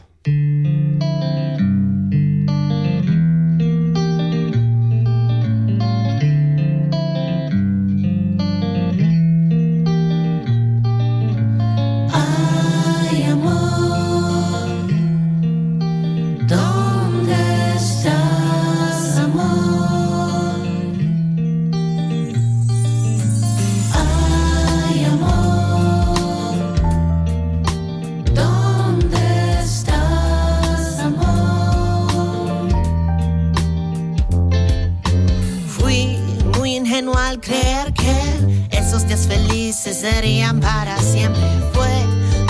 Muy 36.95 37.11
ingenua 37.11 37.27
al 37.27 37.41
creer 37.41 37.93
que 37.93 38.67
esos 38.71 39.07
días 39.07 39.27
felices 39.27 39.97
serían 39.97 40.59
para 40.59 40.97
siempre. 40.99 41.41
Fue 41.73 41.89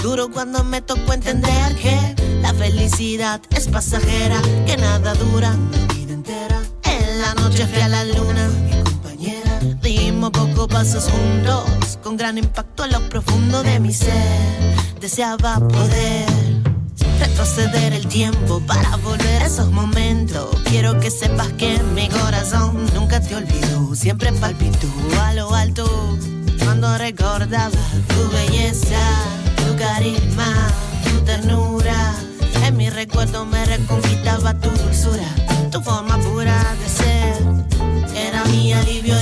duro 0.03 0.29
cuando 0.29 0.63
me 0.63 0.81
tocó 0.81 1.13
entender 1.13 1.75
que 1.75 1.97
la 2.41 2.53
felicidad 2.53 3.41
es 3.51 3.67
pasajera, 3.67 4.39
que 4.65 4.77
nada 4.77 5.15
dura 5.15 5.55
vida 5.95 6.13
entera. 6.13 6.61
En 6.83 7.21
la 7.21 7.33
noche 7.35 7.65
fui 7.65 7.81
a 7.81 7.87
la 7.87 8.03
luna, 8.03 8.47
mi 8.69 8.83
compañera. 8.83 9.59
Dimos 9.81 10.31
pocos 10.31 10.67
pasos 10.67 11.09
juntos, 11.09 11.97
con 12.03 12.15
gran 12.17 12.37
impacto 12.37 12.85
en 12.85 12.91
lo 12.91 13.09
profundo 13.09 13.63
de 13.63 13.79
mi 13.79 13.93
ser. 13.93 14.13
Deseaba 14.99 15.55
poder 15.59 16.44
retroceder 17.19 17.93
el 17.93 18.07
tiempo 18.07 18.59
para 18.61 18.95
volver 18.97 19.41
a 19.41 19.45
esos 19.45 19.71
momentos. 19.71 20.55
Quiero 20.65 20.99
que 20.99 21.11
sepas 21.11 21.47
que 21.53 21.81
mi 21.95 22.07
corazón 22.09 22.85
nunca 22.93 23.19
te 23.19 23.35
olvidó, 23.35 23.95
siempre 23.95 24.31
palpitó 24.33 24.87
a 25.21 25.33
lo 25.33 25.53
alto 25.53 25.85
cuando 26.63 26.97
recordaba 26.97 27.77
tu 28.07 28.29
belleza, 28.31 28.99
tu 29.55 29.75
carisma, 29.77 30.71
tu 31.03 31.19
ternura. 31.25 32.15
En 32.65 32.77
mi 32.77 32.89
recuerdo 32.89 33.45
me 33.45 33.63
reconquistaba 33.65 34.53
tu 34.55 34.69
dulzura, 34.69 35.29
tu 35.71 35.81
forma 35.81 36.17
pura 36.17 36.57
de 36.81 36.89
ser. 36.89 38.15
Era 38.15 38.43
mi 38.45 38.73
alivio 38.73 39.15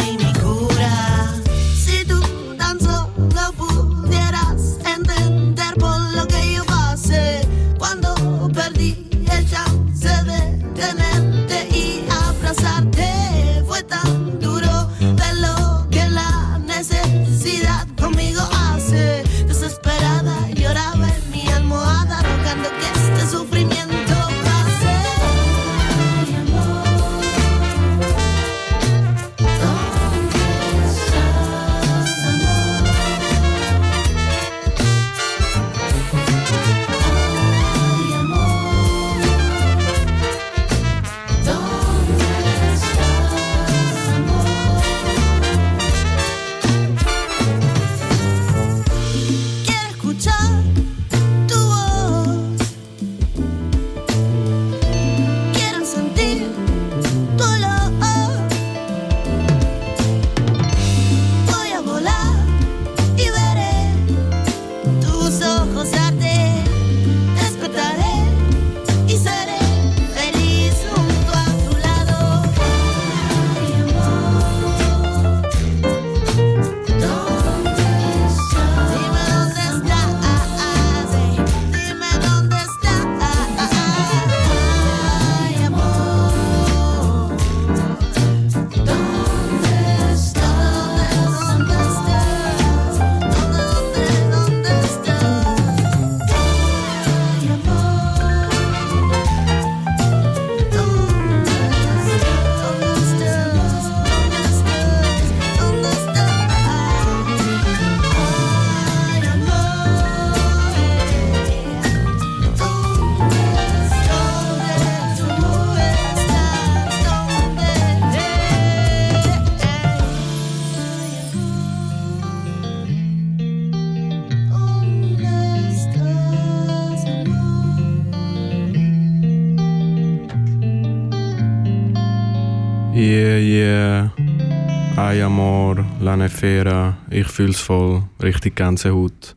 Nefera. 136.24 136.97
Ich 137.09 137.28
fühl's 137.28 137.59
voll. 137.59 138.03
Richtig 138.21 138.55
Gänsehaut. 138.55 139.36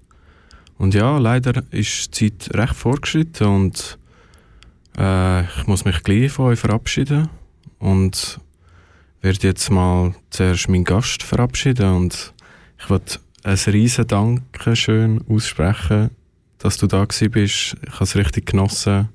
Und 0.78 0.94
ja, 0.94 1.18
leider 1.18 1.64
ist 1.72 2.20
die 2.20 2.38
Zeit 2.38 2.54
recht 2.54 2.74
fortgeschritten 2.74 3.46
und 3.46 3.98
äh, 4.96 5.42
ich 5.42 5.66
muss 5.66 5.84
mich 5.84 6.02
gleich 6.04 6.30
von 6.30 6.46
euch 6.46 6.60
verabschieden 6.60 7.28
und 7.78 8.38
werde 9.20 9.48
jetzt 9.48 9.70
mal 9.70 10.14
zuerst 10.30 10.68
meinen 10.68 10.84
Gast 10.84 11.22
verabschieden 11.22 11.92
und 11.92 12.34
ich 12.78 12.88
wollte 12.88 13.18
ein 13.42 13.58
riesen 13.66 14.06
Dankeschön 14.06 15.24
aussprechen, 15.28 16.10
dass 16.58 16.76
du 16.76 16.86
da 16.86 17.04
gewesen 17.04 17.30
bist. 17.32 17.76
Ich 17.82 17.92
habe 17.94 18.04
es 18.04 18.16
richtig 18.16 18.46
genossen 18.46 19.08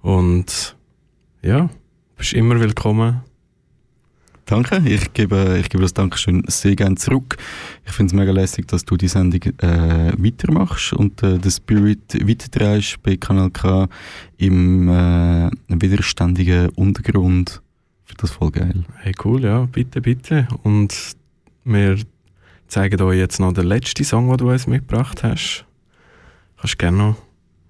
und 0.00 0.74
ja, 1.42 1.68
bist 2.16 2.32
immer 2.32 2.58
willkommen. 2.58 3.22
Danke, 4.46 4.82
ich 4.84 5.12
gebe, 5.12 5.58
ich 5.60 5.68
gebe 5.68 5.82
das 5.82 5.94
Dankeschön 5.94 6.42
sehr 6.48 6.74
gerne 6.74 6.96
zurück. 6.96 7.36
Ich 7.86 7.92
finde 7.92 8.10
es 8.10 8.12
mega 8.12 8.32
lässig, 8.32 8.66
dass 8.66 8.84
du 8.84 8.96
die 8.96 9.08
Sendung 9.08 9.40
äh, 9.58 10.12
weitermachst 10.18 10.92
und 10.92 11.22
äh, 11.22 11.38
den 11.38 11.50
Spirit 11.50 12.14
weitertreibst 12.26 13.02
bei 13.02 13.16
Kanal 13.16 13.50
K 13.50 13.88
im 14.38 14.88
äh, 14.88 15.50
widerständigen 15.68 16.70
Untergrund. 16.70 17.62
Ich 18.04 18.10
finde 18.10 18.22
das 18.22 18.30
voll 18.32 18.50
geil. 18.50 18.84
Hey, 18.98 19.14
cool, 19.24 19.42
ja, 19.42 19.66
bitte, 19.66 20.00
bitte. 20.00 20.48
Und 20.64 20.92
wir 21.64 21.98
zeigen 22.66 23.00
euch 23.00 23.18
jetzt 23.18 23.38
noch 23.38 23.52
den 23.52 23.66
letzten 23.66 24.04
Song, 24.04 24.28
den 24.28 24.38
du 24.38 24.50
uns 24.50 24.66
mitgebracht 24.66 25.22
hast. 25.22 25.64
Kannst 26.58 26.74
du 26.74 26.78
gerne 26.78 26.96
noch 26.98 27.16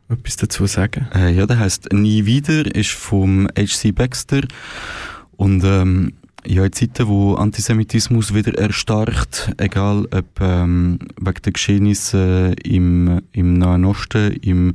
etwas 0.08 0.36
dazu 0.36 0.66
sagen? 0.66 1.06
Äh, 1.14 1.34
ja, 1.34 1.46
der 1.46 1.58
heißt 1.58 1.92
Nie 1.92 2.24
wieder, 2.24 2.74
ist 2.74 2.90
vom 2.90 3.46
H.C. 3.56 3.92
Baxter 3.92 4.42
und 5.36 5.62
ähm, 5.64 6.14
ja, 6.46 6.64
in 6.64 6.72
Zeiten, 6.72 7.08
wo 7.08 7.34
Antisemitismus 7.34 8.34
wieder 8.34 8.58
erstarkt, 8.58 9.52
egal 9.58 10.06
ob 10.10 10.40
ähm, 10.40 10.98
wegen 11.20 11.42
der 11.42 11.52
Geschehnisse 11.52 12.54
im, 12.64 13.22
im 13.32 13.54
Nahen 13.54 13.84
Osten, 13.84 14.32
im, 14.42 14.74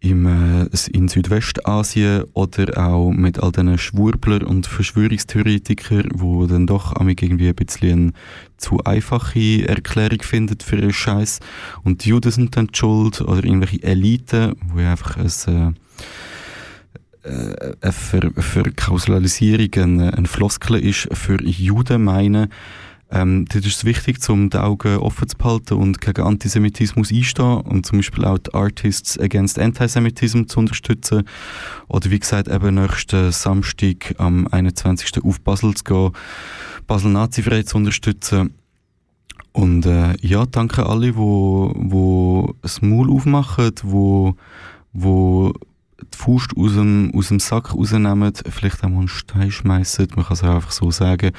im, 0.00 0.26
äh, 0.26 0.68
in 0.92 1.08
Südwestasien 1.08 2.24
oder 2.34 2.78
auch 2.78 3.10
mit 3.10 3.40
all 3.40 3.52
diesen 3.52 3.78
Schwurbler 3.78 4.46
und 4.46 4.66
Verschwörungstheoretikern, 4.66 6.08
wo 6.14 6.46
dann 6.46 6.66
doch 6.66 6.94
irgendwie 7.00 7.48
ein 7.48 7.54
bisschen 7.54 7.90
eine 7.90 8.12
zu 8.56 8.78
einfache 8.84 9.68
Erklärung 9.68 10.22
findet 10.22 10.62
für 10.62 10.76
einen 10.76 10.92
Scheiß 10.92 11.40
und 11.82 12.04
die 12.04 12.10
Juden 12.10 12.30
sind 12.30 12.56
dann 12.56 12.68
die 12.68 12.78
schuld 12.78 13.20
oder 13.20 13.44
irgendwelche 13.44 13.82
Eliten, 13.82 14.54
wo 14.68 14.78
einfach 14.80 15.16
ein 15.16 15.26
äh, 15.26 15.72
eine 17.22 17.92
Ver 17.92 18.30
Verkausalisierung 18.36 19.68
eine, 19.74 20.14
eine 20.14 20.26
Floskel 20.26 20.76
ist 20.76 21.08
für 21.12 21.42
Juden 21.42 22.04
meinen, 22.04 22.48
ähm, 23.12 23.44
dort 23.46 23.66
ist 23.66 23.78
es 23.78 23.84
wichtig, 23.84 24.16
um 24.28 24.50
die 24.50 24.58
Augen 24.58 24.98
offen 24.98 25.28
zu 25.28 25.36
behalten 25.36 25.74
und 25.74 26.00
gegen 26.00 26.22
Antisemitismus 26.22 27.10
einstehen 27.12 27.60
und 27.62 27.84
zum 27.84 27.98
Beispiel 27.98 28.24
auch 28.24 28.38
die 28.38 28.54
Artists 28.54 29.18
Against 29.18 29.58
Antisemitism 29.58 30.44
zu 30.44 30.60
unterstützen. 30.60 31.24
Oder 31.88 32.10
wie 32.10 32.20
gesagt, 32.20 32.46
eben 32.46 32.76
nächsten 32.76 33.32
Samstag 33.32 34.14
am 34.18 34.46
21. 34.46 35.24
auf 35.24 35.40
Basel 35.40 35.74
zu 35.74 35.84
gehen, 35.84 36.12
Basel 36.86 37.10
Nazifrei 37.10 37.64
zu 37.64 37.78
unterstützen. 37.78 38.54
Und 39.52 39.86
äh, 39.86 40.14
ja, 40.20 40.46
danke 40.46 40.86
alle, 40.86 41.16
wo, 41.16 41.72
wo 41.74 42.54
Maul 42.80 43.10
aufmachen, 43.10 43.72
wo, 43.82 44.36
wo 44.92 45.52
die 46.00 46.16
Faust 46.16 46.50
aus 46.56 46.74
dem, 46.74 47.12
aus 47.14 47.28
dem 47.28 47.40
Sack 47.40 47.74
rausnehmen, 47.74 48.32
vielleicht 48.48 48.84
auch 48.84 48.88
mal 48.88 49.00
einen 49.00 49.08
Stein 49.08 49.50
schmeißen, 49.50 50.08
man 50.16 50.24
kann 50.24 50.34
es 50.34 50.42
auch 50.42 50.54
einfach 50.56 50.72
so 50.72 50.90
sagen, 50.90 51.32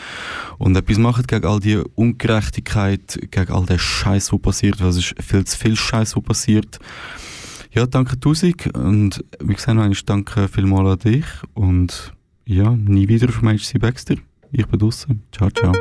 und 0.57 0.75
etwas 0.75 0.97
machen 0.97 1.25
gegen 1.27 1.45
all 1.45 1.59
die 1.59 1.77
Ungerechtigkeit, 1.95 3.19
gegen 3.31 3.51
all 3.51 3.65
den 3.65 3.79
Scheiß, 3.79 4.29
der 4.29 4.37
passiert, 4.39 4.81
weil 4.81 4.89
es 4.89 4.97
ist 4.97 5.15
viel 5.21 5.45
zu 5.45 5.57
viel 5.57 5.75
Scheiß, 5.75 6.13
der 6.13 6.21
passiert. 6.21 6.79
Ja, 7.71 7.85
danke 7.85 8.19
Tausig 8.19 8.69
und 8.75 9.23
wie 9.39 9.53
gesagt, 9.53 9.75
noch 9.75 9.83
einmal 9.83 9.97
danke 10.05 10.47
vielmals 10.47 11.03
an 11.05 11.11
dich 11.11 11.25
und 11.53 12.13
ja, 12.45 12.71
nie 12.71 13.07
wieder 13.07 13.27
dem 13.27 13.47
HC 13.47 13.79
Baxter. 13.79 14.15
Ich 14.51 14.65
bin 14.67 14.79
draußen. 14.79 15.23
Ciao, 15.31 15.49
ciao. 15.49 15.73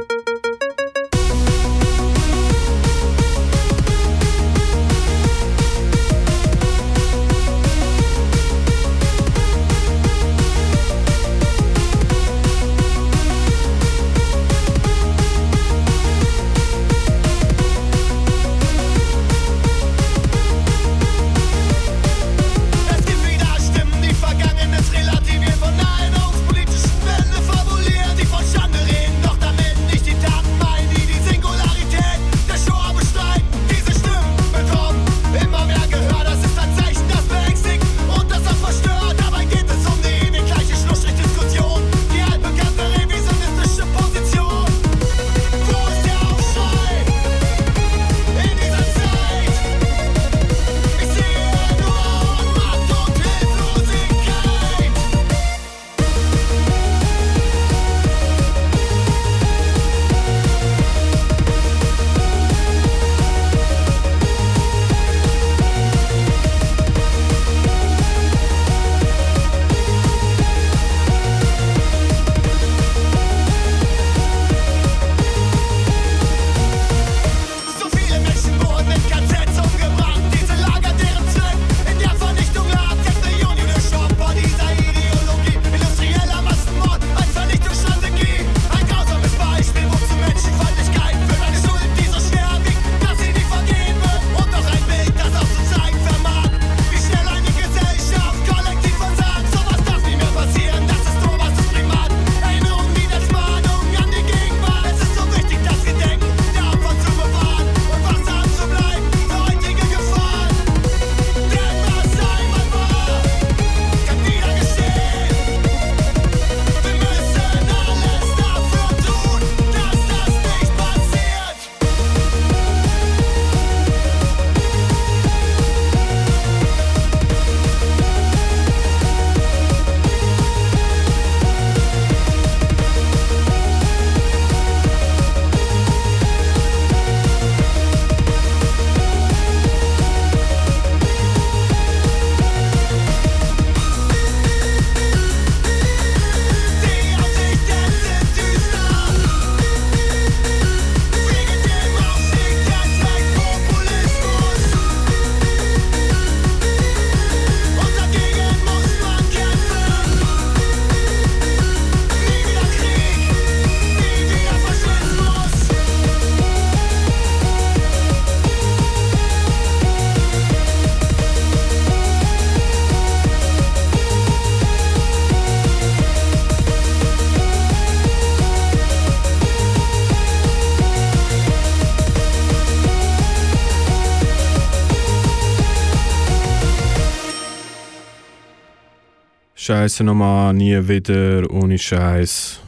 Scheiße 189.71 190.03
nochmal, 190.03 190.53
nie 190.53 190.89
wieder, 190.89 191.49
ohne 191.49 191.79
Scheiß. 191.79 192.59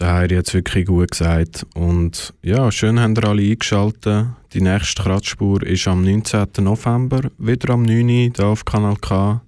Der 0.00 0.14
Heiri 0.14 0.34
hat 0.34 0.48
es 0.48 0.54
wirklich 0.54 0.84
gut 0.84 1.12
gesagt. 1.12 1.64
Und 1.76 2.34
ja, 2.42 2.72
schön 2.72 2.98
haben 2.98 3.14
ihr 3.14 3.24
alle 3.24 3.42
eingeschaltet. 3.42 4.26
Die 4.52 4.60
nächste 4.60 5.00
Kratzspur 5.00 5.62
ist 5.62 5.86
am 5.86 6.02
19. 6.02 6.48
November, 6.58 7.30
wieder 7.38 7.72
am 7.72 7.82
9. 7.82 8.02
Uhr, 8.02 8.32
hier 8.34 8.44
auf 8.44 8.64
Kanal 8.64 8.96
K. 8.96 9.40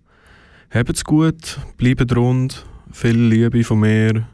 Habt's 0.70 1.02
gut, 1.02 1.58
bleibt 1.76 2.14
rund, 2.14 2.64
viel 2.92 3.18
Liebe 3.18 3.64
von 3.64 3.80
mir. 3.80 4.28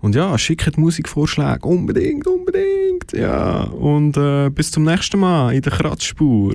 Und 0.00 0.14
ja, 0.14 0.38
schickt 0.38 0.78
Musikvorschläge, 0.78 1.68
unbedingt, 1.68 2.26
unbedingt. 2.26 3.12
Ja, 3.12 3.64
und 3.64 4.16
äh, 4.16 4.48
bis 4.48 4.70
zum 4.70 4.84
nächsten 4.84 5.20
Mal 5.20 5.52
in 5.54 5.60
der 5.60 5.72
Kratzspur. 5.72 6.54